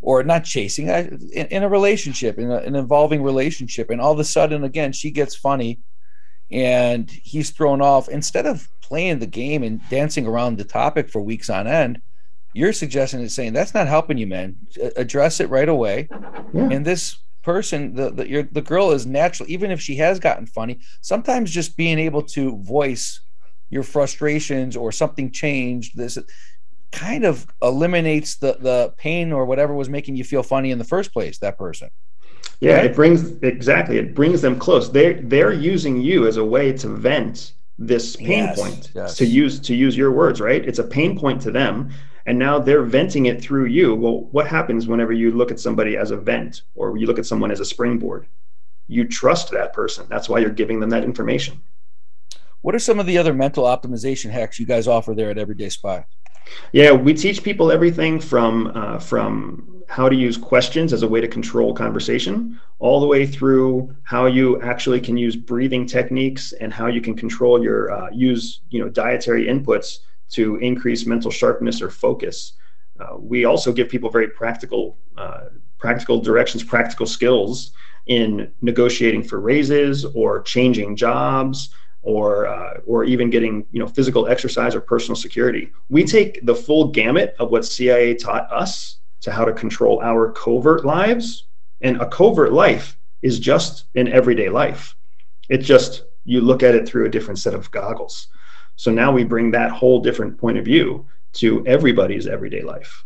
or 0.00 0.22
not 0.22 0.44
chasing, 0.44 0.90
I, 0.90 1.00
in, 1.00 1.46
in, 1.48 1.62
a 1.62 1.68
relationship, 1.68 2.38
in 2.38 2.50
a, 2.50 2.56
an 2.56 2.74
involving 2.74 3.22
relationship, 3.22 3.90
and 3.90 4.00
all 4.00 4.12
of 4.12 4.18
a 4.18 4.24
sudden, 4.24 4.64
again, 4.64 4.92
she 4.92 5.10
gets 5.10 5.36
funny, 5.36 5.80
and 6.50 7.10
he's 7.10 7.50
thrown 7.50 7.82
off. 7.82 8.08
Instead 8.08 8.46
of 8.46 8.68
playing 8.80 9.18
the 9.18 9.26
game 9.26 9.62
and 9.62 9.86
dancing 9.90 10.26
around 10.26 10.56
the 10.56 10.64
topic 10.64 11.10
for 11.10 11.20
weeks 11.20 11.50
on 11.50 11.66
end, 11.66 12.00
you're 12.58 12.72
suggesting 12.72 13.20
is 13.20 13.34
saying 13.34 13.52
that's 13.52 13.74
not 13.74 13.86
helping 13.86 14.18
you, 14.18 14.26
man. 14.26 14.56
Address 14.96 15.40
it 15.40 15.48
right 15.48 15.68
away, 15.68 16.08
yeah. 16.52 16.68
and 16.70 16.84
this 16.84 17.16
person 17.42 17.94
the 17.94 18.10
the, 18.10 18.48
the 18.52 18.60
girl 18.60 18.90
is 18.90 19.06
natural 19.06 19.48
even 19.48 19.70
if 19.70 19.80
she 19.80 19.96
has 19.96 20.18
gotten 20.18 20.44
funny 20.44 20.78
sometimes 21.00 21.50
just 21.50 21.78
being 21.78 21.98
able 21.98 22.20
to 22.20 22.58
voice 22.62 23.20
your 23.70 23.82
frustrations 23.82 24.76
or 24.76 24.90
something 24.90 25.30
changed 25.30 25.96
this 25.96 26.18
kind 26.90 27.24
of 27.24 27.46
eliminates 27.62 28.36
the 28.36 28.58
the 28.60 28.92
pain 28.98 29.32
or 29.32 29.46
whatever 29.46 29.72
was 29.72 29.88
making 29.88 30.16
you 30.16 30.24
feel 30.24 30.42
funny 30.42 30.70
in 30.70 30.78
the 30.78 30.84
first 30.84 31.12
place 31.12 31.38
that 31.38 31.56
person 31.56 31.88
yeah 32.60 32.74
right? 32.74 32.86
it 32.86 32.94
brings 32.94 33.32
exactly 33.42 33.96
it 33.96 34.14
brings 34.14 34.42
them 34.42 34.58
close 34.58 34.90
they're 34.90 35.20
they're 35.22 35.52
using 35.52 36.00
you 36.00 36.26
as 36.26 36.36
a 36.36 36.44
way 36.44 36.72
to 36.72 36.88
vent 36.88 37.52
this 37.78 38.16
pain 38.16 38.44
yes, 38.44 38.60
point 38.60 38.90
yes. 38.94 39.16
to 39.16 39.24
use 39.24 39.60
to 39.60 39.74
use 39.74 39.96
your 39.96 40.10
words 40.10 40.40
right? 40.40 40.66
It's 40.66 40.80
a 40.80 40.84
pain 40.84 41.18
point 41.18 41.40
to 41.42 41.50
them 41.50 41.90
and 42.26 42.38
now 42.38 42.58
they're 42.58 42.82
venting 42.82 43.26
it 43.26 43.40
through 43.40 43.66
you. 43.66 43.94
Well 43.94 44.22
what 44.32 44.46
happens 44.46 44.86
whenever 44.86 45.12
you 45.12 45.30
look 45.30 45.50
at 45.50 45.60
somebody 45.60 45.96
as 45.96 46.10
a 46.10 46.16
vent 46.16 46.62
or 46.74 46.96
you 46.96 47.06
look 47.06 47.18
at 47.18 47.26
someone 47.26 47.50
as 47.50 47.60
a 47.60 47.64
springboard? 47.64 48.26
You 48.88 49.04
trust 49.04 49.50
that 49.52 49.72
person. 49.72 50.06
That's 50.08 50.28
why 50.28 50.38
you're 50.38 50.50
giving 50.50 50.80
them 50.80 50.90
that 50.90 51.04
information. 51.04 51.62
What 52.62 52.74
are 52.74 52.80
some 52.80 52.98
of 52.98 53.06
the 53.06 53.18
other 53.18 53.32
mental 53.32 53.64
optimization 53.64 54.30
hacks 54.30 54.58
you 54.58 54.66
guys 54.66 54.88
offer 54.88 55.14
there 55.14 55.30
at 55.30 55.38
everyday 55.38 55.68
spy 55.68 56.06
yeah 56.72 56.92
we 56.92 57.14
teach 57.14 57.42
people 57.42 57.70
everything 57.70 58.20
from 58.20 58.72
uh, 58.74 58.98
from 58.98 59.82
how 59.88 60.08
to 60.08 60.14
use 60.14 60.36
questions 60.36 60.92
as 60.92 61.02
a 61.02 61.08
way 61.08 61.20
to 61.20 61.28
control 61.28 61.72
conversation 61.74 62.60
all 62.78 63.00
the 63.00 63.06
way 63.06 63.26
through 63.26 63.94
how 64.02 64.26
you 64.26 64.60
actually 64.60 65.00
can 65.00 65.16
use 65.16 65.34
breathing 65.34 65.86
techniques 65.86 66.52
and 66.52 66.72
how 66.72 66.86
you 66.86 67.00
can 67.00 67.16
control 67.16 67.62
your 67.62 67.90
uh, 67.90 68.10
use 68.10 68.60
you 68.70 68.80
know 68.80 68.88
dietary 68.88 69.46
inputs 69.46 69.98
to 70.28 70.56
increase 70.56 71.06
mental 71.06 71.30
sharpness 71.30 71.80
or 71.80 71.90
focus. 71.90 72.54
Uh, 73.00 73.16
we 73.18 73.44
also 73.44 73.72
give 73.72 73.88
people 73.88 74.10
very 74.10 74.28
practical, 74.28 74.98
uh, 75.16 75.44
practical 75.78 76.20
directions, 76.20 76.62
practical 76.62 77.06
skills 77.06 77.72
in 78.06 78.50
negotiating 78.60 79.22
for 79.22 79.40
raises 79.40 80.04
or 80.04 80.42
changing 80.42 80.96
jobs 80.96 81.70
or 82.02 82.46
uh, 82.46 82.80
or 82.86 83.04
even 83.04 83.30
getting 83.30 83.66
you 83.70 83.80
know 83.80 83.86
physical 83.86 84.28
exercise 84.28 84.74
or 84.74 84.80
personal 84.80 85.16
security. 85.16 85.70
We 85.88 86.04
take 86.04 86.44
the 86.44 86.54
full 86.54 86.88
gamut 86.88 87.34
of 87.38 87.50
what 87.50 87.64
CIA 87.64 88.14
taught 88.14 88.50
us 88.52 88.98
to 89.22 89.32
how 89.32 89.44
to 89.44 89.52
control 89.52 90.00
our 90.00 90.32
covert 90.32 90.84
lives, 90.84 91.46
and 91.80 92.00
a 92.00 92.08
covert 92.08 92.52
life 92.52 92.98
is 93.22 93.38
just 93.38 93.84
an 93.94 94.08
everyday 94.08 94.48
life. 94.48 94.94
It's 95.48 95.66
just 95.66 96.04
you 96.24 96.40
look 96.40 96.62
at 96.62 96.74
it 96.74 96.86
through 96.86 97.06
a 97.06 97.10
different 97.10 97.38
set 97.38 97.54
of 97.54 97.70
goggles. 97.70 98.28
So 98.76 98.92
now 98.92 99.10
we 99.10 99.24
bring 99.24 99.50
that 99.52 99.72
whole 99.72 100.00
different 100.00 100.38
point 100.38 100.58
of 100.58 100.64
view 100.64 101.06
to 101.34 101.66
everybody's 101.66 102.26
everyday 102.26 102.62
life. 102.62 103.04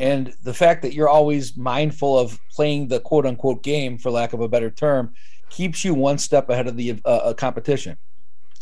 And 0.00 0.34
the 0.42 0.52
fact 0.52 0.82
that 0.82 0.92
you're 0.92 1.08
always 1.08 1.56
mindful 1.56 2.18
of 2.18 2.38
playing 2.54 2.88
the 2.88 3.00
quote 3.00 3.26
unquote 3.26 3.62
game, 3.62 3.96
for 3.96 4.10
lack 4.10 4.32
of 4.32 4.40
a 4.40 4.48
better 4.48 4.70
term, 4.70 5.14
keeps 5.50 5.84
you 5.84 5.94
one 5.94 6.18
step 6.18 6.48
ahead 6.50 6.66
of 6.66 6.76
the 6.76 7.00
uh, 7.04 7.08
uh, 7.08 7.34
competition. 7.34 7.96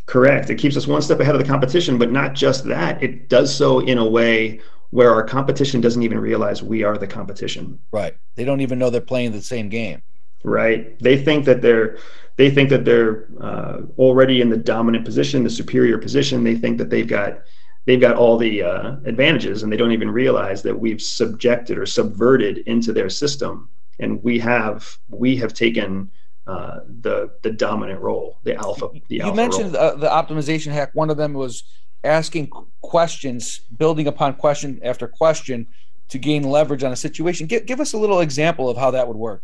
Correct. 0.07 0.51
It 0.51 0.57
keeps 0.57 0.77
us 0.77 0.87
one 0.87 1.03
step 1.03 1.21
ahead 1.21 1.35
of 1.35 1.41
the 1.41 1.47
competition, 1.47 1.97
but 1.99 2.11
not 2.11 2.35
just 2.35 2.65
that. 2.65 3.03
It 3.03 3.29
does 3.29 3.55
so 3.55 3.81
in 3.81 3.99
a 3.99 4.09
way 4.09 4.61
where 4.91 5.11
our 5.11 5.25
competition 5.25 5.81
doesn't 5.81 6.03
even 6.03 6.19
realize 6.19 6.63
we 6.63 6.83
are 6.83 6.99
the 6.99 7.07
competition. 7.07 7.79
Right. 7.93 8.17
They 8.35 8.45
don't 8.45 8.61
even 8.61 8.79
know 8.79 8.91
they're 8.91 9.01
playing 9.01 9.33
the 9.33 9.41
same 9.41 9.69
game. 9.69 10.03
Right. 10.45 10.99
They 10.99 11.17
think 11.17 11.45
that 11.47 11.63
they're 11.63 11.99
they 12.37 12.51
think 12.51 12.71
that 12.71 12.85
they're 12.85 13.29
uh, 13.41 13.83
already 13.99 14.41
in 14.41 14.49
the 14.49 14.57
dominant 14.57 15.05
position, 15.05 15.45
the 15.45 15.51
superior 15.51 15.99
position. 15.99 16.43
They 16.43 16.57
think 16.57 16.79
that 16.79 16.91
they've 16.91 17.07
got 17.07 17.43
they've 17.87 18.01
got 18.01 18.17
all 18.17 18.37
the 18.37 18.63
uh, 18.63 18.97
advantages, 19.05 19.63
and 19.63 19.73
they 19.73 19.77
don't 19.77 19.93
even 19.93 20.11
realize 20.11 20.63
that 20.63 20.79
we've 20.79 21.01
subjected 21.01 21.79
or 21.79 21.87
subverted 21.87 22.59
into 22.67 22.93
their 22.93 23.11
system, 23.11 23.69
and 23.99 24.23
we 24.23 24.39
have 24.39 24.99
we 25.09 25.37
have 25.37 25.55
taken 25.55 26.11
uh, 26.47 26.81
the 27.01 27.31
the 27.43 27.51
dominant 27.51 28.01
role, 28.01 28.39
the 28.43 28.57
alpha. 28.57 28.89
The 29.09 29.17
you 29.17 29.23
alpha 29.23 29.37
mentioned 29.37 29.73
the, 29.73 29.97
the 29.97 30.09
optimization 30.09 30.73
hack. 30.73 30.91
One 30.95 31.11
of 31.11 31.17
them 31.17 31.35
was 31.35 31.65
asking 32.05 32.51
questions, 32.81 33.61
building 33.77 34.07
upon 34.07 34.35
question 34.35 34.81
after 34.83 35.07
question 35.07 35.69
to 36.09 36.19
gain 36.19 36.43
leverage 36.43 36.83
on 36.83 36.93
a 36.93 36.97
situation. 36.97 37.47
Give, 37.47 37.65
give 37.65 37.81
us 37.81 37.93
a 37.93 37.99
little 37.99 38.21
example 38.21 38.69
of 38.69 38.77
how 38.77 38.91
that 38.91 39.07
would 39.07 39.17
work. 39.17 39.43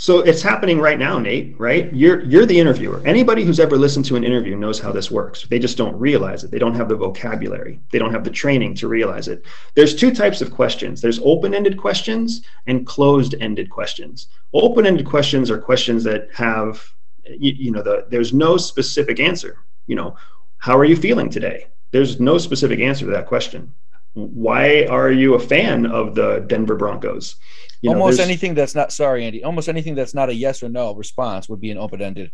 So 0.00 0.20
it's 0.20 0.42
happening 0.42 0.78
right 0.78 0.98
now, 0.98 1.18
Nate, 1.18 1.58
right? 1.58 1.92
You're 1.92 2.24
you're 2.24 2.46
the 2.46 2.58
interviewer. 2.58 3.02
Anybody 3.04 3.42
who's 3.42 3.58
ever 3.58 3.76
listened 3.76 4.04
to 4.04 4.16
an 4.16 4.22
interview 4.22 4.54
knows 4.54 4.78
how 4.78 4.92
this 4.92 5.10
works. 5.10 5.44
They 5.50 5.58
just 5.58 5.76
don't 5.76 5.98
realize 5.98 6.44
it. 6.44 6.52
They 6.52 6.60
don't 6.60 6.76
have 6.76 6.88
the 6.88 6.94
vocabulary. 6.94 7.80
They 7.90 7.98
don't 7.98 8.12
have 8.12 8.22
the 8.22 8.30
training 8.30 8.76
to 8.76 8.86
realize 8.86 9.26
it. 9.26 9.44
There's 9.74 9.96
two 9.96 10.14
types 10.14 10.40
of 10.40 10.52
questions. 10.52 11.00
There's 11.00 11.18
open-ended 11.24 11.78
questions 11.78 12.42
and 12.68 12.86
closed-ended 12.86 13.70
questions. 13.70 14.28
Open-ended 14.54 15.04
questions 15.04 15.50
are 15.50 15.58
questions 15.58 16.04
that 16.04 16.28
have 16.32 16.80
you, 17.24 17.52
you 17.52 17.70
know 17.72 17.82
the 17.82 18.06
there's 18.08 18.32
no 18.32 18.56
specific 18.56 19.18
answer. 19.18 19.64
You 19.88 19.96
know, 19.96 20.16
how 20.58 20.78
are 20.78 20.84
you 20.84 20.96
feeling 20.96 21.28
today? 21.28 21.66
There's 21.90 22.20
no 22.20 22.38
specific 22.38 22.80
answer 22.80 23.06
to 23.06 23.10
that 23.12 23.26
question. 23.26 23.74
Why 24.14 24.84
are 24.86 25.10
you 25.10 25.34
a 25.34 25.40
fan 25.40 25.86
of 25.86 26.14
the 26.14 26.44
Denver 26.46 26.76
Broncos? 26.76 27.36
You 27.80 27.90
know, 27.90 27.98
almost 27.98 28.20
anything 28.20 28.54
that's 28.54 28.74
not 28.74 28.92
sorry 28.92 29.24
andy 29.24 29.44
almost 29.44 29.68
anything 29.68 29.94
that's 29.94 30.14
not 30.14 30.28
a 30.28 30.34
yes 30.34 30.62
or 30.62 30.68
no 30.68 30.94
response 30.94 31.48
would 31.48 31.60
be 31.60 31.70
an 31.70 31.78
open-ended 31.78 32.30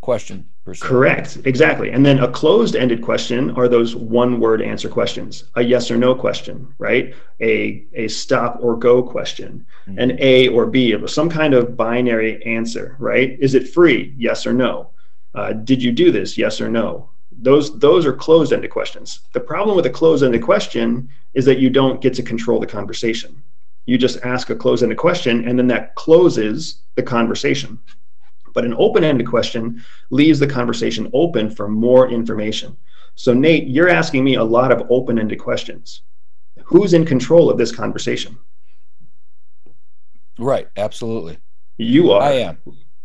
question 0.00 0.48
correct 0.76 1.38
exactly. 1.44 1.90
And 1.90 2.04
then 2.04 2.18
a 2.18 2.30
closed-ended 2.30 3.02
question 3.02 3.50
are 3.52 3.68
those 3.68 3.96
one 3.96 4.38
word 4.40 4.60
answer 4.60 4.88
questions. 4.88 5.44
A 5.54 5.62
yes 5.62 5.90
or 5.90 5.96
no 5.96 6.14
question 6.14 6.74
right? 6.78 7.14
A 7.40 7.86
a 7.94 8.08
stop 8.08 8.58
or 8.60 8.76
go 8.76 9.02
question. 9.02 9.66
Mm-hmm. 9.86 9.98
an 9.98 10.18
a 10.20 10.48
or 10.48 10.66
b 10.66 10.94
some 11.06 11.30
kind 11.30 11.54
of 11.54 11.76
binary 11.76 12.44
answer 12.44 12.96
right? 12.98 13.36
Is 13.40 13.54
it 13.54 13.68
free? 13.68 14.14
Yes 14.16 14.46
or 14.46 14.52
no. 14.52 14.90
Uh, 15.34 15.52
did 15.52 15.82
you 15.82 15.92
do 15.92 16.10
this? 16.10 16.36
Yes 16.36 16.60
or 16.60 16.68
no. 16.68 17.10
Those 17.32 17.78
those 17.78 18.04
are 18.04 18.12
closed-ended 18.12 18.70
questions. 18.70 19.20
The 19.32 19.40
problem 19.40 19.76
with 19.76 19.86
a 19.86 19.90
closed-ended 19.90 20.42
question 20.42 21.08
is 21.34 21.44
that 21.44 21.58
you 21.58 21.70
don't 21.70 22.00
get 22.00 22.14
to 22.14 22.22
control 22.22 22.60
the 22.60 22.66
conversation 22.66 23.42
you 23.88 23.96
just 23.96 24.22
ask 24.22 24.50
a 24.50 24.54
close-ended 24.54 24.98
question 24.98 25.48
and 25.48 25.58
then 25.58 25.66
that 25.68 25.94
closes 25.94 26.82
the 26.94 27.02
conversation. 27.02 27.78
But 28.52 28.66
an 28.66 28.74
open-ended 28.76 29.26
question 29.26 29.82
leaves 30.10 30.38
the 30.38 30.46
conversation 30.46 31.10
open 31.14 31.48
for 31.48 31.68
more 31.68 32.10
information. 32.10 32.76
So 33.14 33.32
nate 33.32 33.66
you're 33.66 33.88
asking 33.88 34.24
me 34.24 34.34
a 34.34 34.44
lot 34.44 34.72
of 34.72 34.86
open-ended 34.90 35.38
questions. 35.38 36.02
Who's 36.64 36.92
in 36.92 37.06
control 37.06 37.48
of 37.48 37.56
this 37.56 37.74
conversation? 37.74 38.36
Right 40.38 40.68
absolutely. 40.76 41.38
You 41.78 42.10
are. 42.10 42.22
I 42.22 42.32
am. 42.32 42.58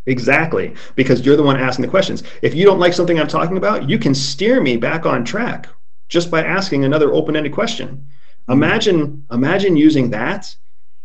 Exactly 0.05 0.76
because 0.95 1.26
you're 1.26 1.38
the 1.38 1.43
one 1.43 1.55
asking 1.55 1.84
the 1.84 1.91
questions. 1.91 2.24
If 2.41 2.55
you 2.55 2.66
don't 2.66 2.80
like 2.80 2.91
something 2.91 3.18
i'm 3.18 3.30
talking 3.30 3.55
about 3.55 3.89
you 3.89 3.97
can 3.97 4.14
steer 4.14 4.60
me 4.60 4.76
back 4.76 5.05
on 5.05 5.24
track 5.24 5.70
just 6.10 6.30
by 6.30 6.43
asking 6.43 6.84
another 6.84 7.14
open-ended 7.14 7.53
question. 7.53 8.05
Hmm. 8.47 8.51
Imagine 8.51 9.26
imagine 9.32 9.78
using 9.78 10.10
that 10.10 10.53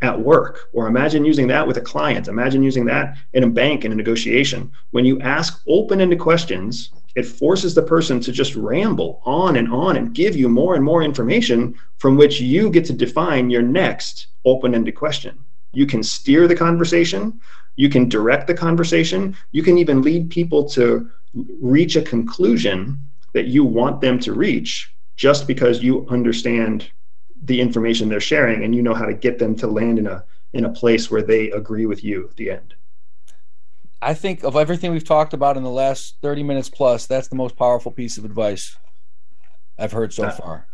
at 0.01 0.21
work 0.21 0.69
or 0.73 0.87
imagine 0.87 1.25
using 1.25 1.49
that 1.49 1.67
with 1.67 1.77
a 1.77 1.81
client. 1.83 2.29
Imagine 2.29 2.63
using 2.63 2.85
that 2.87 3.17
in 3.33 3.45
a 3.45 3.51
bank 3.51 3.85
in 3.85 3.93
a 3.93 3.97
negotiation. 3.97 4.71
When 4.91 5.05
you 5.05 5.21
ask 5.21 5.61
open-ended 5.67 6.21
questions 6.21 6.91
it 7.19 7.27
forces 7.27 7.75
the 7.75 7.83
person 7.83 8.21
to 8.21 8.31
just 8.31 8.55
ramble 8.55 9.21
on 9.25 9.57
and 9.57 9.73
on 9.73 9.97
and 9.97 10.15
give 10.15 10.37
you 10.37 10.49
more 10.49 10.77
and 10.77 10.85
more 10.85 11.03
information 11.03 11.75
from 11.97 12.17
which 12.17 12.41
you 12.41 12.71
get 12.71 12.85
to 12.85 12.93
define 12.93 13.51
your 13.51 13.61
next 13.61 14.29
open-ended 14.45 14.95
question. 14.95 15.37
You 15.73 15.85
can 15.85 16.05
steer 16.05 16.47
the 16.47 16.55
conversation. 16.55 17.41
You 17.75 17.89
can 17.89 18.09
direct 18.09 18.47
the 18.47 18.55
conversation. 18.55 19.37
You 19.51 19.65
can 19.65 19.79
even 19.79 20.01
lead 20.01 20.31
people 20.31 20.69
to 20.71 21.11
reach 21.61 21.97
a 21.97 22.03
conclusion 22.03 23.01
that 23.35 23.47
you 23.47 23.65
want 23.65 24.01
them 24.01 24.21
to 24.21 24.33
reach 24.33 24.89
just 25.17 25.49
because 25.49 25.83
you 25.83 26.07
understand 26.09 26.89
the 27.43 27.61
information 27.61 28.09
they're 28.09 28.21
sharing 28.21 28.65
and 28.65 28.75
you 28.75 28.83
know 28.83 28.95
how 28.95 29.07
to 29.07 29.15
get 29.15 29.39
them 29.39 29.55
to 29.57 29.67
land 29.67 29.99
in 29.99 30.07
a 30.07 30.25
in 30.53 30.65
a 30.65 30.71
place 30.71 31.11
where 31.11 31.23
they 31.23 31.51
agree 31.51 31.87
with 31.87 32.03
you 32.03 32.27
at 32.31 32.37
the 32.37 32.51
end. 32.51 32.75
I 34.01 34.15
think 34.15 34.45
of 34.45 34.57
everything 34.57 34.93
we've 34.93 35.05
talked 35.05 35.35
about 35.35 35.57
in 35.57 35.63
the 35.63 35.71
last 35.71 36.17
30 36.23 36.43
minutes 36.43 36.71
plus 36.71 37.07
that's 37.07 37.29
the 37.29 37.37
most 37.37 37.57
powerful 37.57 37.91
piece 37.91 38.17
of 38.17 38.25
advice 38.25 38.77
i've 39.79 39.93
heard 39.93 40.13
so 40.13 40.31
far. 40.31 40.67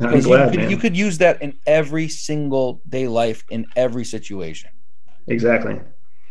I'm 0.00 0.20
glad, 0.20 0.54
you, 0.54 0.60
could, 0.60 0.70
you 0.70 0.76
could 0.78 0.96
use 0.96 1.18
that 1.18 1.42
in 1.42 1.58
every 1.66 2.08
single 2.08 2.80
day 2.88 3.06
life 3.06 3.44
in 3.50 3.66
every 3.76 4.06
situation. 4.06 4.70
Exactly. 5.26 5.78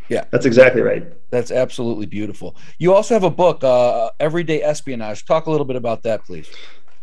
Yeah. 0.08 0.24
That's 0.32 0.48
exactly 0.48 0.82
right. 0.82 1.06
That's 1.30 1.52
absolutely 1.52 2.08
beautiful. 2.08 2.56
You 2.80 2.96
also 2.96 3.14
have 3.14 3.24
a 3.24 3.30
book 3.30 3.64
uh, 3.64 4.10
everyday 4.20 4.64
espionage. 4.64 5.24
Talk 5.26 5.46
a 5.46 5.52
little 5.52 5.68
bit 5.68 5.76
about 5.76 6.02
that 6.02 6.26
please 6.26 6.50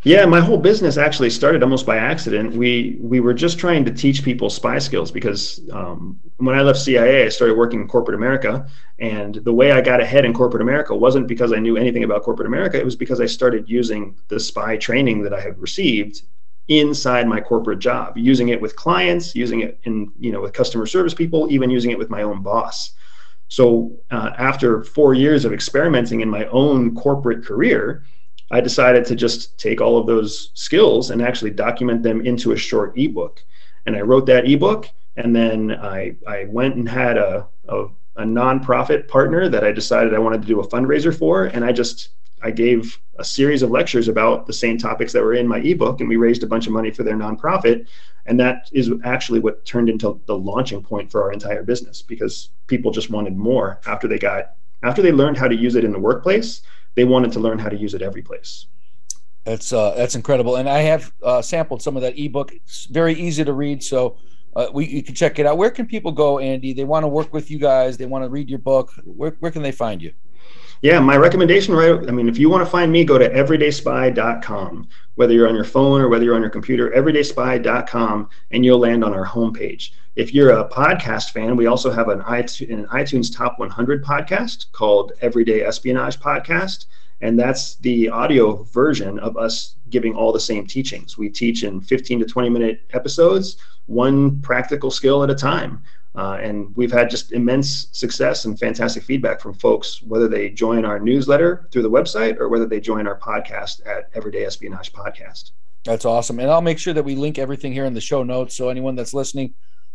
yeah, 0.06 0.24
my 0.24 0.38
whole 0.38 0.56
business 0.56 0.98
actually 0.98 1.30
started 1.30 1.64
almost 1.64 1.84
by 1.84 1.96
accident. 1.96 2.54
We 2.54 2.96
we 3.00 3.18
were 3.18 3.34
just 3.34 3.58
trying 3.58 3.84
to 3.86 3.90
teach 3.90 4.22
people 4.22 4.48
spy 4.48 4.78
skills 4.78 5.10
because 5.10 5.68
um, 5.72 6.20
when 6.36 6.56
I 6.56 6.62
left 6.62 6.78
CIA, 6.78 7.26
I 7.26 7.28
started 7.28 7.58
working 7.58 7.80
in 7.80 7.88
corporate 7.88 8.14
America, 8.14 8.68
and 9.00 9.34
the 9.34 9.52
way 9.52 9.72
I 9.72 9.80
got 9.80 10.00
ahead 10.00 10.24
in 10.24 10.32
corporate 10.32 10.62
America 10.62 10.94
wasn't 10.94 11.26
because 11.26 11.52
I 11.52 11.58
knew 11.58 11.76
anything 11.76 12.04
about 12.04 12.22
corporate 12.22 12.46
America. 12.46 12.78
It 12.78 12.84
was 12.84 12.94
because 12.94 13.20
I 13.20 13.26
started 13.26 13.68
using 13.68 14.16
the 14.28 14.38
spy 14.38 14.76
training 14.76 15.24
that 15.24 15.34
I 15.34 15.40
had 15.40 15.58
received 15.58 16.22
inside 16.68 17.26
my 17.26 17.40
corporate 17.40 17.80
job, 17.80 18.16
using 18.16 18.50
it 18.50 18.60
with 18.60 18.76
clients, 18.76 19.34
using 19.34 19.62
it 19.62 19.80
in 19.82 20.12
you 20.20 20.30
know 20.30 20.40
with 20.40 20.52
customer 20.52 20.86
service 20.86 21.14
people, 21.14 21.48
even 21.50 21.68
using 21.68 21.90
it 21.90 21.98
with 21.98 22.10
my 22.10 22.22
own 22.22 22.44
boss. 22.44 22.92
So 23.48 23.98
uh, 24.12 24.30
after 24.38 24.84
four 24.84 25.14
years 25.14 25.44
of 25.44 25.52
experimenting 25.52 26.20
in 26.20 26.28
my 26.30 26.44
own 26.46 26.94
corporate 26.94 27.44
career 27.44 28.04
I 28.50 28.60
decided 28.60 29.04
to 29.06 29.16
just 29.16 29.58
take 29.58 29.80
all 29.80 29.98
of 29.98 30.06
those 30.06 30.50
skills 30.54 31.10
and 31.10 31.20
actually 31.20 31.50
document 31.50 32.02
them 32.02 32.24
into 32.24 32.52
a 32.52 32.56
short 32.56 32.96
ebook. 32.96 33.42
And 33.86 33.96
I 33.96 34.00
wrote 34.00 34.26
that 34.26 34.48
ebook, 34.48 34.88
and 35.16 35.34
then 35.34 35.72
I 35.72 36.16
I 36.26 36.44
went 36.48 36.76
and 36.76 36.88
had 36.88 37.18
a 37.18 37.46
a, 37.68 37.86
a 38.16 38.24
nonprofit 38.24 39.08
partner 39.08 39.48
that 39.48 39.64
I 39.64 39.72
decided 39.72 40.14
I 40.14 40.18
wanted 40.18 40.42
to 40.42 40.48
do 40.48 40.60
a 40.60 40.68
fundraiser 40.68 41.16
for, 41.16 41.46
and 41.46 41.64
I 41.64 41.72
just 41.72 42.10
I 42.42 42.50
gave 42.50 42.98
a 43.18 43.24
series 43.24 43.62
of 43.62 43.70
lectures 43.70 44.08
about 44.08 44.46
the 44.46 44.52
same 44.52 44.78
topics 44.78 45.12
that 45.12 45.22
were 45.22 45.34
in 45.34 45.48
my 45.48 45.58
ebook, 45.58 46.00
and 46.00 46.08
we 46.08 46.16
raised 46.16 46.42
a 46.42 46.46
bunch 46.46 46.66
of 46.66 46.72
money 46.72 46.90
for 46.90 47.02
their 47.02 47.16
nonprofit. 47.16 47.86
And 48.26 48.38
that 48.40 48.68
is 48.72 48.90
actually 49.04 49.40
what 49.40 49.64
turned 49.64 49.88
into 49.88 50.20
the 50.26 50.36
launching 50.36 50.82
point 50.82 51.10
for 51.10 51.22
our 51.22 51.32
entire 51.32 51.62
business 51.62 52.02
because 52.02 52.50
people 52.66 52.90
just 52.90 53.08
wanted 53.10 53.36
more 53.36 53.80
after 53.86 54.08
they 54.08 54.18
got 54.18 54.52
after 54.82 55.00
they 55.00 55.12
learned 55.12 55.36
how 55.36 55.48
to 55.48 55.54
use 55.54 55.74
it 55.74 55.84
in 55.84 55.92
the 55.92 55.98
workplace 55.98 56.62
they 56.96 57.04
wanted 57.04 57.30
to 57.32 57.40
learn 57.40 57.58
how 57.58 57.68
to 57.68 57.76
use 57.76 57.94
it 57.94 58.02
every 58.02 58.22
place. 58.22 58.66
That's 59.44 59.72
uh, 59.72 59.94
that's 59.94 60.16
incredible, 60.16 60.56
and 60.56 60.68
I 60.68 60.80
have 60.80 61.12
uh, 61.22 61.40
sampled 61.40 61.80
some 61.80 61.94
of 61.94 62.02
that 62.02 62.18
ebook. 62.18 62.52
It's 62.52 62.86
very 62.86 63.14
easy 63.14 63.44
to 63.44 63.52
read, 63.52 63.80
so 63.80 64.16
uh, 64.56 64.66
we 64.74 64.86
you 64.86 65.04
can 65.04 65.14
check 65.14 65.38
it 65.38 65.46
out. 65.46 65.56
Where 65.56 65.70
can 65.70 65.86
people 65.86 66.10
go, 66.10 66.40
Andy? 66.40 66.72
They 66.72 66.82
want 66.82 67.04
to 67.04 67.08
work 67.08 67.32
with 67.32 67.48
you 67.48 67.58
guys. 67.58 67.96
They 67.96 68.06
want 68.06 68.24
to 68.24 68.28
read 68.28 68.50
your 68.50 68.58
book. 68.58 68.92
Where 69.04 69.36
where 69.38 69.52
can 69.52 69.62
they 69.62 69.70
find 69.70 70.02
you? 70.02 70.12
Yeah, 70.82 70.98
my 71.00 71.16
recommendation, 71.16 71.74
right? 71.74 72.08
I 72.08 72.12
mean, 72.12 72.28
if 72.28 72.38
you 72.38 72.50
want 72.50 72.64
to 72.64 72.70
find 72.70 72.92
me, 72.92 73.04
go 73.04 73.18
to 73.18 73.28
everydayspy.com. 73.28 74.88
Whether 75.14 75.32
you're 75.32 75.48
on 75.48 75.54
your 75.54 75.64
phone 75.64 76.00
or 76.00 76.08
whether 76.08 76.24
you're 76.24 76.34
on 76.34 76.42
your 76.42 76.50
computer, 76.50 76.90
everydayspy.com, 76.90 78.28
and 78.50 78.64
you'll 78.64 78.78
land 78.78 79.04
on 79.04 79.14
our 79.14 79.24
homepage. 79.24 79.92
If 80.16 80.32
you're 80.32 80.58
a 80.58 80.66
podcast 80.66 81.32
fan, 81.32 81.56
we 81.56 81.66
also 81.66 81.90
have 81.90 82.08
an 82.08 82.22
iTunes, 82.22 82.72
an 82.72 82.86
iTunes 82.86 83.30
Top 83.30 83.58
100 83.58 84.02
podcast 84.02 84.72
called 84.72 85.12
Everyday 85.20 85.60
Espionage 85.60 86.18
Podcast. 86.20 86.86
And 87.20 87.38
that's 87.38 87.74
the 87.76 88.08
audio 88.08 88.62
version 88.62 89.18
of 89.18 89.36
us 89.36 89.74
giving 89.90 90.14
all 90.14 90.32
the 90.32 90.40
same 90.40 90.66
teachings. 90.66 91.18
We 91.18 91.28
teach 91.28 91.64
in 91.64 91.82
15 91.82 92.20
to 92.20 92.24
20 92.24 92.48
minute 92.48 92.80
episodes, 92.94 93.58
one 93.84 94.40
practical 94.40 94.90
skill 94.90 95.22
at 95.22 95.28
a 95.28 95.34
time. 95.34 95.82
Uh, 96.14 96.38
and 96.40 96.74
we've 96.76 96.92
had 96.92 97.10
just 97.10 97.32
immense 97.32 97.88
success 97.92 98.46
and 98.46 98.58
fantastic 98.58 99.02
feedback 99.02 99.38
from 99.38 99.52
folks, 99.52 100.00
whether 100.00 100.28
they 100.28 100.48
join 100.48 100.86
our 100.86 100.98
newsletter 100.98 101.68
through 101.70 101.82
the 101.82 101.90
website 101.90 102.40
or 102.40 102.48
whether 102.48 102.66
they 102.66 102.80
join 102.80 103.06
our 103.06 103.18
podcast 103.18 103.86
at 103.86 104.08
Everyday 104.14 104.46
Espionage 104.46 104.94
Podcast. 104.94 105.50
That's 105.84 106.06
awesome. 106.06 106.40
And 106.40 106.50
I'll 106.50 106.62
make 106.62 106.78
sure 106.78 106.94
that 106.94 107.04
we 107.04 107.16
link 107.16 107.38
everything 107.38 107.74
here 107.74 107.84
in 107.84 107.92
the 107.92 108.00
show 108.00 108.22
notes. 108.22 108.56
So 108.56 108.70
anyone 108.70 108.94
that's 108.94 109.12
listening 109.12 109.52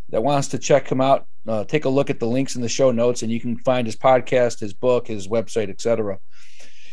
that 0.09 0.23
wants 0.23 0.49
to 0.49 0.57
check 0.57 0.89
him 0.89 1.01
out, 1.01 1.25
uh, 1.47 1.63
take 1.63 1.85
a 1.85 1.89
look 1.89 2.09
at 2.09 2.19
the 2.19 2.27
links 2.27 2.55
in 2.55 2.61
the 2.61 2.69
show 2.69 2.91
notes, 2.91 3.23
and 3.23 3.31
you 3.31 3.39
can 3.39 3.57
find 3.59 3.87
his 3.87 3.95
podcast, 3.95 4.59
his 4.59 4.73
book, 4.73 5.07
his 5.07 5.27
website, 5.27 5.69
etc. 5.69 6.19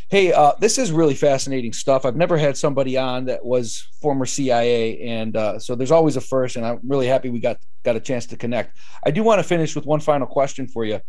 Hey, 0.09 0.33
uh, 0.33 0.53
this 0.59 0.79
is 0.79 0.91
really 0.91 1.15
fascinating 1.15 1.75
stuff. 1.75 2.07
I've 2.07 2.17
never 2.17 2.39
had 2.39 2.57
somebody 2.57 2.97
on 2.97 3.27
that 3.27 3.45
was 3.45 3.89
former 4.01 4.25
CIA, 4.25 5.01
and 5.01 5.37
uh, 5.37 5.59
so 5.59 5.75
there's 5.75 5.91
always 5.91 6.17
a 6.17 6.21
first. 6.21 6.57
And 6.57 6.65
I'm 6.65 6.81
really 6.83 7.07
happy 7.07 7.29
we 7.29 7.41
got 7.41 7.59
got 7.85 7.97
a 7.97 8.01
chance 8.01 8.27
to 8.27 8.37
connect. 8.37 8.79
I 9.05 9.11
do 9.11 9.23
want 9.23 9.39
to 9.39 9.43
finish 9.43 9.75
with 9.75 9.85
one 9.85 10.01
final 10.01 10.27
question 10.27 10.67
for 10.67 10.85
you. 10.85 11.01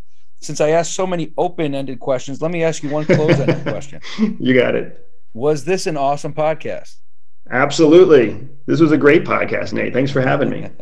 Since 0.41 0.61
I 0.61 0.69
asked 0.69 0.93
so 0.93 1.05
many 1.05 1.33
open-ended 1.37 1.99
questions, 1.99 2.41
let 2.41 2.51
me 2.51 2.63
ask 2.63 2.81
you 2.81 2.89
one 2.89 3.05
close-ended 3.05 3.63
question. 3.63 4.01
You 4.17 4.53
got 4.53 4.75
it. 4.75 5.05
Was 5.33 5.65
this 5.65 5.85
an 5.85 5.97
awesome 5.97 6.33
podcast? 6.33 6.95
Absolutely. 7.51 8.47
This 8.65 8.79
was 8.79 8.91
a 8.91 8.97
great 8.97 9.23
podcast, 9.23 9.73
Nate. 9.73 9.93
Thanks 9.93 10.11
for 10.11 10.21
having 10.21 10.49
me. 10.49 10.69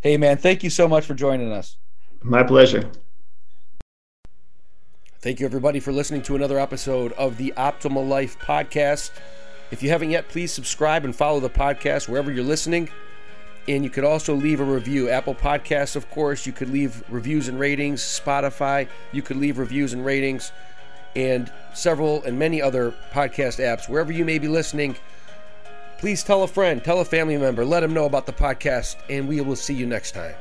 hey, 0.00 0.16
man, 0.16 0.36
thank 0.36 0.62
you 0.62 0.70
so 0.70 0.88
much 0.88 1.04
for 1.04 1.14
joining 1.14 1.52
us. 1.52 1.76
My 2.22 2.42
pleasure. 2.42 2.90
Thank 5.20 5.40
you, 5.40 5.46
everybody, 5.46 5.80
for 5.80 5.92
listening 5.92 6.22
to 6.22 6.36
another 6.36 6.58
episode 6.58 7.12
of 7.12 7.36
the 7.36 7.52
Optimal 7.56 8.08
Life 8.08 8.38
podcast. 8.38 9.10
If 9.70 9.82
you 9.82 9.90
haven't 9.90 10.10
yet, 10.10 10.28
please 10.28 10.50
subscribe 10.52 11.04
and 11.04 11.14
follow 11.14 11.40
the 11.40 11.50
podcast 11.50 12.08
wherever 12.08 12.32
you're 12.32 12.42
listening. 12.42 12.88
And 13.68 13.84
you 13.84 13.90
could 13.90 14.04
also 14.04 14.34
leave 14.34 14.60
a 14.60 14.64
review. 14.64 15.10
Apple 15.10 15.34
Podcasts, 15.34 15.94
of 15.94 16.10
course. 16.10 16.46
You 16.46 16.52
could 16.52 16.70
leave 16.70 17.04
reviews 17.10 17.48
and 17.48 17.60
ratings. 17.60 18.00
Spotify, 18.00 18.88
you 19.12 19.20
could 19.20 19.36
leave 19.36 19.58
reviews 19.58 19.92
and 19.92 20.04
ratings. 20.04 20.50
And 21.14 21.52
several 21.74 22.22
and 22.24 22.38
many 22.38 22.62
other 22.62 22.94
podcast 23.12 23.60
apps. 23.60 23.88
Wherever 23.88 24.12
you 24.12 24.24
may 24.24 24.38
be 24.38 24.48
listening, 24.48 24.96
Please 26.00 26.22
tell 26.22 26.42
a 26.42 26.48
friend, 26.48 26.82
tell 26.82 27.00
a 27.00 27.04
family 27.04 27.36
member, 27.36 27.62
let 27.62 27.80
them 27.80 27.92
know 27.92 28.06
about 28.06 28.24
the 28.24 28.32
podcast, 28.32 28.96
and 29.10 29.28
we 29.28 29.42
will 29.42 29.54
see 29.54 29.74
you 29.74 29.84
next 29.84 30.12
time. 30.12 30.34